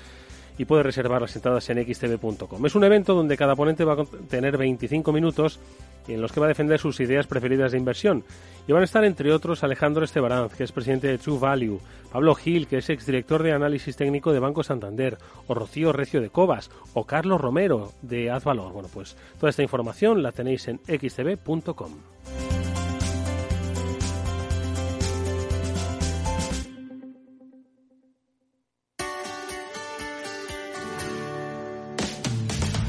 y 0.59 0.65
puedes 0.65 0.85
reservar 0.85 1.23
las 1.23 1.35
entradas 1.37 1.69
en 1.71 1.85
xtv.com. 1.85 2.67
Es 2.67 2.75
un 2.75 2.85
evento 2.85 3.15
donde 3.15 3.37
cada 3.37 3.57
ponente 3.57 3.85
va 3.85 3.95
a 3.95 4.05
tener 4.29 4.57
25 4.57 5.13
minutos 5.13 5.61
en 6.09 6.21
los 6.21 6.33
que 6.33 6.41
va 6.41 6.47
a 6.47 6.49
defender 6.49 6.79
sus 6.79 7.01
ideas 7.01 7.27
preferidas 7.27 7.73
de 7.73 7.79
inversión. 7.79 8.25
Y 8.67 8.73
van 8.73 8.83
a 8.83 8.85
estar, 8.85 9.05
entre 9.05 9.33
otros, 9.33 9.63
Alejandro 9.63 10.05
Estebaranz, 10.05 10.55
que 10.55 10.65
es 10.65 10.73
presidente 10.73 11.09
de 11.09 11.19
True 11.19 11.39
Value, 11.39 11.81
Pablo 12.13 12.35
Gil, 12.35 12.67
que 12.67 12.79
es 12.79 12.91
exdirector 12.91 13.43
de 13.43 13.53
análisis 13.53 13.97
técnico 13.97 14.33
de 14.33 14.41
Banco 14.41 14.63
Santander, 14.63 15.19
o 15.47 15.55
Rocío 15.55 15.93
Recio 15.93 16.21
de 16.21 16.31
Cobas, 16.31 16.71
o 16.95 17.05
Carlos 17.05 17.41
Romero 17.41 17.93
de 18.03 18.31
Azvalor. 18.31 18.73
Bueno, 18.73 18.89
pues 18.93 19.17
toda 19.39 19.51
esta 19.51 19.63
información 19.63 20.23
la 20.23 20.33
tenéis 20.33 20.69
en 20.69 20.81
xtv.com. 20.87 21.93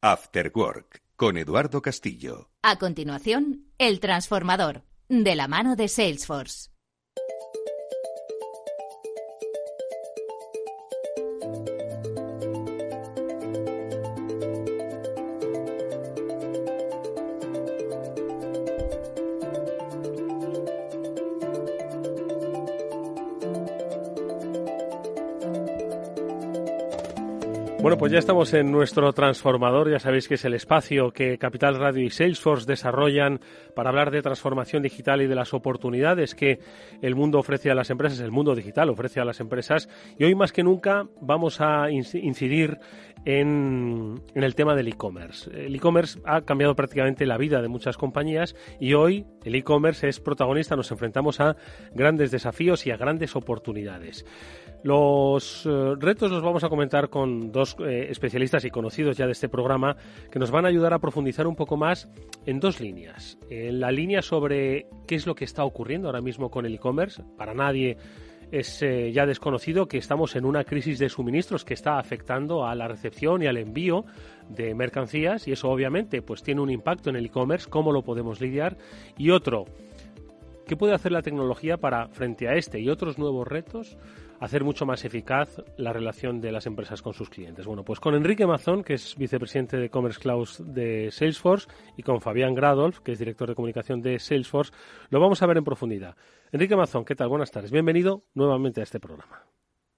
After 0.00 0.52
Work 0.54 1.02
con 1.16 1.36
Eduardo 1.36 1.82
Castillo. 1.82 2.52
A 2.62 2.76
continuación, 2.76 3.64
El 3.78 3.98
Transformador, 3.98 4.84
de 5.08 5.34
la 5.34 5.48
mano 5.48 5.74
de 5.74 5.88
Salesforce. 5.88 6.70
Bueno, 27.88 28.00
pues 28.00 28.12
ya 28.12 28.18
estamos 28.18 28.52
en 28.52 28.70
nuestro 28.70 29.10
transformador. 29.14 29.90
Ya 29.90 29.98
sabéis 29.98 30.28
que 30.28 30.34
es 30.34 30.44
el 30.44 30.52
espacio 30.52 31.10
que 31.10 31.38
Capital 31.38 31.76
Radio 31.76 32.04
y 32.04 32.10
Salesforce 32.10 32.66
desarrollan 32.66 33.40
para 33.74 33.88
hablar 33.88 34.10
de 34.10 34.20
transformación 34.20 34.82
digital 34.82 35.22
y 35.22 35.26
de 35.26 35.34
las 35.34 35.54
oportunidades 35.54 36.34
que 36.34 36.58
el 37.00 37.14
mundo 37.14 37.38
ofrece 37.38 37.70
a 37.70 37.74
las 37.74 37.88
empresas, 37.88 38.20
el 38.20 38.30
mundo 38.30 38.54
digital 38.54 38.90
ofrece 38.90 39.20
a 39.20 39.24
las 39.24 39.40
empresas. 39.40 39.88
Y 40.18 40.24
hoy 40.24 40.34
más 40.34 40.52
que 40.52 40.62
nunca 40.62 41.06
vamos 41.22 41.62
a 41.62 41.90
incidir 41.90 42.76
en, 43.24 44.20
en 44.34 44.44
el 44.44 44.54
tema 44.54 44.74
del 44.74 44.88
e-commerce. 44.88 45.50
El 45.50 45.74
e-commerce 45.74 46.20
ha 46.26 46.42
cambiado 46.42 46.76
prácticamente 46.76 47.24
la 47.24 47.38
vida 47.38 47.62
de 47.62 47.68
muchas 47.68 47.96
compañías 47.96 48.54
y 48.78 48.92
hoy 48.92 49.24
el 49.44 49.54
e-commerce 49.54 50.10
es 50.10 50.20
protagonista. 50.20 50.76
Nos 50.76 50.90
enfrentamos 50.90 51.40
a 51.40 51.56
grandes 51.94 52.30
desafíos 52.30 52.86
y 52.86 52.90
a 52.90 52.98
grandes 52.98 53.34
oportunidades. 53.34 54.26
Los 54.82 55.66
eh, 55.66 55.94
retos 55.98 56.30
los 56.30 56.42
vamos 56.42 56.62
a 56.62 56.68
comentar 56.68 57.08
con 57.08 57.50
dos 57.50 57.76
eh, 57.80 58.06
especialistas 58.10 58.64
y 58.64 58.70
conocidos 58.70 59.16
ya 59.16 59.26
de 59.26 59.32
este 59.32 59.48
programa 59.48 59.96
que 60.30 60.38
nos 60.38 60.50
van 60.50 60.64
a 60.64 60.68
ayudar 60.68 60.94
a 60.94 61.00
profundizar 61.00 61.46
un 61.46 61.56
poco 61.56 61.76
más 61.76 62.08
en 62.46 62.60
dos 62.60 62.80
líneas. 62.80 63.38
En 63.50 63.80
la 63.80 63.90
línea 63.90 64.22
sobre 64.22 64.86
qué 65.06 65.16
es 65.16 65.26
lo 65.26 65.34
que 65.34 65.44
está 65.44 65.64
ocurriendo 65.64 66.08
ahora 66.08 66.20
mismo 66.20 66.50
con 66.50 66.64
el 66.64 66.74
e-commerce. 66.74 67.22
Para 67.36 67.54
nadie 67.54 67.96
es 68.50 68.82
eh, 68.82 69.12
ya 69.12 69.26
desconocido 69.26 69.88
que 69.88 69.98
estamos 69.98 70.36
en 70.36 70.44
una 70.44 70.64
crisis 70.64 70.98
de 70.98 71.08
suministros 71.08 71.64
que 71.64 71.74
está 71.74 71.98
afectando 71.98 72.66
a 72.66 72.74
la 72.74 72.88
recepción 72.88 73.42
y 73.42 73.46
al 73.46 73.56
envío 73.56 74.04
de 74.48 74.74
mercancías 74.74 75.46
y 75.48 75.52
eso 75.52 75.68
obviamente 75.68 76.22
pues 76.22 76.42
tiene 76.42 76.60
un 76.60 76.70
impacto 76.70 77.10
en 77.10 77.16
el 77.16 77.26
e-commerce, 77.26 77.68
cómo 77.68 77.92
lo 77.92 78.02
podemos 78.02 78.40
lidiar 78.40 78.76
y 79.18 79.30
otro, 79.30 79.66
¿qué 80.68 80.76
puede 80.76 80.94
hacer 80.94 81.10
la 81.10 81.22
tecnología 81.22 81.78
para 81.78 82.08
frente 82.08 82.46
a 82.46 82.54
este 82.54 82.78
y 82.78 82.88
otros 82.90 83.18
nuevos 83.18 83.48
retos? 83.48 83.96
hacer 84.40 84.62
mucho 84.62 84.86
más 84.86 85.04
eficaz 85.04 85.60
la 85.76 85.92
relación 85.92 86.40
de 86.40 86.52
las 86.52 86.66
empresas 86.66 87.02
con 87.02 87.12
sus 87.12 87.28
clientes. 87.28 87.66
Bueno, 87.66 87.84
pues 87.84 87.98
con 87.98 88.14
Enrique 88.14 88.46
Mazón, 88.46 88.84
que 88.84 88.94
es 88.94 89.16
vicepresidente 89.16 89.76
de 89.76 89.90
Commerce 89.90 90.20
Cloud 90.20 90.48
de 90.60 91.10
Salesforce, 91.10 91.68
y 91.96 92.04
con 92.04 92.20
Fabián 92.20 92.54
Gradolf, 92.54 93.00
que 93.00 93.10
es 93.10 93.18
director 93.18 93.48
de 93.48 93.56
comunicación 93.56 94.00
de 94.00 94.20
Salesforce, 94.20 94.72
lo 95.10 95.18
vamos 95.18 95.42
a 95.42 95.46
ver 95.46 95.56
en 95.56 95.64
profundidad. 95.64 96.14
Enrique 96.52 96.76
Mazón, 96.76 97.04
¿qué 97.04 97.16
tal? 97.16 97.28
Buenas 97.28 97.50
tardes. 97.50 97.72
Bienvenido 97.72 98.22
nuevamente 98.34 98.80
a 98.80 98.84
este 98.84 99.00
programa. 99.00 99.42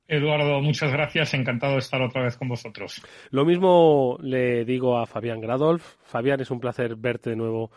Eduardo, 0.08 0.60
muchas 0.60 0.90
gracias. 0.90 1.34
Encantado 1.34 1.74
de 1.74 1.80
estar 1.80 2.00
otra 2.00 2.22
vez 2.22 2.38
con 2.38 2.48
vosotros. 2.48 3.02
Lo 3.30 3.44
mismo 3.44 4.16
le 4.22 4.64
digo 4.64 4.96
a 4.96 5.04
Fabián 5.04 5.42
Gradolf. 5.42 5.96
Fabián, 6.02 6.40
es 6.40 6.50
un 6.50 6.60
placer 6.60 6.96
verte 6.96 7.28
de 7.28 7.36
nuevo 7.36 7.70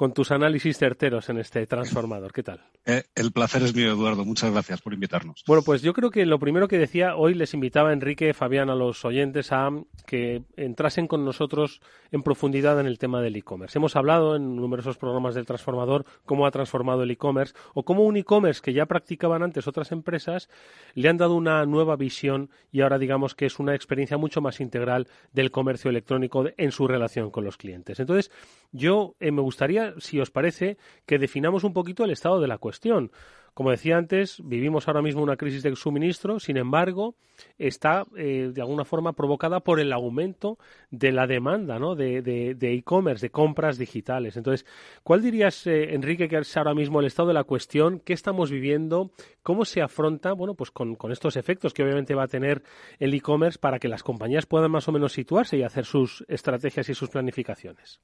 con 0.00 0.14
tus 0.14 0.30
análisis 0.30 0.78
certeros 0.78 1.28
en 1.28 1.36
este 1.36 1.66
transformador. 1.66 2.32
¿Qué 2.32 2.42
tal? 2.42 2.62
Eh, 2.86 3.02
el 3.14 3.32
placer 3.32 3.62
es 3.62 3.74
mío, 3.74 3.92
Eduardo. 3.92 4.24
Muchas 4.24 4.50
gracias 4.50 4.80
por 4.80 4.94
invitarnos. 4.94 5.44
Bueno, 5.46 5.62
pues 5.62 5.82
yo 5.82 5.92
creo 5.92 6.10
que 6.10 6.24
lo 6.24 6.38
primero 6.38 6.68
que 6.68 6.78
decía, 6.78 7.16
hoy 7.16 7.34
les 7.34 7.52
invitaba 7.52 7.92
Enrique, 7.92 8.32
Fabián, 8.32 8.70
a 8.70 8.74
los 8.74 9.04
oyentes 9.04 9.52
a 9.52 9.68
que 10.06 10.42
entrasen 10.56 11.06
con 11.06 11.26
nosotros 11.26 11.82
en 12.12 12.22
profundidad 12.22 12.80
en 12.80 12.86
el 12.86 12.98
tema 12.98 13.20
del 13.20 13.36
e-commerce. 13.36 13.78
Hemos 13.78 13.94
hablado 13.94 14.36
en 14.36 14.56
numerosos 14.56 14.96
programas 14.96 15.34
del 15.34 15.44
transformador 15.44 16.06
cómo 16.24 16.46
ha 16.46 16.50
transformado 16.50 17.02
el 17.02 17.10
e-commerce 17.10 17.52
o 17.74 17.84
cómo 17.84 18.06
un 18.06 18.16
e-commerce 18.16 18.62
que 18.62 18.72
ya 18.72 18.86
practicaban 18.86 19.42
antes 19.42 19.68
otras 19.68 19.92
empresas 19.92 20.48
le 20.94 21.10
han 21.10 21.18
dado 21.18 21.34
una 21.34 21.66
nueva 21.66 21.96
visión 21.96 22.48
y 22.72 22.80
ahora 22.80 22.98
digamos 22.98 23.34
que 23.34 23.44
es 23.44 23.58
una 23.58 23.74
experiencia 23.74 24.16
mucho 24.16 24.40
más 24.40 24.60
integral 24.60 25.08
del 25.34 25.50
comercio 25.50 25.90
electrónico 25.90 26.46
en 26.56 26.72
su 26.72 26.88
relación 26.88 27.30
con 27.30 27.44
los 27.44 27.58
clientes. 27.58 28.00
Entonces, 28.00 28.30
yo 28.72 29.16
eh, 29.20 29.30
me 29.30 29.42
gustaría, 29.42 29.94
si 29.98 30.20
os 30.20 30.30
parece, 30.30 30.76
que 31.06 31.18
definamos 31.18 31.64
un 31.64 31.72
poquito 31.72 32.04
el 32.04 32.10
estado 32.10 32.40
de 32.40 32.48
la 32.48 32.58
cuestión. 32.58 33.10
Como 33.54 33.70
decía 33.70 33.96
antes, 33.96 34.40
vivimos 34.44 34.86
ahora 34.86 35.02
mismo 35.02 35.22
una 35.22 35.36
crisis 35.36 35.62
de 35.62 35.74
suministro, 35.74 36.38
sin 36.38 36.56
embargo, 36.56 37.16
está 37.58 38.06
eh, 38.16 38.50
de 38.54 38.60
alguna 38.60 38.84
forma 38.84 39.12
provocada 39.12 39.60
por 39.60 39.80
el 39.80 39.92
aumento 39.92 40.58
de 40.90 41.10
la 41.12 41.26
demanda 41.26 41.78
¿no? 41.78 41.94
de 41.94 42.56
e-commerce, 42.60 43.26
de, 43.26 43.30
compras 43.30 43.76
digitales. 43.76 44.36
Entonces, 44.36 44.66
¿cuál 45.02 45.20
dirías, 45.22 45.66
eh, 45.66 45.94
Enrique, 45.94 46.28
que 46.28 46.38
es 46.38 46.56
ahora 46.56 46.74
mismo 46.74 47.00
el 47.00 47.06
estado 47.06 47.28
de 47.28 47.34
la 47.34 47.44
cuestión? 47.44 48.00
¿Qué 48.00 48.12
estamos 48.12 48.50
viviendo? 48.50 49.10
¿Cómo 49.42 49.64
se 49.64 49.82
afronta 49.82 50.32
bueno, 50.32 50.54
pues 50.54 50.70
con, 50.70 50.94
con 50.94 51.10
estos 51.10 51.36
efectos 51.36 51.74
que 51.74 51.82
obviamente 51.82 52.14
va 52.14 52.24
a 52.24 52.28
tener 52.28 52.62
el 52.98 53.12
e-commerce 53.14 53.58
para 53.58 53.78
que 53.78 53.88
las 53.88 54.02
compañías 54.02 54.46
puedan 54.46 54.70
más 54.70 54.88
o 54.88 54.92
menos 54.92 55.12
situarse 55.12 55.58
y 55.58 55.64
hacer 55.64 55.84
sus 55.84 56.24
estrategias 56.28 56.88
y 56.88 56.94
sus 56.94 57.10
planificaciones? 57.10 58.00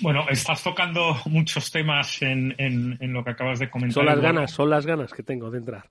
Bueno, 0.00 0.26
estás 0.28 0.62
tocando 0.62 1.16
muchos 1.26 1.70
temas 1.70 2.22
en, 2.22 2.54
en, 2.58 3.12
lo 3.12 3.24
que 3.24 3.30
acabas 3.30 3.58
de 3.58 3.68
comentar. 3.68 3.94
Son 3.94 4.06
las 4.06 4.20
ganas, 4.20 4.50
son 4.50 4.70
las 4.70 4.86
ganas 4.86 5.12
que 5.12 5.22
tengo 5.22 5.50
de 5.50 5.58
entrar. 5.58 5.90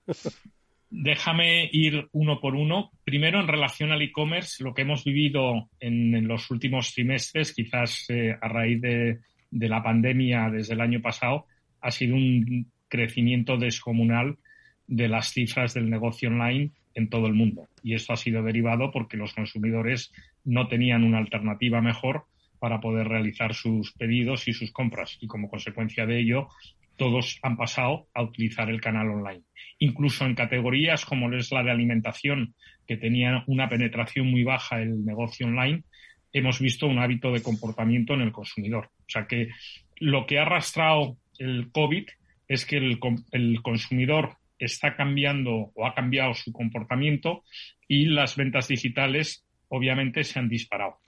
Déjame 0.90 1.68
ir 1.72 2.08
uno 2.12 2.40
por 2.40 2.54
uno. 2.54 2.90
Primero, 3.04 3.40
en 3.40 3.48
relación 3.48 3.92
al 3.92 4.00
e-commerce, 4.00 4.64
lo 4.64 4.72
que 4.72 4.82
hemos 4.82 5.04
vivido 5.04 5.68
en, 5.78 6.26
los 6.26 6.50
últimos 6.50 6.94
trimestres, 6.94 7.52
quizás 7.52 8.06
eh, 8.08 8.36
a 8.40 8.48
raíz 8.48 8.80
de, 8.80 9.18
de 9.50 9.68
la 9.68 9.82
pandemia 9.82 10.48
desde 10.50 10.72
el 10.72 10.80
año 10.80 11.02
pasado, 11.02 11.46
ha 11.82 11.90
sido 11.90 12.14
un 12.14 12.70
crecimiento 12.88 13.58
descomunal 13.58 14.38
de 14.86 15.08
las 15.08 15.32
cifras 15.32 15.74
del 15.74 15.90
negocio 15.90 16.30
online 16.30 16.70
en 16.94 17.10
todo 17.10 17.26
el 17.26 17.34
mundo. 17.34 17.68
Y 17.82 17.94
esto 17.94 18.14
ha 18.14 18.16
sido 18.16 18.42
derivado 18.42 18.90
porque 18.90 19.18
los 19.18 19.34
consumidores 19.34 20.12
no 20.44 20.68
tenían 20.68 21.04
una 21.04 21.18
alternativa 21.18 21.82
mejor 21.82 22.24
para 22.58 22.80
poder 22.80 23.08
realizar 23.08 23.54
sus 23.54 23.92
pedidos 23.92 24.48
y 24.48 24.52
sus 24.52 24.72
compras. 24.72 25.16
Y 25.20 25.26
como 25.26 25.48
consecuencia 25.48 26.06
de 26.06 26.20
ello, 26.20 26.48
todos 26.96 27.38
han 27.42 27.56
pasado 27.56 28.08
a 28.12 28.22
utilizar 28.22 28.68
el 28.68 28.80
canal 28.80 29.08
online. 29.08 29.42
Incluso 29.78 30.26
en 30.26 30.34
categorías 30.34 31.04
como 31.04 31.32
es 31.32 31.50
la 31.52 31.62
de 31.62 31.70
alimentación, 31.70 32.54
que 32.86 32.96
tenía 32.96 33.44
una 33.46 33.68
penetración 33.68 34.30
muy 34.30 34.44
baja 34.44 34.82
el 34.82 35.04
negocio 35.04 35.46
online, 35.46 35.84
hemos 36.32 36.60
visto 36.60 36.86
un 36.86 36.98
hábito 36.98 37.32
de 37.32 37.42
comportamiento 37.42 38.14
en 38.14 38.22
el 38.22 38.32
consumidor. 38.32 38.90
O 39.00 39.10
sea 39.10 39.26
que 39.26 39.48
lo 39.96 40.26
que 40.26 40.38
ha 40.38 40.42
arrastrado 40.42 41.16
el 41.38 41.70
COVID 41.70 42.06
es 42.48 42.66
que 42.66 42.76
el, 42.76 42.98
el 43.32 43.62
consumidor 43.62 44.36
está 44.58 44.96
cambiando 44.96 45.70
o 45.74 45.86
ha 45.86 45.94
cambiado 45.94 46.34
su 46.34 46.52
comportamiento 46.52 47.44
y 47.86 48.06
las 48.06 48.36
ventas 48.36 48.68
digitales 48.68 49.46
obviamente 49.68 50.24
se 50.24 50.38
han 50.38 50.48
disparado. 50.48 50.98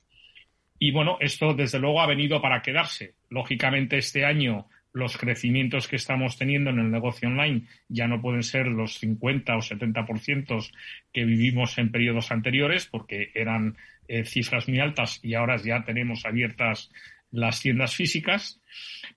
Y 0.83 0.93
bueno, 0.93 1.18
esto 1.20 1.53
desde 1.53 1.78
luego 1.78 2.01
ha 2.01 2.07
venido 2.07 2.41
para 2.41 2.62
quedarse. 2.62 3.14
Lógicamente 3.28 3.99
este 3.99 4.24
año 4.24 4.66
los 4.93 5.18
crecimientos 5.18 5.87
que 5.87 5.97
estamos 5.97 6.39
teniendo 6.39 6.70
en 6.70 6.78
el 6.78 6.91
negocio 6.91 7.28
online 7.28 7.66
ya 7.89 8.09
no 8.09 8.20
pueden 8.20 8.43
ser 8.43 8.66
los 8.66 8.95
50 8.99 9.57
o 9.57 9.61
70% 9.61 10.70
que 11.12 11.24
vivimos 11.24 11.76
en 11.76 11.93
periodos 11.93 12.33
anteriores 12.33 12.87
porque 12.87 13.31
eran 13.35 13.76
eh, 14.09 14.24
cifras 14.24 14.68
muy 14.68 14.81
altas 14.81 15.20
y 15.22 15.35
ahora 15.35 15.59
ya 15.59 15.85
tenemos 15.85 16.24
abiertas 16.24 16.91
las 17.31 17.61
tiendas 17.61 17.95
físicas. 17.95 18.62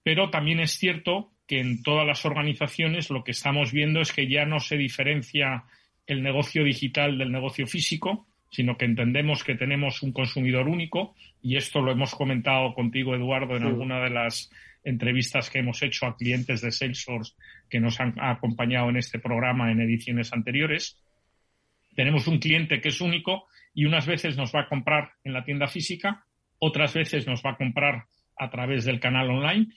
Pero 0.03 0.29
también 0.29 0.59
es 0.59 0.71
cierto 0.73 1.31
que 1.47 1.61
en 1.61 1.81
todas 1.81 2.05
las 2.05 2.25
organizaciones 2.25 3.09
lo 3.09 3.23
que 3.23 3.31
estamos 3.31 3.71
viendo 3.71 4.01
es 4.01 4.11
que 4.11 4.27
ya 4.27 4.45
no 4.45 4.59
se 4.59 4.75
diferencia 4.75 5.63
el 6.07 6.23
negocio 6.23 6.65
digital 6.65 7.17
del 7.17 7.31
negocio 7.31 7.65
físico, 7.67 8.27
sino 8.53 8.77
que 8.77 8.85
entendemos 8.85 9.43
que 9.43 9.55
tenemos 9.55 10.03
un 10.03 10.11
consumidor 10.11 10.67
único 10.67 11.15
y 11.41 11.57
esto 11.57 11.81
lo 11.81 11.91
hemos 11.91 12.13
comentado 12.13 12.75
contigo, 12.75 13.15
Eduardo, 13.15 13.57
en 13.57 13.63
alguna 13.63 13.99
de 13.99 14.11
las 14.11 14.51
entrevistas 14.83 15.49
que 15.49 15.57
hemos 15.57 15.81
hecho 15.81 16.05
a 16.05 16.15
clientes 16.15 16.61
de 16.61 16.71
Salesforce 16.71 17.33
que 17.67 17.79
nos 17.79 17.99
han 17.99 18.13
acompañado 18.19 18.89
en 18.89 18.97
este 18.97 19.17
programa 19.17 19.71
en 19.71 19.81
ediciones 19.81 20.31
anteriores. 20.33 21.03
Tenemos 21.95 22.27
un 22.27 22.37
cliente 22.37 22.79
que 22.79 22.89
es 22.89 23.01
único 23.01 23.47
y 23.73 23.85
unas 23.85 24.05
veces 24.05 24.37
nos 24.37 24.53
va 24.53 24.61
a 24.61 24.69
comprar 24.69 25.13
en 25.23 25.33
la 25.33 25.43
tienda 25.43 25.67
física, 25.67 26.23
otras 26.59 26.93
veces 26.93 27.25
nos 27.25 27.41
va 27.43 27.51
a 27.51 27.57
comprar 27.57 28.03
a 28.37 28.51
través 28.51 28.85
del 28.85 28.99
canal 28.99 29.31
online. 29.31 29.73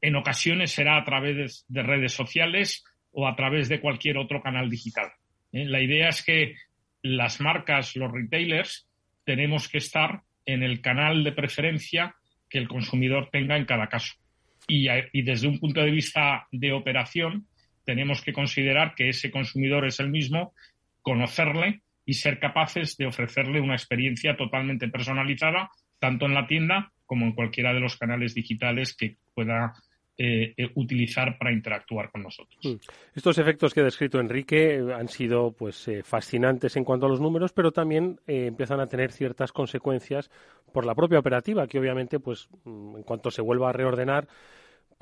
En 0.00 0.16
ocasiones 0.16 0.72
será 0.72 0.98
a 0.98 1.04
través 1.04 1.64
de 1.68 1.82
redes 1.84 2.12
sociales 2.12 2.84
o 3.12 3.28
a 3.28 3.36
través 3.36 3.68
de 3.68 3.80
cualquier 3.80 4.18
otro 4.18 4.42
canal 4.42 4.68
digital. 4.68 5.12
¿eh? 5.52 5.64
La 5.64 5.80
idea 5.80 6.08
es 6.08 6.24
que 6.24 6.56
las 7.04 7.38
marcas, 7.38 7.96
los 7.96 8.10
retailers, 8.10 8.88
tenemos 9.24 9.68
que 9.68 9.78
estar 9.78 10.22
en 10.46 10.62
el 10.62 10.80
canal 10.80 11.22
de 11.22 11.32
preferencia 11.32 12.16
que 12.48 12.56
el 12.58 12.66
consumidor 12.66 13.28
tenga 13.30 13.58
en 13.58 13.66
cada 13.66 13.88
caso. 13.88 14.14
Y, 14.66 14.88
desde 15.22 15.46
un 15.46 15.60
punto 15.60 15.82
de 15.82 15.90
vista 15.90 16.48
de 16.50 16.72
operación, 16.72 17.46
tenemos 17.84 18.22
que 18.22 18.32
considerar 18.32 18.94
que 18.94 19.10
ese 19.10 19.30
consumidor 19.30 19.86
es 19.86 20.00
el 20.00 20.08
mismo, 20.08 20.54
conocerle 21.02 21.82
y 22.06 22.14
ser 22.14 22.38
capaces 22.38 22.96
de 22.96 23.06
ofrecerle 23.06 23.60
una 23.60 23.74
experiencia 23.74 24.34
totalmente 24.34 24.88
personalizada, 24.88 25.70
tanto 25.98 26.24
en 26.24 26.32
la 26.32 26.46
tienda 26.46 26.90
como 27.04 27.26
en 27.26 27.32
cualquiera 27.32 27.74
de 27.74 27.80
los 27.80 27.98
canales 27.98 28.34
digitales 28.34 28.96
que 28.96 29.18
pueda 29.34 29.74
eh, 30.16 30.54
eh, 30.56 30.70
utilizar 30.76 31.36
para 31.38 31.52
interactuar 31.52 32.08
con 32.12 32.22
nosotros. 32.22 32.64
Hmm. 32.64 32.76
Estos 33.16 33.36
efectos 33.38 33.74
que 33.74 33.80
ha 33.80 33.84
descrito 33.84 34.20
Enrique 34.20 34.76
eh, 34.76 34.94
han 34.94 35.08
sido 35.08 35.50
pues 35.50 35.90
fascinantes 36.04 36.76
en 36.76 36.84
cuanto 36.84 37.06
a 37.06 37.08
los 37.08 37.20
números, 37.20 37.52
pero 37.52 37.72
también 37.72 38.20
empiezan 38.28 38.78
a 38.78 38.86
tener 38.86 39.10
ciertas 39.10 39.50
consecuencias 39.50 40.30
por 40.72 40.86
la 40.86 40.94
propia 40.94 41.18
operativa, 41.18 41.66
que 41.66 41.80
obviamente 41.80 42.20
pues 42.20 42.48
mm, 42.62 42.98
en 42.98 43.02
cuanto 43.02 43.32
se 43.32 43.42
vuelva 43.42 43.70
a 43.70 43.72
reordenar 43.72 44.28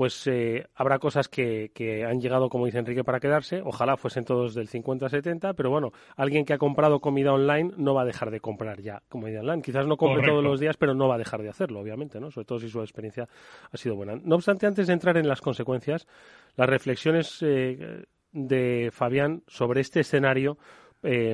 pues 0.02 0.26
eh, 0.26 0.66
habrá 0.74 0.98
cosas 0.98 1.28
que, 1.28 1.70
que, 1.72 2.04
han 2.04 2.20
llegado, 2.20 2.48
como 2.48 2.66
dice 2.66 2.80
Enrique, 2.80 3.04
para 3.04 3.20
quedarse. 3.20 3.62
Ojalá 3.64 3.96
fuesen 3.96 4.24
todos 4.24 4.52
del 4.52 4.68
50-70, 4.68 5.54
pero 5.54 5.70
bueno, 5.70 5.92
alguien 6.16 6.44
que 6.44 6.52
ha 6.52 6.58
comprado 6.58 6.98
comida 6.98 7.32
online 7.32 7.70
no 7.76 7.94
va 7.94 8.02
a 8.02 8.04
dejar 8.04 8.32
de 8.32 8.40
comprar 8.40 8.80
ya 8.80 9.00
comida 9.08 9.38
online. 9.38 9.62
Quizás 9.62 9.86
no 9.86 9.96
compre 9.96 10.26
todos 10.26 10.42
los 10.42 10.58
días, 10.58 10.76
pero 10.76 10.92
no 10.92 11.06
va 11.06 11.14
a 11.14 11.18
dejar 11.18 11.40
de 11.40 11.50
hacerlo, 11.50 11.78
obviamente, 11.78 12.18
¿no? 12.18 12.32
Sobre 12.32 12.46
todo 12.46 12.58
si 12.58 12.68
su 12.68 12.80
experiencia 12.80 13.28
ha 13.70 13.76
sido 13.76 13.94
buena. 13.94 14.16
No 14.24 14.34
obstante, 14.34 14.66
antes 14.66 14.88
de 14.88 14.92
entrar 14.92 15.16
en 15.16 15.28
las 15.28 15.40
consecuencias, 15.40 16.08
las 16.56 16.68
reflexiones 16.68 17.38
eh, 17.42 18.02
de 18.32 18.90
Fabián 18.92 19.44
sobre 19.46 19.82
este 19.82 20.00
escenario 20.00 20.58
eh, 21.04 21.32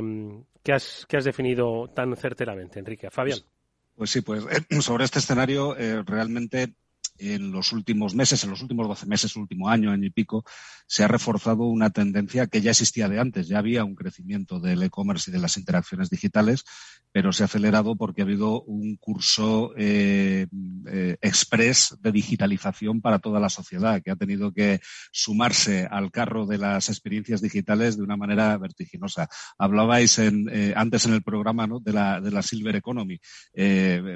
que, 0.62 0.72
has, 0.74 1.06
que 1.08 1.16
has 1.16 1.24
definido 1.24 1.88
tan 1.88 2.14
certeramente, 2.16 2.80
Enrique. 2.80 3.08
Fabián. 3.08 3.38
Pues, 3.38 3.50
pues 3.96 4.10
sí, 4.10 4.20
pues 4.20 4.44
sobre 4.84 5.06
este 5.06 5.20
escenario 5.20 5.74
realmente 6.04 6.74
en 7.18 7.52
los 7.52 7.72
últimos 7.72 8.14
meses, 8.14 8.42
en 8.44 8.50
los 8.50 8.62
últimos 8.62 8.88
12 8.88 9.06
meses, 9.06 9.36
último 9.36 9.68
año, 9.68 9.90
año 9.90 10.06
y 10.06 10.10
pico, 10.10 10.44
se 10.86 11.04
ha 11.04 11.08
reforzado 11.08 11.64
una 11.64 11.90
tendencia 11.90 12.46
que 12.46 12.60
ya 12.60 12.70
existía 12.70 13.08
de 13.08 13.20
antes. 13.20 13.48
Ya 13.48 13.58
había 13.58 13.84
un 13.84 13.94
crecimiento 13.94 14.60
del 14.60 14.82
e-commerce 14.82 15.30
y 15.30 15.32
de 15.34 15.38
las 15.38 15.56
interacciones 15.56 16.08
digitales, 16.08 16.64
pero 17.12 17.32
se 17.32 17.42
ha 17.42 17.46
acelerado 17.46 17.96
porque 17.96 18.22
ha 18.22 18.24
habido 18.24 18.62
un 18.62 18.96
curso 18.96 19.72
eh, 19.76 20.46
eh, 20.86 21.16
express 21.20 21.96
de 22.00 22.12
digitalización 22.12 23.00
para 23.00 23.18
toda 23.18 23.40
la 23.40 23.50
sociedad, 23.50 24.02
que 24.02 24.10
ha 24.10 24.16
tenido 24.16 24.52
que 24.52 24.80
sumarse 25.10 25.86
al 25.90 26.10
carro 26.10 26.46
de 26.46 26.58
las 26.58 26.88
experiencias 26.88 27.42
digitales 27.42 27.96
de 27.96 28.02
una 28.02 28.16
manera 28.16 28.56
vertiginosa. 28.56 29.28
Hablabais 29.58 30.18
en, 30.18 30.48
eh, 30.50 30.72
antes 30.76 31.06
en 31.06 31.14
el 31.14 31.22
programa 31.22 31.68
de, 31.82 31.92
la, 31.92 32.20
de 32.20 32.30
la 32.30 32.42
Silver 32.42 32.76
Economy, 32.76 33.18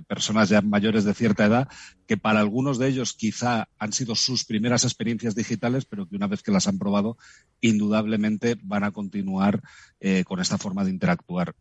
personas 0.06 0.48
ya 0.48 0.60
mayores 0.62 1.04
de 1.04 1.14
cierta 1.14 1.44
edad, 1.44 1.68
que 2.06 2.16
para 2.16 2.40
algunos 2.40 2.78
de 2.78 2.91
quizá 3.16 3.68
han 3.78 3.92
sido 3.92 4.14
sus 4.14 4.44
primeras 4.44 4.84
experiencias 4.84 5.34
digitales, 5.34 5.84
pero 5.84 6.08
que 6.08 6.16
una 6.16 6.26
vez 6.26 6.42
que 6.42 6.52
las 6.52 6.66
han 6.68 6.78
probado, 6.78 7.16
indudablemente 7.60 8.56
van 8.62 8.84
a 8.84 8.92
continuar 8.92 9.62
con 10.24 10.40
esta 10.40 10.58
forma 10.58 10.84
de 10.84 10.90
interactuar. 10.90 11.54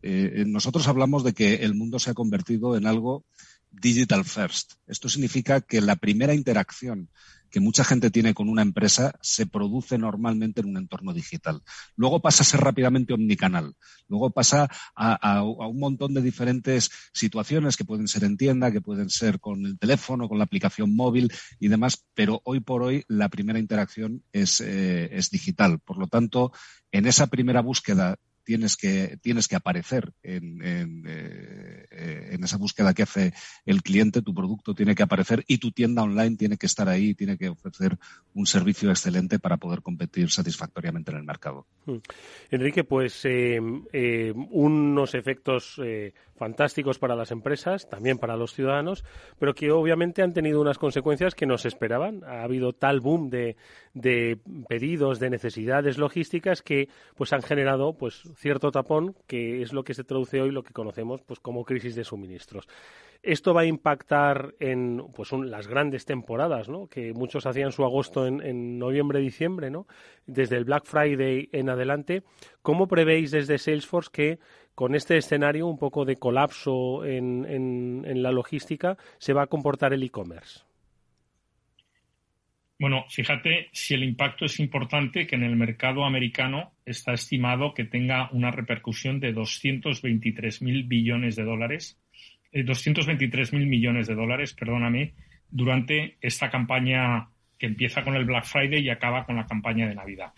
nosotros 0.46 0.88
hablamos 0.88 1.24
de 1.24 1.32
que 1.32 1.54
el 1.56 1.74
mundo 1.74 1.98
se 1.98 2.10
ha 2.10 2.14
convertido 2.14 2.76
en 2.76 2.86
algo 2.86 3.24
digital 3.70 4.24
first. 4.24 4.74
Esto 4.86 5.08
significa 5.08 5.60
que 5.60 5.80
la 5.80 5.96
primera 5.96 6.34
interacción 6.34 7.08
que 7.52 7.60
mucha 7.60 7.84
gente 7.84 8.10
tiene 8.10 8.34
con 8.34 8.48
una 8.48 8.62
empresa 8.62 9.12
se 9.20 9.46
produce 9.46 9.98
normalmente 9.98 10.62
en 10.62 10.70
un 10.70 10.78
entorno 10.78 11.12
digital. 11.12 11.62
Luego 11.94 12.20
pasa 12.20 12.42
a 12.42 12.46
ser 12.46 12.60
rápidamente 12.60 13.12
omnicanal. 13.12 13.74
Luego 14.08 14.30
pasa 14.30 14.68
a, 14.96 15.42
un 15.44 15.78
montón 15.78 16.14
de 16.14 16.22
diferentes 16.22 16.90
situaciones 17.12 17.76
que 17.76 17.84
pueden 17.84 18.08
ser 18.08 18.24
en 18.24 18.38
tienda, 18.38 18.72
que 18.72 18.80
pueden 18.80 19.10
ser 19.10 19.38
con 19.38 19.66
el 19.66 19.78
teléfono, 19.78 20.28
con 20.28 20.38
la 20.38 20.44
aplicación 20.44 20.96
móvil 20.96 21.30
y 21.60 21.68
demás, 21.68 22.04
pero 22.14 22.40
hoy 22.44 22.60
por 22.60 22.82
hoy 22.82 23.04
la 23.06 23.28
primera 23.28 23.58
interacción 23.58 24.24
es, 24.32 24.60
eh, 24.60 25.10
es 25.12 25.30
digital. 25.30 25.78
Por 25.78 25.98
lo 25.98 26.06
tanto, 26.06 26.52
en 26.90 27.06
esa 27.06 27.26
primera 27.26 27.60
búsqueda 27.60 28.16
tienes 28.44 28.76
que, 28.76 29.18
tienes 29.22 29.48
que 29.48 29.56
aparecer 29.56 30.12
en, 30.22 30.62
eh, 30.62 30.86
en, 32.34 32.44
esa 32.44 32.56
búsqueda 32.56 32.94
que 32.94 33.02
hace 33.02 33.32
el 33.66 33.82
cliente, 33.82 34.22
tu 34.22 34.34
producto 34.34 34.74
tiene 34.74 34.94
que 34.94 35.02
aparecer 35.02 35.44
y 35.46 35.58
tu 35.58 35.72
tienda 35.72 36.02
online 36.02 36.36
tiene 36.36 36.56
que 36.56 36.66
estar 36.66 36.88
ahí, 36.88 37.14
tiene 37.14 37.36
que 37.36 37.48
ofrecer 37.48 37.98
un 38.34 38.46
servicio 38.46 38.90
excelente 38.90 39.38
para 39.38 39.56
poder 39.56 39.82
competir 39.82 40.30
satisfactoriamente 40.30 41.10
en 41.10 41.18
el 41.18 41.24
mercado. 41.24 41.66
Hmm. 41.86 41.98
Enrique, 42.50 42.84
pues 42.84 43.24
eh, 43.24 43.60
eh, 43.92 44.32
unos 44.50 45.14
efectos 45.14 45.80
fantásticos 46.42 46.98
para 46.98 47.14
las 47.14 47.30
empresas, 47.30 47.88
también 47.88 48.18
para 48.18 48.36
los 48.36 48.52
ciudadanos, 48.52 49.04
pero 49.38 49.54
que 49.54 49.70
obviamente 49.70 50.22
han 50.22 50.32
tenido 50.32 50.60
unas 50.60 50.76
consecuencias 50.76 51.36
que 51.36 51.46
no 51.46 51.56
se 51.56 51.68
esperaban. 51.68 52.24
Ha 52.24 52.42
habido 52.42 52.72
tal 52.72 52.98
boom 52.98 53.30
de, 53.30 53.56
de 53.94 54.38
pedidos, 54.68 55.20
de 55.20 55.30
necesidades 55.30 55.98
logísticas 55.98 56.60
que 56.60 56.88
pues 57.14 57.32
han 57.32 57.42
generado 57.42 57.92
pues 57.92 58.22
cierto 58.36 58.72
tapón, 58.72 59.14
que 59.28 59.62
es 59.62 59.72
lo 59.72 59.84
que 59.84 59.94
se 59.94 60.02
traduce 60.02 60.40
hoy 60.40 60.50
lo 60.50 60.64
que 60.64 60.72
conocemos 60.72 61.22
pues 61.22 61.38
como 61.38 61.64
crisis 61.64 61.94
de 61.94 62.02
suministros. 62.22 62.68
Esto 63.22 63.54
va 63.54 63.60
a 63.62 63.66
impactar 63.66 64.54
en 64.58 65.00
pues 65.14 65.30
las 65.32 65.68
grandes 65.68 66.04
temporadas, 66.04 66.68
¿no? 66.68 66.88
Que 66.88 67.12
muchos 67.12 67.46
hacían 67.46 67.70
su 67.70 67.84
agosto 67.84 68.26
en, 68.26 68.78
noviembre, 68.78 69.20
diciembre, 69.20 69.70
¿no? 69.70 69.86
Desde 70.26 70.56
el 70.56 70.64
Black 70.64 70.84
Friday 70.86 71.48
en 71.52 71.68
adelante. 71.68 72.24
¿Cómo 72.62 72.88
prevéis 72.88 73.30
desde 73.30 73.58
Salesforce 73.58 74.10
que 74.12 74.38
con 74.74 74.96
este 74.96 75.16
escenario 75.16 75.68
un 75.68 75.78
poco 75.78 76.04
de 76.04 76.16
colapso 76.16 77.04
en, 77.04 77.44
en, 77.46 78.22
la 78.22 78.32
logística 78.32 78.96
se 79.18 79.32
va 79.32 79.42
a 79.42 79.46
comportar 79.46 79.92
el 79.92 80.02
e-commerce? 80.02 80.64
Bueno, 82.80 83.04
fíjate 83.08 83.68
si 83.70 83.94
el 83.94 84.02
impacto 84.02 84.46
es 84.46 84.58
importante, 84.58 85.28
que 85.28 85.36
en 85.36 85.44
el 85.44 85.54
mercado 85.54 86.04
americano 86.04 86.72
está 86.84 87.12
estimado 87.12 87.74
que 87.74 87.84
tenga 87.84 88.28
una 88.32 88.50
repercusión 88.50 89.20
de 89.20 89.32
223 89.32 90.62
mil 90.62 90.82
billones 90.82 91.36
de 91.36 91.44
dólares, 91.44 92.01
eh, 92.52 92.62
223 92.62 93.52
mil 93.52 93.66
millones 93.66 94.06
de 94.06 94.14
dólares, 94.14 94.54
perdóname, 94.54 95.14
durante 95.50 96.16
esta 96.20 96.50
campaña 96.50 97.28
que 97.58 97.66
empieza 97.66 98.02
con 98.02 98.16
el 98.16 98.24
Black 98.24 98.44
Friday 98.44 98.82
y 98.82 98.90
acaba 98.90 99.24
con 99.24 99.36
la 99.36 99.46
campaña 99.46 99.88
de 99.88 99.94
Navidad. 99.94 100.32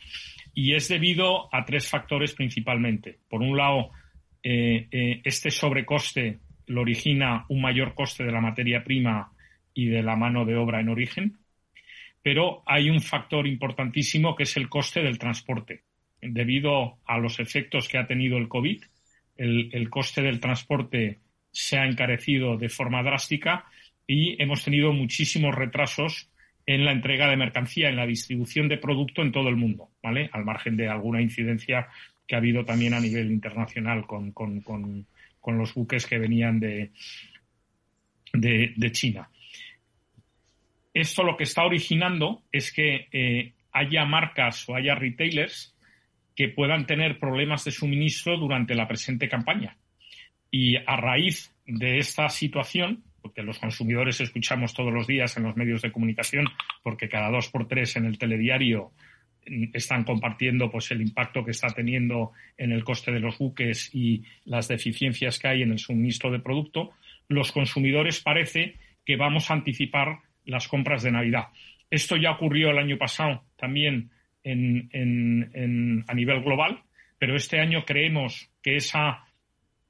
Y 0.52 0.74
es 0.74 0.88
debido 0.88 1.54
a 1.54 1.64
tres 1.64 1.88
factores 1.88 2.34
principalmente. 2.34 3.18
Por 3.28 3.42
un 3.42 3.56
lado, 3.56 3.90
eh, 4.42 4.88
eh, 4.90 5.20
este 5.24 5.50
sobrecoste 5.50 6.38
lo 6.66 6.82
origina 6.82 7.46
un 7.48 7.62
mayor 7.62 7.94
coste 7.94 8.24
de 8.24 8.32
la 8.32 8.40
materia 8.40 8.84
prima 8.84 9.32
y 9.72 9.86
de 9.86 10.02
la 10.02 10.16
mano 10.16 10.44
de 10.44 10.56
obra 10.56 10.80
en 10.80 10.88
origen, 10.88 11.38
pero 12.22 12.62
hay 12.66 12.88
un 12.88 13.00
factor 13.00 13.46
importantísimo 13.46 14.34
que 14.36 14.44
es 14.44 14.56
el 14.56 14.68
coste 14.68 15.02
del 15.02 15.18
transporte. 15.18 15.82
Debido 16.20 16.98
a 17.04 17.18
los 17.18 17.38
efectos 17.38 17.88
que 17.88 17.98
ha 17.98 18.06
tenido 18.06 18.38
el 18.38 18.48
COVID, 18.48 18.82
el, 19.36 19.90
coste 19.90 20.22
del 20.22 20.40
transporte 20.40 21.18
se 21.54 21.78
ha 21.78 21.86
encarecido 21.86 22.56
de 22.58 22.68
forma 22.68 23.02
drástica 23.02 23.64
y 24.06 24.40
hemos 24.42 24.64
tenido 24.64 24.92
muchísimos 24.92 25.54
retrasos 25.54 26.28
en 26.66 26.84
la 26.84 26.92
entrega 26.92 27.28
de 27.28 27.36
mercancía, 27.36 27.88
en 27.88 27.96
la 27.96 28.06
distribución 28.06 28.68
de 28.68 28.78
producto 28.78 29.22
en 29.22 29.30
todo 29.30 29.48
el 29.48 29.56
mundo, 29.56 29.90
¿vale? 30.02 30.28
Al 30.32 30.44
margen 30.44 30.76
de 30.76 30.88
alguna 30.88 31.22
incidencia 31.22 31.88
que 32.26 32.34
ha 32.34 32.38
habido 32.38 32.64
también 32.64 32.94
a 32.94 33.00
nivel 33.00 33.30
internacional 33.30 34.04
con, 34.06 35.06
los 35.46 35.74
buques 35.74 36.06
que 36.06 36.18
venían 36.18 36.58
de, 36.58 36.90
de, 38.32 38.92
China. 38.92 39.28
Esto 40.92 41.22
lo 41.22 41.36
que 41.36 41.44
está 41.44 41.64
originando 41.64 42.42
es 42.50 42.72
que 42.72 43.08
eh, 43.12 43.52
haya 43.72 44.04
marcas 44.06 44.68
o 44.68 44.74
haya 44.74 44.94
retailers 44.94 45.76
que 46.34 46.48
puedan 46.48 46.86
tener 46.86 47.20
problemas 47.20 47.64
de 47.64 47.70
suministro 47.70 48.38
durante 48.38 48.74
la 48.74 48.88
presente 48.88 49.28
campaña. 49.28 49.76
Y 50.56 50.76
a 50.76 50.94
raíz 50.94 51.52
de 51.66 51.98
esta 51.98 52.28
situación, 52.28 53.02
porque 53.20 53.42
los 53.42 53.58
consumidores 53.58 54.20
escuchamos 54.20 54.72
todos 54.72 54.92
los 54.92 55.04
días 55.04 55.36
en 55.36 55.42
los 55.42 55.56
medios 55.56 55.82
de 55.82 55.90
comunicación, 55.90 56.46
porque 56.84 57.08
cada 57.08 57.28
dos 57.28 57.48
por 57.48 57.66
tres 57.66 57.96
en 57.96 58.04
el 58.04 58.18
telediario 58.18 58.92
están 59.72 60.04
compartiendo 60.04 60.70
pues 60.70 60.92
el 60.92 61.00
impacto 61.00 61.44
que 61.44 61.50
está 61.50 61.70
teniendo 61.74 62.30
en 62.56 62.70
el 62.70 62.84
coste 62.84 63.10
de 63.10 63.18
los 63.18 63.36
buques 63.36 63.92
y 63.92 64.22
las 64.44 64.68
deficiencias 64.68 65.40
que 65.40 65.48
hay 65.48 65.62
en 65.62 65.72
el 65.72 65.80
suministro 65.80 66.30
de 66.30 66.38
producto, 66.38 66.92
los 67.26 67.50
consumidores 67.50 68.20
parece 68.20 68.76
que 69.04 69.16
vamos 69.16 69.50
a 69.50 69.54
anticipar 69.54 70.20
las 70.44 70.68
compras 70.68 71.02
de 71.02 71.10
Navidad. 71.10 71.48
Esto 71.90 72.16
ya 72.16 72.30
ocurrió 72.30 72.70
el 72.70 72.78
año 72.78 72.96
pasado 72.96 73.42
también 73.56 74.10
a 74.44 76.14
nivel 76.14 76.42
global, 76.44 76.80
pero 77.18 77.34
este 77.34 77.58
año 77.58 77.84
creemos 77.84 78.52
que 78.62 78.76
esa, 78.76 79.24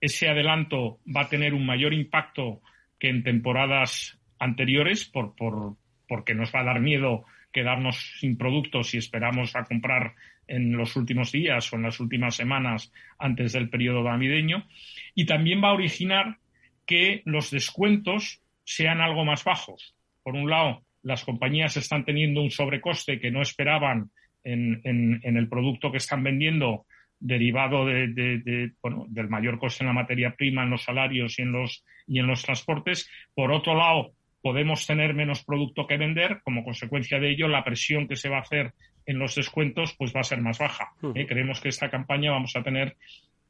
ese 0.05 0.28
adelanto 0.28 1.00
va 1.05 1.22
a 1.22 1.28
tener 1.28 1.55
un 1.55 1.64
mayor 1.66 1.94
impacto 1.94 2.61
que 2.98 3.09
en 3.09 3.22
temporadas 3.22 4.18
anteriores 4.38 5.05
por, 5.05 5.34
por, 5.34 5.76
porque 6.09 6.34
nos 6.34 6.55
va 6.55 6.61
a 6.61 6.64
dar 6.64 6.80
miedo 6.80 7.24
quedarnos 7.52 8.18
sin 8.18 8.36
productos 8.36 8.90
si 8.90 8.98
esperamos 8.98 9.55
a 9.55 9.64
comprar 9.64 10.14
en 10.46 10.76
los 10.76 10.96
últimos 10.96 11.32
días 11.32 11.72
o 11.72 11.76
en 11.76 11.82
las 11.82 12.00
últimas 12.00 12.34
semanas 12.34 12.92
antes 13.18 13.52
del 13.52 13.70
periodo 13.70 14.02
navideño. 14.02 14.66
Y 15.14 15.24
también 15.24 15.62
va 15.62 15.68
a 15.68 15.74
originar 15.74 16.38
que 16.84 17.22
los 17.24 17.50
descuentos 17.50 18.42
sean 18.64 19.00
algo 19.00 19.24
más 19.24 19.44
bajos. 19.44 19.94
Por 20.22 20.34
un 20.34 20.50
lado, 20.50 20.82
las 21.02 21.24
compañías 21.24 21.76
están 21.76 22.05
teniendo 22.05 22.42
un 22.42 22.50
sobrecoste 22.50 23.20
que 23.20 23.30
no 23.30 23.40
esperaban 23.40 24.11
en, 24.42 25.20
el 25.22 25.48
producto 25.48 25.90
que 25.90 25.98
están 25.98 26.22
vendiendo 26.22 26.86
derivado 27.20 27.86
del 27.86 29.28
mayor 29.28 29.58
coste 29.58 29.84
en 29.84 29.88
la 29.88 29.94
materia 29.94 30.34
prima, 30.36 30.62
en 30.62 30.70
los 30.70 30.82
salarios 30.82 31.38
y 31.38 31.42
en 31.42 31.52
los, 31.52 31.84
y 32.06 32.18
en 32.18 32.26
los 32.26 32.42
transportes. 32.42 33.08
Por 33.34 33.52
otro 33.52 33.74
lado, 33.74 34.12
podemos 34.42 34.86
tener 34.86 35.14
menos 35.14 35.44
producto 35.44 35.86
que 35.86 35.96
vender, 35.96 36.40
como 36.44 36.64
consecuencia 36.64 37.18
de 37.18 37.30
ello 37.30 37.48
la 37.48 37.64
presión 37.64 38.06
que 38.06 38.16
se 38.16 38.28
va 38.28 38.38
a 38.38 38.42
hacer 38.42 38.74
en 39.06 39.18
los 39.18 39.34
descuentos 39.34 39.94
pues 39.96 40.14
va 40.14 40.20
a 40.20 40.24
ser 40.24 40.40
más 40.40 40.58
baja. 40.58 40.92
¿eh? 41.14 41.26
Creemos 41.26 41.60
que 41.60 41.68
esta 41.68 41.90
campaña 41.90 42.30
vamos 42.30 42.54
a 42.56 42.62
tener 42.62 42.96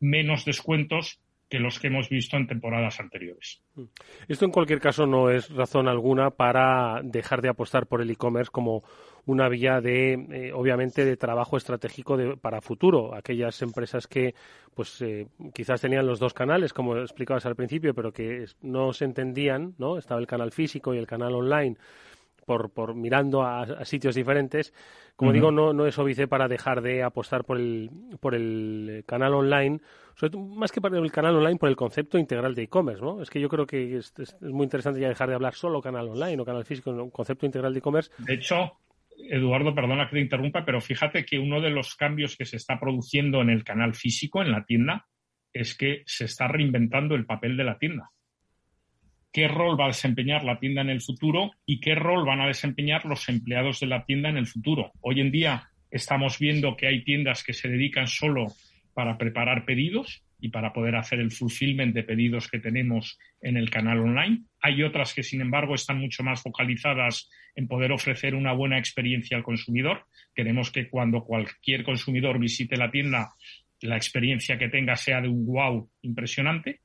menos 0.01 0.45
descuentos 0.45 1.21
que 1.49 1.59
los 1.59 1.79
que 1.79 1.89
hemos 1.89 2.09
visto 2.09 2.37
en 2.37 2.47
temporadas 2.47 3.01
anteriores. 3.01 3.63
Esto 4.29 4.45
en 4.45 4.51
cualquier 4.51 4.81
caso 4.81 5.07
no 5.07 5.31
es 5.31 5.51
razón 5.51 5.89
alguna 5.89 6.31
para 6.31 7.01
dejar 7.03 7.43
de 7.43 7.51
apostar 7.51 7.87
por 7.87 8.01
el 8.01 8.11
e-commerce 8.11 8.51
como 8.51 8.83
una 9.27 9.49
vía 9.49 9.81
de, 9.81 10.13
eh, 10.13 10.53
obviamente, 10.53 11.05
de 11.05 11.17
trabajo 11.17 11.57
estratégico 11.57 12.19
para 12.41 12.61
futuro. 12.61 13.15
Aquellas 13.15 13.61
empresas 13.63 14.07
que, 14.07 14.35
pues, 14.75 15.01
eh, 15.03 15.29
quizás 15.55 15.81
tenían 15.81 16.07
los 16.07 16.19
dos 16.19 16.35
canales, 16.35 16.73
como 16.73 16.97
explicabas 16.99 17.47
al 17.47 17.57
principio, 17.57 17.95
pero 17.95 18.13
que 18.13 18.47
no 18.63 18.93
se 18.93 19.05
entendían, 19.05 19.75
¿no? 19.79 19.99
Estaba 19.99 20.21
el 20.21 20.27
canal 20.27 20.53
físico 20.53 20.95
y 20.95 20.99
el 20.99 21.07
canal 21.07 21.35
online. 21.35 21.77
Por, 22.45 22.73
por 22.73 22.95
mirando 22.95 23.43
a, 23.43 23.85
sitios 23.85 24.15
diferentes. 24.15 24.73
Como 25.17 25.33
digo, 25.33 25.51
no, 25.51 25.73
no 25.73 25.87
es 25.87 25.99
óbice 25.99 26.27
para 26.27 26.49
dejar 26.49 26.83
de 26.83 27.03
apostar 27.03 27.45
por 27.45 27.57
el, 27.57 27.91
por 28.21 28.35
el 28.35 29.05
canal 29.07 29.35
online, 29.35 29.81
más 30.37 30.73
que 30.73 30.81
por 30.81 30.95
el 30.95 31.13
canal 31.13 31.37
online, 31.37 31.57
por 31.57 31.69
el 31.69 31.77
concepto 31.77 32.19
integral 32.19 32.55
de 32.55 32.65
e-commerce, 32.65 33.03
¿no? 33.03 33.23
Es 33.23 33.31
que 33.31 33.41
yo 33.41 33.49
creo 33.49 33.67
que 33.67 33.97
es, 33.97 34.13
es, 34.19 34.41
muy 34.43 34.65
interesante 34.65 35.01
ya 35.01 35.09
dejar 35.09 35.29
de 35.29 35.35
hablar 35.37 35.55
solo 35.55 35.81
canal 35.81 36.09
online 36.09 36.41
o 36.43 36.45
canal 36.45 36.65
físico, 36.65 36.91
un 36.91 37.11
concepto 37.11 37.47
integral 37.47 37.73
de 37.73 37.79
e-commerce. 37.79 38.11
De 38.19 38.35
hecho, 38.35 38.79
Eduardo, 39.17 39.75
perdona 39.75 40.09
que 40.09 40.17
te 40.17 40.23
interrumpa, 40.23 40.65
pero 40.65 40.81
fíjate 40.81 41.25
que 41.25 41.39
uno 41.39 41.61
de 41.61 41.71
los 41.71 41.95
cambios 41.95 42.37
que 42.37 42.45
se 42.45 42.57
está 42.57 42.79
produciendo 42.79 43.41
en 43.41 43.51
el 43.51 43.65
canal 43.65 43.95
físico, 43.95 44.43
en 44.43 44.51
la 44.51 44.65
tienda, 44.65 45.07
es 45.53 45.77
que 45.77 46.03
se 46.07 46.25
está 46.25 46.49
reinventando 46.49 47.15
el 47.15 47.27
papel 47.27 47.57
de 47.57 47.65
la 47.65 47.79
tienda. 47.79 48.11
¿Qué 49.35 49.49
rol 49.49 49.79
va 49.79 49.87
a 49.87 49.89
desempeñar 49.89 50.45
la 50.45 50.61
tienda 50.61 50.83
en 50.83 50.91
el 50.91 51.01
futuro 51.01 51.51
y 51.67 51.81
qué 51.81 51.97
rol 51.97 52.25
van 52.25 52.41
a 52.41 52.47
desempeñar 52.47 53.05
los 53.05 53.29
empleados 53.29 53.81
de 53.81 53.89
la 53.89 54.05
tienda 54.05 54.29
en 54.29 54.37
el 54.37 54.47
futuro? 54.47 54.93
Hoy 55.01 55.21
en 55.21 55.33
día 55.33 55.71
estamos 55.91 56.39
viendo 56.39 56.77
que 56.77 56.87
hay 56.87 57.03
tiendas 57.03 57.43
que 57.43 57.53
se 57.53 57.69
dedican 57.69 58.07
solo 58.07 58.53
para 58.95 59.19
preparar 59.19 59.65
pedidos 59.65 60.23
y 60.39 60.51
para 60.51 60.73
poder 60.73 60.95
hacer 60.95 61.19
el 61.19 61.33
fulfillment 61.33 61.97
de 61.97 62.05
pedidos 62.05 62.49
que 62.49 62.61
tenemos 62.61 63.19
en 63.41 63.57
el 63.57 63.71
canal 63.71 63.99
online. 63.99 64.45
Hay 64.61 64.85
otras 64.85 65.13
que, 65.13 65.25
sin 65.25 65.41
embargo, 65.41 65.75
están 65.75 65.99
mucho 65.99 66.23
más 66.23 66.41
focalizadas 66.41 67.29
en 67.57 67.67
poder 67.67 67.91
ofrecer 67.91 68.37
una 68.37 68.53
buena 68.53 68.79
experiencia 68.79 69.37
al 69.37 69.43
consumidor. 69.43 70.07
Queremos 70.33 70.71
que 70.71 70.89
cuando 70.89 71.25
cualquier 71.25 71.83
consumidor 71.83 72.39
visite 72.39 72.77
la 72.77 72.93
tienda, 72.93 73.33
la 73.81 73.97
experiencia 73.97 74.59
que 74.59 74.69
tenga 74.69 74.95
sea 74.95 75.21
de 75.21 75.27
un 75.27 75.45
wow 75.45 75.91
impresionante. 76.03 76.83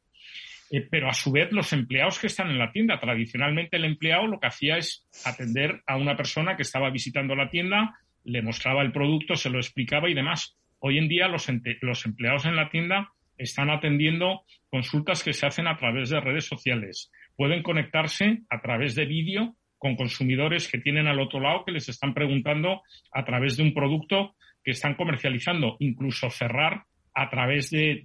Eh, 0.71 0.87
pero 0.89 1.09
a 1.09 1.13
su 1.13 1.31
vez 1.31 1.51
los 1.51 1.73
empleados 1.73 2.19
que 2.19 2.27
están 2.27 2.49
en 2.49 2.59
la 2.59 2.71
tienda. 2.71 2.99
Tradicionalmente 2.99 3.77
el 3.77 3.85
empleado 3.85 4.27
lo 4.27 4.39
que 4.39 4.47
hacía 4.47 4.77
es 4.77 5.07
atender 5.25 5.81
a 5.87 5.97
una 5.97 6.15
persona 6.15 6.55
que 6.55 6.63
estaba 6.63 6.89
visitando 6.89 7.35
la 7.35 7.49
tienda, 7.49 7.97
le 8.23 8.41
mostraba 8.41 8.81
el 8.81 8.91
producto, 8.91 9.35
se 9.35 9.49
lo 9.49 9.57
explicaba 9.57 10.09
y 10.09 10.13
demás. 10.13 10.57
Hoy 10.79 10.97
en 10.97 11.07
día 11.07 11.27
los, 11.27 11.47
los 11.81 12.05
empleados 12.05 12.45
en 12.45 12.55
la 12.55 12.69
tienda 12.69 13.11
están 13.37 13.69
atendiendo 13.69 14.43
consultas 14.69 15.23
que 15.23 15.33
se 15.33 15.47
hacen 15.47 15.67
a 15.67 15.77
través 15.77 16.09
de 16.09 16.19
redes 16.19 16.45
sociales. 16.45 17.11
Pueden 17.35 17.63
conectarse 17.63 18.39
a 18.49 18.61
través 18.61 18.95
de 18.95 19.05
vídeo 19.05 19.55
con 19.77 19.95
consumidores 19.95 20.67
que 20.67 20.77
tienen 20.77 21.07
al 21.07 21.19
otro 21.19 21.39
lado 21.39 21.63
que 21.65 21.71
les 21.71 21.87
están 21.89 22.13
preguntando 22.13 22.81
a 23.11 23.23
través 23.23 23.57
de 23.57 23.63
un 23.63 23.73
producto 23.73 24.35
que 24.63 24.71
están 24.71 24.95
comercializando, 24.95 25.77
incluso 25.79 26.29
cerrar 26.29 26.83
a 27.13 27.29
través 27.29 27.71
de, 27.71 28.03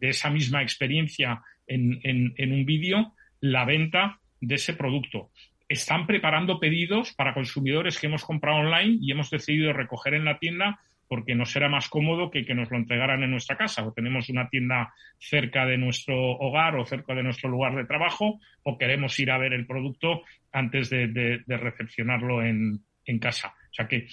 esa 0.00 0.30
misma 0.30 0.62
experiencia 0.62 1.40
en, 1.66 2.52
un 2.52 2.66
vídeo 2.66 3.12
la 3.40 3.64
venta 3.64 4.20
de 4.40 4.54
ese 4.56 4.74
producto. 4.74 5.30
Están 5.68 6.06
preparando 6.06 6.60
pedidos 6.60 7.14
para 7.14 7.34
consumidores 7.34 7.98
que 7.98 8.06
hemos 8.06 8.24
comprado 8.24 8.58
online 8.58 8.98
y 9.00 9.10
hemos 9.10 9.30
decidido 9.30 9.72
recoger 9.72 10.14
en 10.14 10.24
la 10.24 10.38
tienda 10.38 10.80
porque 11.08 11.34
nos 11.34 11.54
era 11.54 11.68
más 11.68 11.88
cómodo 11.88 12.30
que 12.30 12.44
que 12.44 12.54
nos 12.54 12.70
lo 12.70 12.76
entregaran 12.76 13.22
en 13.22 13.30
nuestra 13.30 13.56
casa 13.56 13.86
o 13.86 13.92
tenemos 13.92 14.28
una 14.30 14.48
tienda 14.48 14.92
cerca 15.18 15.66
de 15.66 15.78
nuestro 15.78 16.16
hogar 16.16 16.76
o 16.76 16.84
cerca 16.84 17.14
de 17.14 17.22
nuestro 17.22 17.50
lugar 17.50 17.76
de 17.76 17.84
trabajo 17.84 18.40
o 18.62 18.78
queremos 18.78 19.18
ir 19.18 19.30
a 19.30 19.38
ver 19.38 19.52
el 19.52 19.66
producto 19.66 20.22
antes 20.52 20.90
de, 20.90 21.42
recepcionarlo 21.46 22.42
en, 22.42 22.80
casa. 23.20 23.54
O 23.70 23.74
sea 23.74 23.86
que 23.86 24.06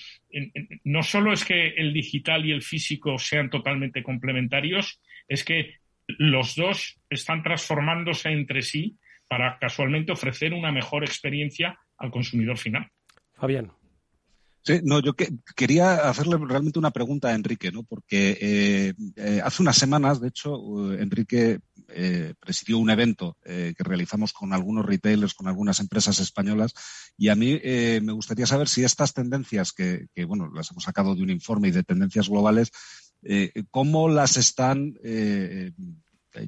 no 0.84 1.02
solo 1.02 1.32
es 1.32 1.46
que 1.46 1.68
el 1.70 1.94
digital 1.94 2.46
y 2.46 2.52
el 2.52 2.62
físico 2.62 3.18
sean 3.18 3.50
totalmente 3.50 4.04
complementarios, 4.04 5.02
es 5.30 5.46
que 5.46 5.81
los 6.18 6.56
dos 6.56 7.00
están 7.10 7.44
transformándose 7.44 8.30
entre 8.30 8.62
sí 8.62 8.98
para 9.28 9.58
casualmente 9.60 10.12
ofrecer 10.12 10.54
una 10.54 10.72
mejor 10.72 11.04
experiencia 11.04 11.80
al 11.98 12.12
consumidor 12.12 12.58
final. 12.58 12.90
Fabián. 13.34 13.72
Sí, 14.64 14.80
no, 14.84 15.00
yo 15.00 15.16
quería 15.56 16.08
hacerle 16.08 16.38
realmente 16.38 16.78
una 16.78 16.92
pregunta 16.92 17.30
a 17.30 17.34
Enrique, 17.34 17.72
¿no? 17.72 17.84
Porque 17.84 18.38
eh, 18.40 18.94
eh, 19.16 19.42
hace 19.44 19.64
unas 19.64 19.76
semanas, 19.76 20.22
de 20.22 20.28
hecho, 20.28 20.56
uh, 20.56 20.92
Enrique 20.92 21.60
eh, 21.88 22.36
presidió 22.40 22.78
un 22.78 22.92
evento 22.92 23.38
que 23.44 23.84
realizamos 23.84 24.34
con 24.34 24.54
algunos 24.54 24.86
retailers, 24.86 25.34
con 25.34 25.48
algunas 25.48 25.80
empresas 25.80 26.20
españolas, 26.20 26.74
y 27.18 27.30
a 27.30 27.36
mí 27.36 27.60
me 28.02 28.14
gustaría 28.14 28.46
saber 28.46 28.70
si 28.70 28.84
estas 28.84 29.14
tendencias 29.14 29.74
que, 29.74 30.08
que, 30.14 30.24
bueno, 30.24 30.50
las 30.54 30.72
hemos 30.72 30.84
sacado 30.84 31.16
de 31.16 31.24
un 31.24 31.32
informe 31.32 31.68
y 31.68 31.72
de 31.72 31.84
tendencias 31.84 32.30
globales, 32.30 32.72
cómo 33.70 34.10
las 34.10 34.38
están 34.38 34.96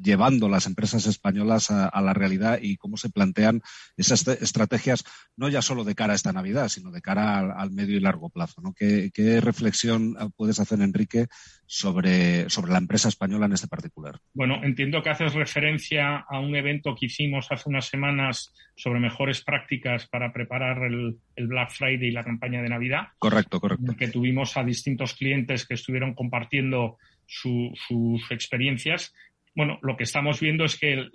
llevando 0.01 0.49
las 0.49 0.65
empresas 0.65 1.05
españolas 1.07 1.71
a, 1.71 2.01
la 2.01 2.13
realidad 2.13 2.59
y 2.61 2.77
cómo 2.77 2.97
se 2.97 3.09
plantean 3.09 3.61
esas 3.97 4.27
estrategias, 4.27 5.03
no 5.35 5.49
ya 5.49 5.61
solo 5.61 5.83
de 5.83 5.95
cara 5.95 6.13
a 6.13 6.15
esta 6.15 6.33
Navidad, 6.33 6.69
sino 6.69 6.91
de 6.91 7.01
cara 7.01 7.53
al, 7.53 7.71
medio 7.71 7.97
y 7.97 7.99
largo 7.99 8.29
plazo. 8.29 8.61
¿no? 8.61 8.73
¿Qué, 8.73 9.11
reflexión 9.41 10.15
puedes 10.35 10.59
hacer, 10.59 10.81
Enrique, 10.81 11.27
sobre, 11.65 12.49
sobre 12.49 12.71
la 12.71 12.77
empresa 12.77 13.09
española 13.09 13.45
en 13.45 13.53
este 13.53 13.67
particular? 13.67 14.19
Bueno, 14.33 14.61
entiendo 14.63 15.01
que 15.01 15.09
haces 15.09 15.33
referencia 15.33 16.17
a 16.17 16.39
un 16.39 16.55
evento 16.55 16.95
que 16.95 17.07
hicimos 17.07 17.51
hace 17.51 17.69
unas 17.69 17.85
semanas 17.85 18.53
sobre 18.75 18.99
mejores 18.99 19.41
prácticas 19.41 20.07
para 20.07 20.31
preparar 20.33 20.83
el, 20.83 21.19
Black 21.35 21.71
Friday 21.71 22.09
y 22.09 22.11
la 22.11 22.23
campaña 22.23 22.61
de 22.61 22.69
Navidad. 22.69 23.07
Correcto, 23.19 23.59
correcto. 23.59 23.95
Que 23.97 24.07
tuvimos 24.07 24.55
a 24.55 24.63
distintos 24.63 25.15
clientes 25.15 25.65
que 25.65 25.73
estuvieron 25.73 26.13
compartiendo 26.13 26.97
sus 27.25 28.31
experiencias 28.31 29.13
bueno, 29.55 29.79
lo 29.81 29.95
que 29.97 30.03
estamos 30.03 30.39
viendo 30.39 30.65
es 30.65 30.79
que 30.79 31.05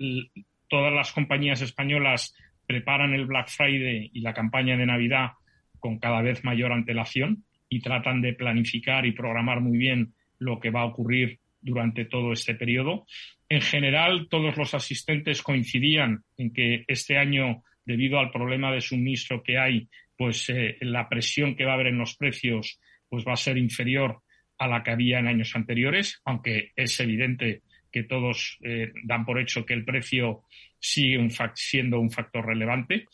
todas 0.68 0.92
las 0.92 1.12
compañías 1.12 1.60
españolas 1.62 2.34
preparan 2.66 3.14
el 3.14 3.26
Black 3.26 3.48
Friday 3.48 4.10
y 4.12 4.20
la 4.20 4.34
campaña 4.34 4.76
de 4.76 4.86
Navidad 4.86 5.30
con 5.78 5.98
cada 5.98 6.22
vez 6.22 6.44
mayor 6.44 6.72
antelación 6.72 7.44
y 7.68 7.80
tratan 7.80 8.20
de 8.20 8.34
planificar 8.34 9.06
y 9.06 9.12
programar 9.12 9.60
muy 9.60 9.78
bien 9.78 10.14
lo 10.38 10.60
que 10.60 10.70
va 10.70 10.82
a 10.82 10.86
ocurrir 10.86 11.40
durante 11.60 12.04
todo 12.04 12.32
este 12.32 12.54
periodo. 12.54 13.06
En 13.48 13.60
general, 13.60 14.28
todos 14.28 14.56
los 14.56 14.74
asistentes 14.74 15.42
coincidían 15.42 16.22
en 16.36 16.52
que 16.52 16.84
este 16.86 17.16
año, 17.16 17.62
debido 17.84 18.18
al 18.18 18.30
problema 18.30 18.72
de 18.72 18.80
suministro 18.80 19.42
que 19.42 19.58
hay, 19.58 19.88
pues 20.16 20.48
eh, 20.50 20.76
la 20.80 21.08
presión 21.08 21.56
que 21.56 21.64
va 21.64 21.72
a 21.72 21.74
haber 21.74 21.88
en 21.88 21.98
los 21.98 22.16
precios 22.16 22.80
pues 23.08 23.24
va 23.26 23.32
a 23.32 23.36
ser 23.36 23.56
inferior 23.56 24.20
a 24.58 24.66
la 24.66 24.82
que 24.82 24.90
había 24.90 25.18
en 25.18 25.28
años 25.28 25.54
anteriores, 25.54 26.20
aunque 26.24 26.72
es 26.76 26.98
evidente 27.00 27.62
que 27.90 28.04
todos 28.04 28.58
eh, 28.62 28.92
dan 29.04 29.24
por 29.24 29.38
hecho 29.38 29.64
que 29.64 29.74
el 29.74 29.84
precio 29.84 30.42
sigue 30.78 31.28
siendo 31.54 32.00
un 32.00 32.10
factor 32.10 32.46
relevante. 32.46 33.06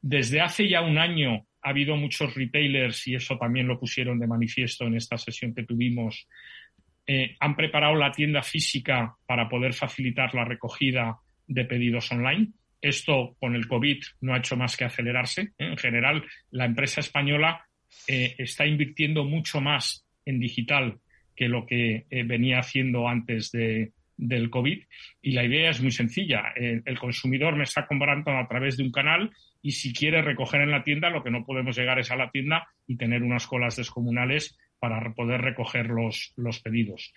Desde 0.00 0.40
hace 0.40 0.68
ya 0.68 0.82
un 0.82 0.98
año 0.98 1.46
ha 1.62 1.70
habido 1.70 1.96
muchos 1.96 2.34
retailers, 2.34 3.06
y 3.06 3.14
eso 3.14 3.38
también 3.38 3.68
lo 3.68 3.78
pusieron 3.78 4.18
de 4.18 4.26
manifiesto 4.26 4.86
en 4.86 4.96
esta 4.96 5.16
sesión 5.16 5.54
que 5.54 5.64
tuvimos, 5.64 6.26
eh, 7.06 7.36
han 7.40 7.56
preparado 7.56 7.94
la 7.94 8.12
tienda 8.12 8.42
física 8.42 9.16
para 9.26 9.48
poder 9.48 9.74
facilitar 9.74 10.34
la 10.34 10.44
recogida 10.44 11.18
de 11.46 11.64
pedidos 11.64 12.10
online. 12.10 12.48
Esto 12.80 13.36
con 13.38 13.54
el 13.54 13.68
COVID 13.68 14.02
no 14.22 14.34
ha 14.34 14.38
hecho 14.38 14.56
más 14.56 14.76
que 14.76 14.84
acelerarse. 14.84 15.42
¿eh? 15.42 15.54
En 15.58 15.76
general, 15.76 16.24
la 16.50 16.64
empresa 16.64 17.00
española 17.00 17.64
está 18.06 18.66
invirtiendo 18.66 19.24
mucho 19.24 19.60
más 19.60 20.06
en 20.24 20.40
digital 20.40 20.98
que 21.36 21.46
lo 21.46 21.66
que 21.66 22.06
venía 22.24 22.58
haciendo 22.58 23.06
antes 23.06 23.52
de, 23.52 23.92
del 24.22 24.50
COVID 24.50 24.82
y 25.20 25.32
la 25.32 25.44
idea 25.44 25.70
es 25.70 25.80
muy 25.80 25.90
sencilla. 25.90 26.52
El, 26.54 26.98
consumidor 26.98 27.56
me 27.56 27.64
está 27.64 27.86
comprando 27.86 28.30
a 28.30 28.46
través 28.46 28.76
de 28.76 28.84
un 28.84 28.92
canal 28.92 29.30
y 29.60 29.72
si 29.72 29.92
quiere 29.92 30.22
recoger 30.22 30.60
en 30.60 30.70
la 30.70 30.84
tienda, 30.84 31.10
lo 31.10 31.22
que 31.22 31.30
no 31.30 31.44
podemos 31.44 31.76
llegar 31.76 31.98
es 31.98 32.10
a 32.10 32.16
la 32.16 32.30
tienda 32.30 32.68
y 32.86 32.96
tener 32.96 33.22
unas 33.22 33.46
colas 33.46 33.76
descomunales 33.76 34.58
para 34.78 35.12
poder 35.14 35.40
recoger 35.40 35.86
los, 35.86 36.32
los 36.36 36.60
pedidos. 36.60 37.12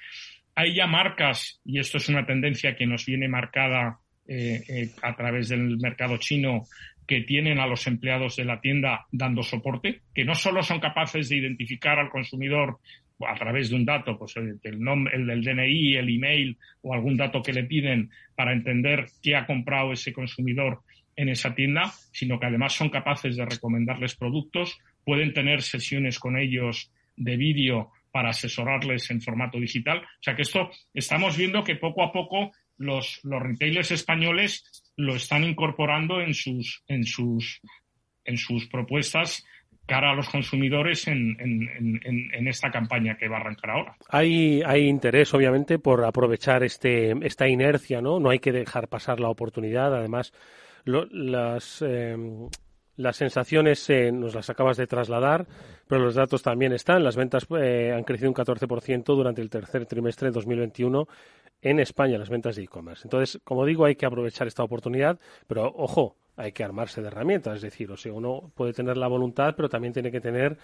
Hay 0.56 0.76
ya 0.76 0.88
marcas, 0.88 1.62
y 1.66 1.80
esto 1.80 1.98
es 1.98 2.10
una 2.10 2.26
tendencia 2.26 2.76
que 2.76 2.88
nos 2.88 3.06
viene 3.06 3.28
marcada 3.28 4.00
eh, 4.28 4.62
eh, 4.68 4.90
a 5.02 5.16
través 5.16 5.50
del 5.50 5.78
mercado 5.78 6.18
chino, 6.18 6.64
que 7.08 7.22
tienen 7.22 7.60
a 7.60 7.68
los 7.68 7.86
empleados 7.86 8.36
de 8.36 8.46
la 8.46 8.62
tienda 8.62 9.06
dando 9.12 9.44
soporte, 9.44 10.02
que 10.14 10.26
no 10.26 10.34
solo 10.34 10.64
son 10.64 10.80
capaces 10.80 11.30
de 11.30 11.38
identificar 11.38 12.00
al 12.00 12.10
consumidor 12.10 12.80
a 13.20 13.36
través 13.36 13.70
de 13.70 13.76
un 13.76 13.86
dato, 13.86 14.18
pues 14.18 14.36
el, 14.36 14.80
nombre, 14.80 15.16
el 15.16 15.26
del 15.26 15.44
DNI, 15.44 15.96
el 15.96 16.10
email 16.10 16.58
o 16.82 16.94
algún 16.94 17.16
dato 17.16 17.42
que 17.42 17.54
le 17.54 17.64
piden 17.64 18.10
para 18.36 18.54
entender 18.54 19.06
qué 19.22 19.36
ha 19.36 19.46
comprado 19.46 19.94
ese 19.94 20.12
consumidor 20.12 20.82
en 21.16 21.30
esa 21.30 21.56
tienda, 21.56 21.94
sino 22.12 22.40
que 22.40 22.48
además 22.48 22.74
son 22.74 22.90
capaces 22.90 23.38
de 23.38 23.46
recomendarles 23.46 24.16
productos, 24.16 24.78
pueden 25.06 25.34
tener 25.34 25.62
sesiones 25.62 26.20
con 26.20 26.38
ellos 26.38 26.92
de 27.16 27.38
vídeo 27.38 27.92
para 28.12 28.30
asesorarles 28.30 29.10
en 29.12 29.22
formato 29.22 29.60
digital. 29.60 30.00
O 30.00 30.22
sea 30.22 30.36
que 30.36 30.42
esto 30.42 30.70
estamos 30.94 31.38
viendo 31.38 31.64
que 31.64 31.76
poco 31.76 32.04
a 32.04 32.12
poco 32.12 32.52
los, 32.78 33.20
los 33.24 33.42
retailers 33.42 33.92
españoles 33.92 34.94
lo 34.98 35.16
están 35.16 35.44
incorporando 35.44 36.22
en 36.22 36.34
sus, 36.34 36.84
en 36.88 37.06
sus, 37.06 37.62
en 38.26 38.38
sus 38.38 38.68
propuestas 38.68 39.46
cara 39.86 40.12
a 40.12 40.16
los 40.16 40.30
consumidores 40.30 41.08
en, 41.08 42.48
esta 42.48 42.72
campaña 42.72 43.18
que 43.18 43.28
va 43.28 43.38
a 43.38 43.42
arrancar 43.42 43.72
ahora. 43.72 43.98
Hay, 44.10 44.62
hay 44.66 44.88
interés, 44.88 45.34
obviamente, 45.34 45.80
por 45.80 46.04
aprovechar 46.04 46.64
este, 46.64 47.14
esta 47.26 47.48
inercia, 47.48 48.02
¿no? 48.02 48.20
No 48.20 48.30
hay 48.30 48.40
que 48.40 48.52
dejar 48.52 48.88
pasar 48.88 49.20
la 49.20 49.30
oportunidad. 49.30 49.96
Además, 49.96 50.34
las, 50.86 51.82
em, 51.82 52.48
las 52.98 53.18
sensaciones 53.18 53.90
eh, 53.90 54.12
nos 54.12 54.34
las 54.34 54.50
acabas 54.50 54.78
de 54.78 54.88
trasladar, 54.88 55.46
pero 55.88 56.02
los 56.02 56.16
datos 56.16 56.42
también 56.42 56.74
están. 56.74 57.04
Las 57.04 57.16
ventas 57.16 57.46
eh, 57.60 57.94
han 57.96 58.04
crecido 58.04 58.30
un 58.30 58.36
14% 58.36 59.04
durante 59.04 59.42
el 59.42 59.50
tercer 59.50 59.86
trimestre 59.86 60.30
de 60.30 60.34
2021 60.34 61.08
en 61.62 61.80
España, 61.80 62.18
las 62.18 62.30
ventas 62.30 62.56
de 62.56 62.64
e-commerce. 62.64 63.04
Entonces, 63.06 63.42
como 63.44 63.66
digo, 63.66 63.86
hay 63.86 63.96
que 63.96 64.06
aprovechar 64.06 64.48
esta 64.48 64.64
oportunidad, 64.64 65.20
pero 65.48 65.72
ojo, 65.76 66.16
hay 66.36 66.52
que 66.52 66.64
armarse 66.64 67.02
de 67.02 67.08
herramientas. 67.08 67.58
Es 67.58 67.62
decir, 67.62 67.92
o 67.92 67.98
sea, 67.98 68.14
uno 68.14 68.52
puede 68.56 68.74
tener 68.74 68.98
la 68.98 69.08
voluntad, 69.08 69.54
pero 69.56 69.70
también 69.70 69.94
tiene 69.94 70.12
que 70.12 70.22
tener 70.22 70.58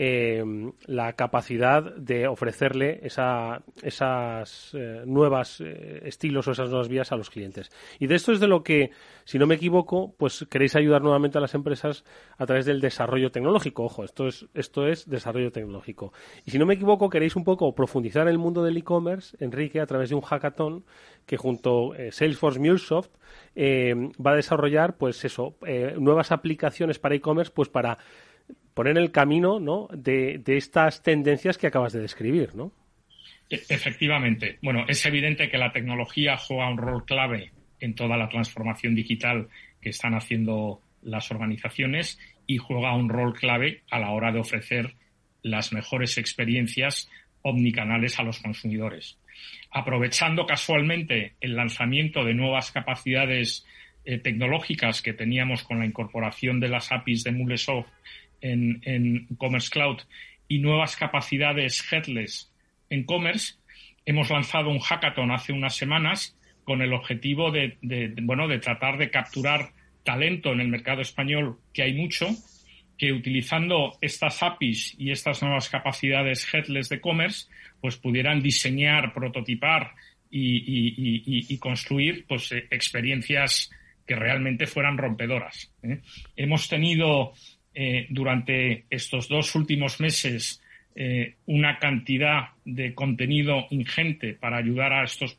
eh, 0.00 0.44
la 0.86 1.14
capacidad 1.14 1.82
de 1.96 2.28
ofrecerle 2.28 3.00
esa, 3.02 3.62
esas 3.82 4.70
eh, 4.74 5.02
nuevas 5.04 5.60
eh, 5.60 6.02
estilos 6.04 6.46
o 6.46 6.52
esas 6.52 6.70
nuevas 6.70 6.86
vías 6.86 7.10
a 7.10 7.16
los 7.16 7.30
clientes. 7.30 7.72
Y 7.98 8.06
de 8.06 8.14
esto 8.14 8.30
es 8.30 8.38
de 8.38 8.46
lo 8.46 8.62
que, 8.62 8.92
si 9.24 9.40
no 9.40 9.48
me 9.48 9.56
equivoco, 9.56 10.14
pues 10.16 10.46
queréis 10.48 10.76
ayudar 10.76 11.02
nuevamente 11.02 11.38
a 11.38 11.40
las 11.40 11.56
empresas 11.56 12.04
a 12.36 12.46
través 12.46 12.64
del 12.64 12.80
desarrollo 12.80 13.32
tecnológico. 13.32 13.86
Ojo, 13.86 14.04
esto 14.04 14.28
es, 14.28 14.46
esto 14.54 14.86
es 14.86 15.10
desarrollo 15.10 15.50
tecnológico. 15.50 16.12
Y 16.44 16.52
si 16.52 16.60
no 16.60 16.66
me 16.66 16.74
equivoco, 16.74 17.10
queréis 17.10 17.34
un 17.34 17.42
poco 17.42 17.74
profundizar 17.74 18.22
en 18.22 18.28
el 18.28 18.38
mundo 18.38 18.62
del 18.62 18.76
e-commerce, 18.76 19.36
Enrique, 19.40 19.80
a 19.80 19.86
través 19.86 20.10
de 20.10 20.14
un 20.14 20.22
hackathon 20.22 20.84
que 21.26 21.36
junto 21.36 21.94
a 21.94 22.12
Salesforce 22.12 22.60
MuleSoft 22.60 23.10
va 23.56 24.30
a 24.30 24.36
desarrollar, 24.36 24.96
pues 24.96 25.24
eso, 25.24 25.56
nuevas 25.98 26.30
aplicaciones 26.30 27.00
para 27.00 27.16
e-commerce, 27.16 27.52
pues 27.52 27.68
para 27.68 27.98
poner 28.78 28.96
el 28.96 29.10
camino 29.10 29.58
¿no? 29.58 29.88
de, 29.92 30.40
estas 30.46 31.02
tendencias 31.02 31.58
que 31.58 31.66
acabas 31.66 31.92
de 31.92 32.00
describir, 32.00 32.54
¿no? 32.54 32.70
E, 33.50 33.56
efectivamente. 33.70 34.60
Bueno, 34.62 34.84
es 34.86 35.04
evidente 35.04 35.50
que 35.50 35.58
la 35.58 35.72
tecnología 35.72 36.36
juega 36.36 36.70
un 36.70 36.78
rol 36.78 37.04
clave 37.04 37.50
en 37.80 37.96
toda 37.96 38.16
la 38.16 38.28
transformación 38.28 38.94
digital 38.94 39.48
que 39.80 39.90
están 39.90 40.14
haciendo 40.14 40.80
las 41.02 41.28
organizaciones 41.32 42.20
y 42.46 42.58
juega 42.58 42.94
un 42.94 43.08
rol 43.08 43.34
clave 43.34 43.82
a 43.90 43.98
la 43.98 44.12
hora 44.12 44.30
de 44.30 44.38
ofrecer 44.38 44.94
las 45.42 45.72
mejores 45.72 46.16
experiencias 46.16 47.10
omnicanales 47.42 48.20
a 48.20 48.22
los 48.22 48.38
consumidores. 48.38 49.18
Aprovechando 49.72 50.46
casualmente 50.46 51.34
el 51.40 51.56
lanzamiento 51.56 52.24
de 52.24 52.34
nuevas 52.34 52.70
capacidades 52.70 53.66
eh, 54.04 54.18
tecnológicas 54.18 55.02
que 55.02 55.14
teníamos 55.14 55.64
con 55.64 55.80
la 55.80 55.86
incorporación 55.86 56.60
de 56.60 56.68
las 56.68 56.92
APIs 56.92 57.24
de 57.24 57.32
Mulesoft 57.32 57.88
en, 58.40 58.80
en 58.84 59.26
Commerce 59.36 59.70
Cloud 59.70 59.98
y 60.48 60.58
nuevas 60.58 60.96
capacidades 60.96 61.84
headless 61.92 62.52
en 62.90 63.04
Commerce, 63.04 63.54
hemos 64.06 64.30
lanzado 64.30 64.70
un 64.70 64.78
hackathon 64.78 65.30
hace 65.30 65.52
unas 65.52 65.76
semanas 65.76 66.34
con 66.64 66.82
el 66.82 66.92
objetivo 66.92 67.50
de, 67.50 67.78
bueno, 68.22 68.48
de 68.48 68.58
tratar 68.58 68.98
de 68.98 69.10
capturar 69.10 69.70
talento 70.04 70.52
en 70.52 70.60
el 70.60 70.68
mercado 70.68 71.00
español, 71.00 71.58
que 71.72 71.82
hay 71.82 71.94
mucho, 71.94 72.28
que 72.96 73.12
utilizando 73.12 73.96
estas 74.00 74.42
APIs 74.42 74.94
y 74.98 75.10
estas 75.10 75.42
nuevas 75.42 75.68
capacidades 75.68 76.46
headless 76.52 76.88
de 76.88 77.00
commerce, 77.00 77.48
pues 77.80 77.96
pudieran 77.96 78.42
diseñar, 78.42 79.14
prototipar 79.14 79.92
y, 80.30 81.56
construir 81.58 82.26
pues, 82.26 82.52
eh, 82.52 82.66
experiencias 82.70 83.70
que 84.06 84.14
realmente 84.14 84.66
fueran 84.66 84.98
rompedoras. 84.98 85.72
¿eh? 85.82 86.00
Hemos 86.36 86.68
tenido 86.68 87.32
eh, 87.80 88.06
durante 88.10 88.84
estos 88.90 89.28
dos 89.28 89.54
últimos 89.54 90.00
meses 90.00 90.62
una 91.46 91.78
cantidad 91.78 92.48
de 92.64 92.92
contenido 92.92 93.68
ingente 93.70 94.34
para 94.34 94.56
ayudar 94.56 94.92
a 94.92 95.04
estos 95.04 95.38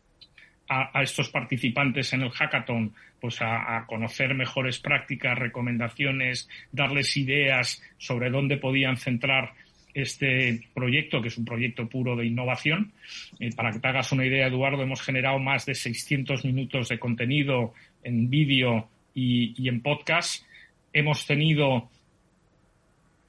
a, 0.70 1.02
estos 1.02 1.30
participantes 1.30 2.14
en 2.14 2.22
el 2.22 2.30
hackathon 2.30 2.94
pues 3.20 3.42
a, 3.42 3.84
conocer 3.88 4.34
mejores 4.34 4.80
prácticas, 4.80 5.38
recomendaciones, 5.38 6.48
darles 6.72 7.18
ideas 7.18 7.82
sobre 7.98 8.30
dónde 8.30 8.58
podían 8.58 8.96
centrar 8.96 9.54
este 9.94 10.62
proyecto, 10.74 11.22
que 11.22 11.28
es 11.28 11.38
un 11.38 11.44
proyecto 11.44 11.90
puro 11.90 12.16
de 12.16 12.26
innovación. 12.26 12.94
Eh, 13.40 13.50
para 13.54 13.72
que 13.72 13.80
te 13.80 13.88
hagas 13.88 14.12
una 14.14 14.26
idea, 14.26 14.48
Eduardo, 14.48 14.84
hemos 14.84 15.02
generado 15.02 15.40
más 15.40 15.66
de 15.66 15.76
600 15.76 16.46
minutos 16.46 16.88
de 16.88 17.00
contenido 17.00 17.74
en 18.04 18.30
vídeo 18.30 18.88
y, 19.14 19.68
en 19.68 19.82
podcast. 19.82 20.46
Hemos 20.94 21.26
tenido 21.26 21.90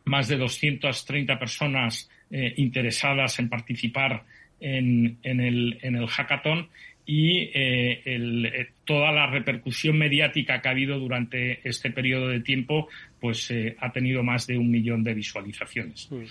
más 0.05 0.29
de 0.29 0.37
230 0.37 1.39
personas 1.39 2.11
eh, 2.31 2.55
interesadas 2.57 3.39
en 3.39 3.49
participar 3.49 4.25
en, 4.61 5.19
el, 5.23 5.79
en 5.83 5.97
el 5.97 6.07
hackathon 6.07 6.69
y 7.07 7.51
eh, 7.55 8.03
eh, 8.05 8.69
toda 8.85 9.11
la 9.11 9.27
repercusión 9.27 9.99
mediática 9.99 10.61
que 10.61 10.69
ha 10.69 10.71
habido 10.71 10.97
durante 10.99 11.61
este 11.69 11.91
periodo 11.91 12.29
de 12.29 12.39
tiempo 12.39 12.89
pues 13.19 13.51
eh, 13.51 13.77
ha 13.81 13.91
tenido 13.91 14.23
más 14.23 14.47
de 14.47 14.57
un 14.57 14.71
millón 14.71 15.03
de 15.03 15.15
visualizaciones. 15.15 16.09
Mm. 16.11 16.23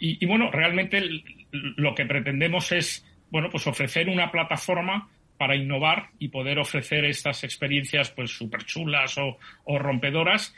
Y, 0.00 0.26
bueno, 0.26 0.50
realmente 0.50 1.00
lo 1.52 1.94
que 1.94 2.04
pretendemos 2.04 2.72
es 2.72 3.06
bueno, 3.30 3.48
pues 3.48 3.66
ofrecer 3.66 4.08
una 4.08 4.30
plataforma 4.30 5.08
para 5.38 5.56
innovar 5.56 6.08
y 6.18 6.28
poder 6.28 6.58
ofrecer 6.58 7.04
estas 7.04 7.42
experiencias 7.44 8.10
pues 8.10 8.30
súper 8.30 8.64
chulas 8.64 9.16
o, 9.18 9.38
rompedoras 9.78 10.54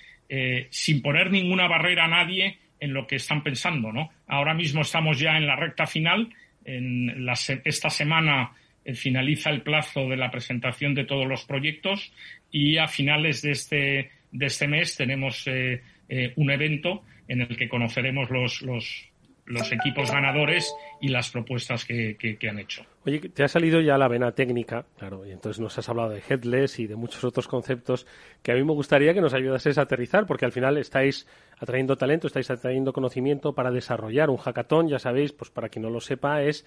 sin 0.71 1.03
poner 1.03 1.31
ninguna 1.31 1.69
barrera 1.69 2.05
a 2.05 2.09
nadie 2.09 2.59
en 2.81 2.93
lo 2.93 3.07
que 3.07 3.17
están 3.17 3.43
pensando, 3.43 3.93
¿no? 3.93 4.11
Ahora 4.27 4.55
mismo 4.55 4.83
estamos 4.83 5.19
ya 5.19 5.37
en 5.37 5.47
la 5.47 5.57
recta 5.57 5.87
final. 5.87 6.35
En 6.65 7.27
esta 7.65 7.91
semana 7.91 8.53
eh, 8.85 8.95
finaliza 8.95 9.51
el 9.51 9.63
plazo 9.63 10.09
de 10.09 10.17
la 10.17 10.31
presentación 10.31 10.95
de 10.95 11.05
todos 11.05 11.27
los 11.27 11.45
proyectos 11.45 12.13
y 12.51 12.79
a 12.79 12.87
finales 12.87 13.43
de 13.43 13.51
este, 13.51 14.11
de 14.31 14.47
este 14.47 14.69
mes 14.69 14.97
tenemos 14.97 15.47
eh, 15.47 15.83
eh, 16.09 16.33
un 16.37 16.51
evento 16.51 17.03
en 17.29 17.41
el 17.41 17.57
que 17.57 17.69
conoceremos 17.69 18.31
los, 18.31 18.63
los, 18.63 19.73
equipos 19.73 20.11
ganadores 20.11 20.73
y 21.01 21.09
las 21.09 21.31
propuestas 21.31 21.85
que, 21.85 22.39
han 22.49 22.59
hecho. 22.59 22.87
Oye, 23.07 23.21
te 23.21 23.45
ha 23.45 23.49
salido 23.49 23.81
ya 23.81 23.97
la 23.99 24.09
vena 24.09 24.33
técnica, 24.33 24.85
claro, 24.99 25.25
y 25.25 25.31
entonces 25.31 25.61
nos 25.61 25.79
has 25.79 25.89
hablado 25.89 26.09
de 26.09 26.21
headless 26.29 26.81
y 26.81 26.89
de 26.89 26.97
muchos 26.97 27.23
otros 27.23 27.47
conceptos 27.47 28.05
que 28.43 28.51
a 28.51 28.57
mí 28.57 28.65
me 28.65 28.73
gustaría 28.73 29.15
que 29.15 29.21
nos 29.21 29.33
ayudases 29.33 29.79
a 29.79 29.83
aterrizar, 29.83 30.27
porque 30.27 30.45
al 30.45 30.51
final 30.51 30.77
estáis 30.77 31.29
atrayendo 31.57 31.95
talento, 31.95 32.27
estáis 32.27 32.51
atrayendo 32.51 32.93
conocimiento 32.93 33.55
para 33.55 33.71
desarrollar 33.71 34.29
un 34.29 34.39
hackathon, 34.39 34.89
ya 34.89 34.99
sabéis, 34.99 35.33
pues 35.33 35.53
para 35.53 35.69
quien 35.69 35.85
no 35.85 35.91
lo 35.91 36.01
sepa, 36.01 36.43
es 36.43 36.67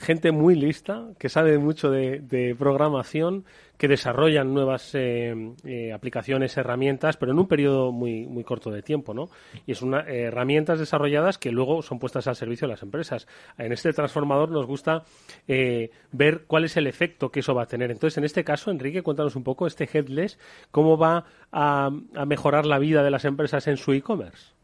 gente 0.00 0.32
muy 0.32 0.54
lista, 0.54 1.08
que 1.18 1.28
sabe 1.28 1.58
mucho 1.58 1.90
de, 1.90 2.56
programación, 2.58 3.44
que 3.76 3.86
desarrollan 3.86 4.52
nuevas 4.52 4.94
eh, 4.94 5.34
eh, 5.64 5.92
aplicaciones, 5.92 6.56
herramientas, 6.56 7.16
pero 7.16 7.32
en 7.32 7.38
un 7.38 7.46
periodo 7.46 7.92
muy, 7.92 8.26
muy 8.26 8.42
corto 8.42 8.70
de 8.70 8.82
tiempo, 8.82 9.14
¿no? 9.14 9.28
Y 9.66 9.72
es 9.72 9.82
una 9.82 10.00
eh, 10.00 10.22
herramientas 10.24 10.78
desarrolladas 10.78 11.38
que 11.38 11.52
luego 11.52 11.82
son 11.82 11.98
puestas 11.98 12.26
al 12.26 12.36
servicio 12.36 12.66
de 12.66 12.72
las 12.72 12.82
empresas. 12.82 13.28
En 13.58 13.72
este 13.72 13.92
transformador 13.92 14.50
nos 14.50 14.66
gusta 14.66 15.04
ver 15.46 16.44
cuál 16.46 16.64
es 16.64 16.76
el 16.76 16.86
efecto 16.86 17.30
que 17.30 17.40
eso 17.40 17.54
va 17.54 17.64
a 17.64 17.66
tener. 17.66 17.90
Entonces, 17.90 18.16
en 18.18 18.24
este 18.24 18.44
caso, 18.44 18.70
Enrique, 18.70 19.02
cuéntanos 19.02 19.36
un 19.36 19.44
poco 19.44 19.66
este 19.66 19.88
headless, 19.92 20.38
cómo 20.70 20.96
va 20.96 21.24
a 21.52 21.90
mejorar 22.26 22.66
la 22.66 22.78
vida 22.78 23.02
de 23.02 23.10
las 23.10 23.24
empresas 23.24 23.66
en 23.66 23.76
su 23.76 23.92
e-commerce. 23.92 24.54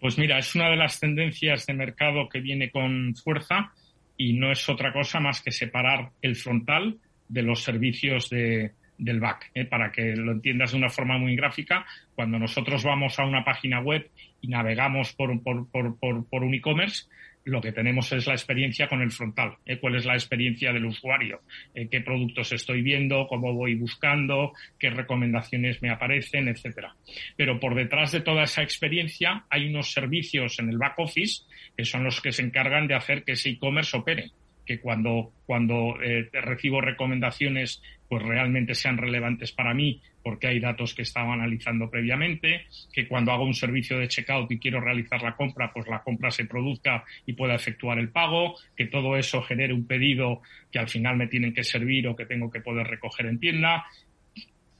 Pues 0.00 0.16
mira, 0.16 0.38
es 0.38 0.54
una 0.54 0.70
de 0.70 0.76
las 0.76 1.00
tendencias 1.00 1.66
de 1.66 1.74
mercado 1.74 2.28
que 2.28 2.40
viene 2.40 2.70
con 2.70 3.14
fuerza 3.16 3.72
y 4.18 4.34
no 4.34 4.52
es 4.52 4.68
otra 4.68 4.92
cosa 4.92 5.20
más 5.20 5.40
que 5.40 5.52
separar 5.52 6.10
el 6.20 6.36
frontal 6.36 6.98
de 7.28 7.42
los 7.42 7.62
servicios 7.62 8.28
de, 8.28 8.72
del 8.98 9.20
back. 9.20 9.50
¿eh? 9.54 9.64
Para 9.64 9.90
que 9.92 10.14
lo 10.16 10.32
entiendas 10.32 10.72
de 10.72 10.78
una 10.78 10.90
forma 10.90 11.16
muy 11.16 11.36
gráfica, 11.36 11.86
cuando 12.14 12.38
nosotros 12.38 12.82
vamos 12.82 13.18
a 13.18 13.24
una 13.24 13.44
página 13.44 13.80
web 13.80 14.10
y 14.40 14.48
navegamos 14.48 15.14
por, 15.14 15.42
por, 15.42 15.70
por, 15.70 16.26
por 16.28 16.42
un 16.42 16.52
e-commerce, 16.52 17.06
lo 17.48 17.60
que 17.62 17.72
tenemos 17.72 18.12
es 18.12 18.26
la 18.26 18.34
experiencia 18.34 18.88
con 18.88 19.00
el 19.00 19.10
frontal, 19.10 19.56
¿eh? 19.64 19.78
cuál 19.78 19.96
es 19.96 20.04
la 20.04 20.14
experiencia 20.14 20.72
del 20.72 20.84
usuario, 20.84 21.40
¿Eh? 21.74 21.88
qué 21.90 22.00
productos 22.00 22.52
estoy 22.52 22.82
viendo, 22.82 23.26
cómo 23.26 23.54
voy 23.54 23.74
buscando, 23.74 24.52
qué 24.78 24.90
recomendaciones 24.90 25.80
me 25.80 25.90
aparecen, 25.90 26.48
etcétera. 26.48 26.94
Pero 27.36 27.58
por 27.58 27.74
detrás 27.74 28.12
de 28.12 28.20
toda 28.20 28.44
esa 28.44 28.62
experiencia 28.62 29.44
hay 29.48 29.68
unos 29.68 29.92
servicios 29.92 30.58
en 30.58 30.68
el 30.68 30.78
back 30.78 30.98
office 30.98 31.44
que 31.76 31.84
son 31.84 32.04
los 32.04 32.20
que 32.20 32.32
se 32.32 32.42
encargan 32.42 32.86
de 32.86 32.94
hacer 32.94 33.24
que 33.24 33.32
ese 33.32 33.50
e-commerce 33.50 33.96
opere 33.96 34.30
que 34.66 34.80
cuando, 34.80 35.32
cuando 35.46 35.96
eh, 36.02 36.28
recibo 36.30 36.82
recomendaciones 36.82 37.82
pues 38.08 38.22
realmente 38.22 38.74
sean 38.74 38.96
relevantes 38.96 39.52
para 39.52 39.74
mí 39.74 40.00
porque 40.22 40.46
hay 40.46 40.60
datos 40.60 40.94
que 40.94 41.02
estaba 41.02 41.32
analizando 41.32 41.88
previamente, 41.88 42.66
que 42.92 43.08
cuando 43.08 43.32
hago 43.32 43.44
un 43.44 43.54
servicio 43.54 43.98
de 43.98 44.08
checkout 44.08 44.50
y 44.52 44.58
quiero 44.58 44.78
realizar 44.78 45.22
la 45.22 45.34
compra, 45.34 45.72
pues 45.72 45.86
la 45.88 46.02
compra 46.02 46.30
se 46.30 46.44
produzca 46.44 47.02
y 47.24 47.32
pueda 47.32 47.54
efectuar 47.54 47.98
el 47.98 48.10
pago, 48.10 48.56
que 48.76 48.86
todo 48.86 49.16
eso 49.16 49.40
genere 49.40 49.72
un 49.72 49.86
pedido 49.86 50.42
que 50.70 50.78
al 50.78 50.88
final 50.88 51.16
me 51.16 51.28
tienen 51.28 51.54
que 51.54 51.64
servir 51.64 52.06
o 52.08 52.16
que 52.16 52.26
tengo 52.26 52.50
que 52.50 52.60
poder 52.60 52.86
recoger 52.86 53.26
en 53.26 53.40
tienda, 53.40 53.86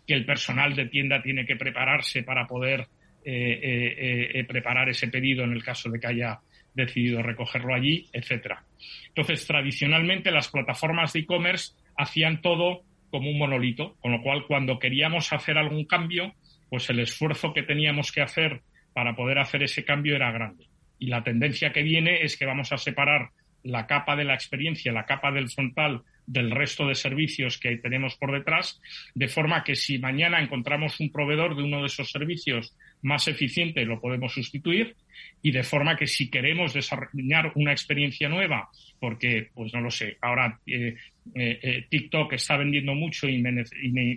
que 0.06 0.14
el 0.14 0.26
personal 0.26 0.74
de 0.74 0.86
tienda 0.86 1.22
tiene 1.22 1.46
que 1.46 1.56
prepararse 1.56 2.22
para 2.22 2.46
poder 2.46 2.86
eh, 3.24 3.60
eh, 3.62 4.30
eh, 4.34 4.44
preparar 4.44 4.88
ese 4.88 5.08
pedido 5.08 5.44
en 5.44 5.52
el 5.52 5.62
caso 5.62 5.90
de 5.90 5.98
que 5.98 6.06
haya 6.08 6.40
decidido 6.74 7.22
recogerlo 7.22 7.74
allí, 7.74 8.06
etcétera. 8.12 8.64
Entonces, 9.08 9.46
tradicionalmente 9.46 10.30
las 10.30 10.48
plataformas 10.48 11.12
de 11.12 11.20
e-commerce 11.20 11.72
hacían 11.96 12.40
todo 12.40 12.84
como 13.10 13.30
un 13.30 13.38
monolito, 13.38 13.96
con 14.00 14.12
lo 14.12 14.22
cual 14.22 14.46
cuando 14.46 14.78
queríamos 14.78 15.32
hacer 15.32 15.58
algún 15.58 15.84
cambio, 15.84 16.34
pues 16.68 16.88
el 16.90 17.00
esfuerzo 17.00 17.52
que 17.52 17.62
teníamos 17.62 18.12
que 18.12 18.22
hacer 18.22 18.62
para 18.92 19.14
poder 19.14 19.38
hacer 19.38 19.62
ese 19.62 19.84
cambio 19.84 20.16
era 20.16 20.32
grande. 20.32 20.66
Y 20.98 21.06
la 21.06 21.22
tendencia 21.22 21.72
que 21.72 21.82
viene 21.82 22.22
es 22.22 22.36
que 22.36 22.46
vamos 22.46 22.72
a 22.72 22.78
separar 22.78 23.30
la 23.62 23.86
capa 23.86 24.16
de 24.16 24.24
la 24.24 24.34
experiencia, 24.34 24.92
la 24.92 25.06
capa 25.06 25.30
del 25.30 25.50
frontal 25.50 26.02
del 26.26 26.50
resto 26.50 26.86
de 26.86 26.94
servicios 26.94 27.58
que 27.58 27.76
tenemos 27.78 28.16
por 28.16 28.32
detrás, 28.32 28.80
de 29.14 29.28
forma 29.28 29.64
que 29.64 29.74
si 29.74 29.98
mañana 29.98 30.40
encontramos 30.40 31.00
un 31.00 31.10
proveedor 31.10 31.56
de 31.56 31.62
uno 31.62 31.80
de 31.80 31.86
esos 31.86 32.10
servicios 32.10 32.76
más 33.02 33.28
eficiente, 33.28 33.84
lo 33.84 34.00
podemos 34.00 34.32
sustituir, 34.32 34.96
y 35.42 35.50
de 35.50 35.62
forma 35.62 35.96
que 35.96 36.06
si 36.06 36.30
queremos 36.30 36.74
desarrollar 36.74 37.52
una 37.54 37.72
experiencia 37.72 38.28
nueva, 38.28 38.68
porque, 39.00 39.48
pues 39.54 39.72
no 39.72 39.80
lo 39.80 39.90
sé, 39.90 40.16
ahora 40.20 40.58
eh, 40.66 40.94
eh, 41.34 41.58
eh, 41.62 41.86
TikTok 41.88 42.32
está 42.32 42.56
vendiendo 42.56 42.94
mucho 42.94 43.28
y, 43.28 43.40
me, 43.40 43.64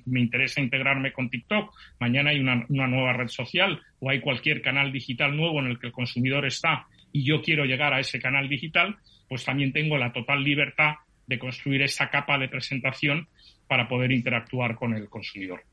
interesa 0.05 0.61
integrarme 0.61 1.11
con 1.11 1.29
TikTok, 1.29 1.73
mañana 1.99 2.31
hay 2.31 2.39
una, 2.39 2.65
una 2.69 2.87
nueva 2.87 3.13
red 3.13 3.27
social 3.27 3.79
o 3.99 4.09
hay 4.09 4.19
cualquier 4.19 4.61
canal 4.61 4.91
digital 4.91 5.35
nuevo 5.35 5.59
en 5.59 5.67
el 5.67 5.79
que 5.79 5.87
el 5.87 5.93
consumidor 5.93 6.45
está 6.45 6.87
y 7.11 7.23
yo 7.23 7.41
quiero 7.41 7.65
llegar 7.65 7.93
a 7.93 7.99
ese 7.99 8.19
canal 8.19 8.47
digital, 8.47 8.95
pues 9.27 9.45
también 9.45 9.73
tengo 9.73 9.97
la 9.97 10.11
total 10.11 10.43
libertad 10.43 10.95
de 11.27 11.39
construir 11.39 11.81
esa 11.83 12.09
capa 12.09 12.37
de 12.37 12.49
presentación 12.49 13.27
para 13.67 13.87
poder 13.87 14.11
interactuar 14.11 14.75
con 14.75 14.93
el 14.93 15.07
consumidor. 15.07 15.63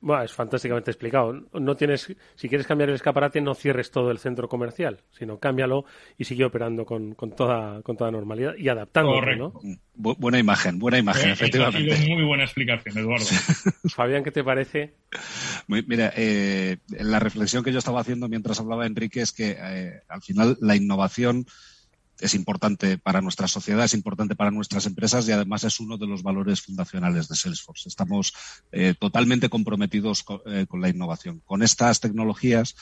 Bueno, 0.00 0.22
es 0.22 0.32
fantásticamente 0.32 0.90
explicado. 0.90 1.32
No 1.52 1.76
tienes, 1.76 2.14
si 2.34 2.48
quieres 2.48 2.66
cambiar 2.66 2.90
el 2.90 2.94
escaparate, 2.94 3.40
no 3.40 3.54
cierres 3.54 3.90
todo 3.90 4.10
el 4.10 4.18
centro 4.18 4.48
comercial, 4.48 5.00
sino 5.10 5.38
cámbialo 5.38 5.84
y 6.16 6.24
sigue 6.24 6.44
operando 6.44 6.84
con, 6.84 7.14
con 7.14 7.32
toda, 7.32 7.82
con 7.82 7.96
toda 7.96 8.10
normalidad 8.10 8.54
y 8.56 8.68
adaptándolo, 8.68 9.36
¿no? 9.36 9.60
buena 9.94 10.38
imagen, 10.38 10.78
buena 10.78 10.98
imagen, 10.98 11.30
efectivamente. 11.30 11.92
Ha 11.92 11.96
sido 11.96 12.14
muy 12.14 12.24
buena 12.24 12.44
explicación, 12.44 12.96
Eduardo. 12.98 13.26
Fabián, 13.90 14.22
¿qué 14.22 14.30
te 14.30 14.44
parece? 14.44 14.94
mira, 15.66 16.12
eh, 16.16 16.78
la 16.90 17.18
reflexión 17.18 17.64
que 17.64 17.72
yo 17.72 17.78
estaba 17.78 18.00
haciendo 18.00 18.28
mientras 18.28 18.60
hablaba 18.60 18.86
Enrique 18.86 19.20
es 19.20 19.32
que 19.32 19.56
eh, 19.58 20.00
al 20.08 20.22
final 20.22 20.56
la 20.60 20.76
innovación 20.76 21.46
es 22.20 22.34
importante 22.34 22.98
para 22.98 23.20
nuestra 23.20 23.48
sociedad, 23.48 23.84
es 23.84 23.94
importante 23.94 24.34
para 24.34 24.50
nuestras 24.50 24.86
empresas 24.86 25.28
y 25.28 25.32
además 25.32 25.64
es 25.64 25.80
uno 25.80 25.96
de 25.96 26.06
los 26.06 26.22
valores 26.22 26.62
fundacionales 26.62 27.28
de 27.28 27.36
Salesforce. 27.36 27.88
Estamos 27.88 28.34
eh, 28.72 28.94
totalmente 28.98 29.48
comprometidos 29.48 30.24
eh, 30.46 30.66
con, 30.68 30.80
la 30.80 30.88
innovación. 30.88 31.40
Con 31.44 31.62
estas 31.62 32.00
tecnologías 32.00 32.76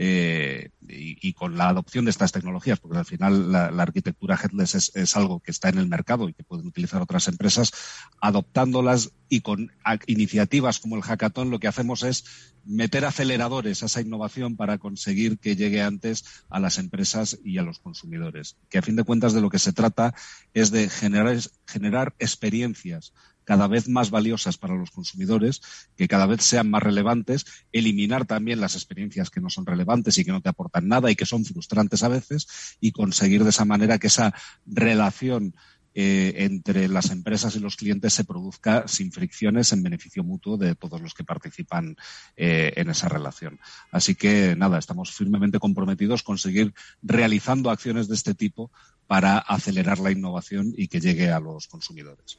eh, 0.00 0.70
y, 0.86 1.32
con 1.32 1.58
la 1.58 1.68
adopción 1.68 2.04
de 2.04 2.12
estas 2.12 2.30
tecnologías, 2.30 2.78
porque 2.78 2.98
al 2.98 3.04
final 3.04 3.50
la, 3.50 3.66
arquitectura 3.82 4.38
headless 4.40 4.92
es, 4.94 5.16
algo 5.16 5.40
que 5.40 5.50
está 5.50 5.70
en 5.70 5.78
el 5.78 5.88
mercado 5.88 6.28
y 6.28 6.34
que 6.34 6.44
pueden 6.44 6.68
utilizar 6.68 7.02
otras 7.02 7.26
empresas, 7.26 7.72
adoptándolas 8.20 9.10
y 9.28 9.40
con 9.40 9.72
iniciativas 10.06 10.78
como 10.78 10.94
el 10.94 11.02
hackathon 11.02 11.50
lo 11.50 11.58
que 11.58 11.66
hacemos 11.66 12.04
es 12.04 12.24
meter 12.64 13.04
aceleradores 13.04 13.82
a 13.82 13.86
esa 13.86 14.00
innovación 14.00 14.56
para 14.56 14.78
conseguir 14.78 15.40
que 15.40 15.56
llegue 15.56 15.82
antes 15.82 16.24
a 16.48 16.60
las 16.60 16.78
empresas 16.78 17.36
y 17.42 17.58
a 17.58 17.62
los 17.62 17.80
consumidores. 17.80 18.56
Que 18.70 18.78
a 18.78 18.82
fin 18.82 18.94
de 18.94 19.02
cuentas 19.02 19.32
de 19.32 19.40
lo 19.40 19.50
que 19.50 19.58
se 19.58 19.72
trata 19.72 20.14
es 20.54 20.70
de 20.70 20.88
generar 20.88 22.14
experiencias 22.20 23.12
cada 23.48 23.66
vez 23.66 23.88
más 23.88 24.10
valiosas 24.10 24.58
para 24.58 24.74
los 24.74 24.90
consumidores, 24.90 25.62
que 25.96 26.06
cada 26.06 26.26
vez 26.26 26.42
sean 26.42 26.68
más 26.68 26.82
relevantes, 26.82 27.46
eliminar 27.72 28.26
también 28.26 28.60
las 28.60 28.74
experiencias 28.74 29.30
que 29.30 29.40
no 29.40 29.48
son 29.48 29.64
relevantes 29.64 30.18
y 30.18 30.24
que 30.26 30.32
no 30.32 30.42
te 30.42 30.50
aportan 30.50 30.86
nada 30.86 31.10
y 31.10 31.16
que 31.16 31.24
son 31.24 31.46
frustrantes 31.46 32.02
a 32.02 32.08
veces 32.08 32.46
y 32.78 32.92
conseguir 32.92 33.44
de 33.44 33.48
esa 33.48 33.64
manera 33.64 33.98
que 33.98 34.08
esa 34.08 34.34
relación 34.66 35.54
eh, 35.94 36.44
entre 36.44 36.88
las 36.88 37.10
empresas 37.10 37.56
y 37.56 37.60
los 37.60 37.76
clientes 37.76 38.12
se 38.12 38.24
produzca 38.24 38.86
sin 38.86 39.12
fricciones 39.12 39.72
en 39.72 39.82
beneficio 39.82 40.22
mutuo 40.22 40.58
de 40.58 40.74
todos 40.74 41.00
los 41.00 41.14
que 41.14 41.24
participan 41.24 41.96
eh, 42.36 42.74
en 42.76 42.90
esa 42.90 43.08
relación. 43.08 43.58
Así 43.90 44.14
que 44.14 44.56
nada, 44.56 44.78
estamos 44.78 45.10
firmemente 45.10 45.58
comprometidos 45.58 46.22
con 46.22 46.36
seguir 46.36 46.74
realizando 47.00 47.70
acciones 47.70 48.08
de 48.08 48.14
este 48.14 48.34
tipo 48.34 48.70
para 49.06 49.38
acelerar 49.38 50.00
la 50.00 50.10
innovación 50.10 50.74
y 50.76 50.88
que 50.88 51.00
llegue 51.00 51.30
a 51.30 51.40
los 51.40 51.66
consumidores. 51.66 52.38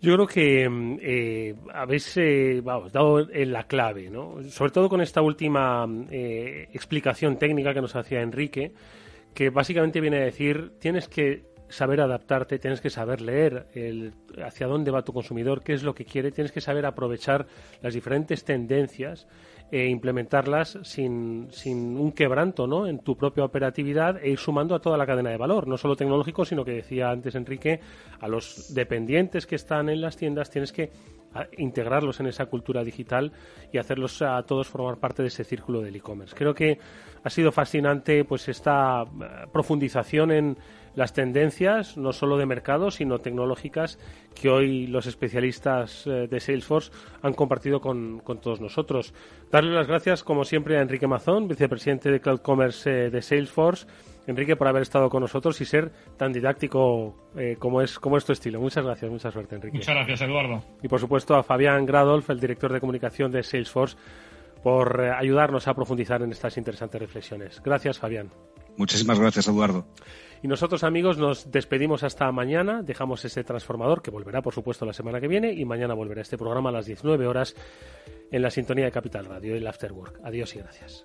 Yo 0.00 0.14
creo 0.14 0.26
que 0.26 0.68
mm, 0.68 0.98
eh, 1.02 1.54
habéis 1.74 2.16
eh, 2.16 2.62
dado 2.62 3.28
en 3.30 3.52
la 3.52 3.64
clave, 3.64 4.10
¿no? 4.10 4.42
sobre 4.48 4.70
todo 4.70 4.88
con 4.88 5.00
esta 5.00 5.20
última 5.22 5.86
eh, 6.10 6.68
explicación 6.72 7.36
técnica 7.36 7.74
que 7.74 7.80
nos 7.80 7.96
hacía 7.96 8.20
Enrique, 8.20 8.72
que 9.34 9.50
básicamente 9.50 10.00
viene 10.00 10.18
a 10.18 10.24
decir, 10.24 10.72
tienes 10.78 11.08
que 11.08 11.44
saber 11.68 12.00
adaptarte, 12.00 12.58
tienes 12.58 12.80
que 12.80 12.90
saber 12.90 13.20
leer 13.20 13.66
el, 13.74 14.12
hacia 14.44 14.66
dónde 14.66 14.90
va 14.90 15.02
tu 15.02 15.12
consumidor, 15.12 15.62
qué 15.62 15.74
es 15.74 15.82
lo 15.82 15.94
que 15.94 16.04
quiere, 16.04 16.32
tienes 16.32 16.52
que 16.52 16.60
saber 16.60 16.86
aprovechar 16.86 17.46
las 17.82 17.94
diferentes 17.94 18.44
tendencias 18.44 19.26
e 19.70 19.86
implementarlas 19.86 20.78
sin, 20.82 21.48
sin 21.50 21.98
un 21.98 22.12
quebranto 22.12 22.66
¿no? 22.66 22.86
en 22.86 23.00
tu 23.00 23.16
propia 23.16 23.44
operatividad 23.44 24.16
e 24.22 24.30
ir 24.30 24.38
sumando 24.38 24.74
a 24.74 24.80
toda 24.80 24.96
la 24.96 25.06
cadena 25.06 25.30
de 25.30 25.36
valor, 25.36 25.68
no 25.68 25.76
solo 25.76 25.94
tecnológico, 25.94 26.44
sino 26.44 26.64
que 26.64 26.72
decía 26.72 27.10
antes 27.10 27.34
Enrique, 27.34 27.80
a 28.20 28.28
los 28.28 28.72
dependientes 28.74 29.46
que 29.46 29.56
están 29.56 29.90
en 29.90 30.00
las 30.00 30.16
tiendas 30.16 30.50
tienes 30.50 30.72
que 30.72 30.90
integrarlos 31.56 32.20
en 32.20 32.26
esa 32.26 32.46
cultura 32.46 32.82
digital 32.82 33.32
y 33.72 33.78
hacerlos 33.78 34.22
a 34.22 34.42
todos 34.44 34.68
formar 34.68 34.98
parte 34.98 35.22
de 35.22 35.28
ese 35.28 35.44
círculo 35.44 35.80
del 35.80 35.96
e-commerce. 35.96 36.34
Creo 36.34 36.54
que 36.54 36.78
ha 37.22 37.30
sido 37.30 37.52
fascinante 37.52 38.24
pues 38.24 38.48
esta 38.48 39.02
eh, 39.02 39.46
profundización 39.52 40.30
en 40.32 40.58
las 40.98 41.12
tendencias, 41.12 41.96
no 41.96 42.12
solo 42.12 42.36
de 42.38 42.44
mercado, 42.44 42.90
sino 42.90 43.20
tecnológicas, 43.20 44.00
que 44.34 44.48
hoy 44.48 44.88
los 44.88 45.06
especialistas 45.06 46.04
eh, 46.08 46.26
de 46.28 46.40
Salesforce 46.40 46.90
han 47.22 47.34
compartido 47.34 47.80
con, 47.80 48.20
todos 48.42 48.60
nosotros. 48.60 49.14
Darle 49.52 49.70
las 49.70 49.86
gracias, 49.86 50.24
como 50.24 50.42
siempre, 50.42 50.76
a 50.76 50.82
Enrique 50.82 51.06
Mazón, 51.06 51.46
vicepresidente 51.46 52.10
de 52.10 52.20
Cloud 52.20 52.40
Commerce 52.40 52.90
eh, 52.90 53.10
de 53.10 53.22
Salesforce. 53.22 53.86
Enrique, 54.26 54.56
por 54.56 54.66
haber 54.66 54.82
estado 54.82 55.08
con 55.08 55.22
nosotros 55.22 55.60
y 55.60 55.66
ser 55.66 55.92
tan 56.16 56.32
didáctico 56.32 57.14
eh, 57.36 57.54
como, 57.60 57.80
es, 57.80 58.00
como 58.00 58.16
es 58.16 58.24
tu 58.24 58.32
estilo. 58.32 58.60
Muchas 58.60 58.84
gracias, 58.84 59.08
mucha 59.08 59.30
suerte, 59.30 59.54
Enrique. 59.54 59.78
Muchas 59.78 59.94
gracias, 59.94 60.20
Eduardo. 60.22 60.64
Y 60.82 60.88
por 60.88 60.98
supuesto 60.98 61.36
a 61.36 61.44
Fabián 61.44 61.86
Gradolf, 61.86 62.28
el 62.28 62.40
director 62.40 62.72
de 62.72 62.80
comunicación 62.80 63.30
de 63.30 63.44
Salesforce, 63.44 63.96
por 64.64 65.00
ayudarnos 65.00 65.68
a 65.68 65.74
profundizar 65.74 66.22
en 66.22 66.32
estas 66.32 66.56
interesantes 66.56 67.00
reflexiones. 67.00 67.62
Gracias, 67.62 68.00
Fabián. 68.00 68.30
Muchísimas 68.78 69.18
gracias, 69.18 69.48
Eduardo. 69.48 69.84
Y 70.42 70.46
nosotros, 70.46 70.84
amigos, 70.84 71.18
nos 71.18 71.50
despedimos 71.50 72.04
hasta 72.04 72.30
mañana. 72.30 72.82
Dejamos 72.82 73.24
ese 73.24 73.42
transformador 73.42 74.02
que 74.02 74.10
volverá, 74.10 74.40
por 74.40 74.54
supuesto, 74.54 74.86
la 74.86 74.92
semana 74.92 75.20
que 75.20 75.28
viene. 75.28 75.52
Y 75.52 75.64
mañana 75.64 75.94
volverá 75.94 76.22
este 76.22 76.38
programa 76.38 76.70
a 76.70 76.72
las 76.72 76.86
19 76.86 77.26
horas 77.26 77.56
en 78.30 78.40
la 78.40 78.50
sintonía 78.50 78.84
de 78.84 78.92
Capital 78.92 79.26
Radio, 79.26 79.56
el 79.56 79.66
Afterwork. 79.66 80.20
Adiós 80.22 80.54
y 80.54 80.58
gracias. 80.60 81.04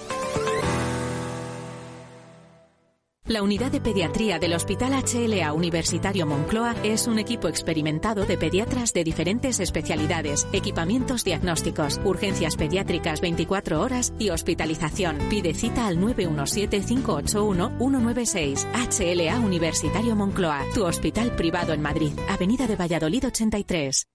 La 3.27 3.43
unidad 3.43 3.71
de 3.71 3.79
pediatría 3.79 4.39
del 4.39 4.53
Hospital 4.53 4.93
HLA 4.93 5.53
Universitario 5.53 6.25
Moncloa 6.25 6.75
es 6.83 7.05
un 7.05 7.19
equipo 7.19 7.47
experimentado 7.47 8.25
de 8.25 8.35
pediatras 8.35 8.93
de 8.93 9.03
diferentes 9.03 9.59
especialidades, 9.59 10.47
equipamientos 10.51 11.23
diagnósticos, 11.23 12.01
urgencias 12.03 12.57
pediátricas 12.57 13.21
24 13.21 13.79
horas 13.79 14.11
y 14.17 14.31
hospitalización. 14.31 15.19
Pide 15.29 15.53
cita 15.53 15.85
al 15.87 15.99
917-581-196. 15.99 18.65
HLA 18.73 19.39
Universitario 19.39 20.15
Moncloa, 20.15 20.65
tu 20.73 20.83
hospital 20.83 21.35
privado 21.35 21.73
en 21.73 21.81
Madrid, 21.81 22.13
Avenida 22.27 22.65
de 22.65 22.75
Valladolid 22.75 23.27
83. 23.27 24.07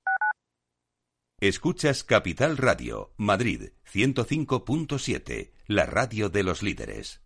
Escuchas 1.40 2.02
Capital 2.02 2.56
Radio, 2.56 3.12
Madrid 3.16 3.68
105.7, 3.92 5.52
la 5.68 5.86
radio 5.86 6.28
de 6.28 6.42
los 6.42 6.64
líderes. 6.64 7.25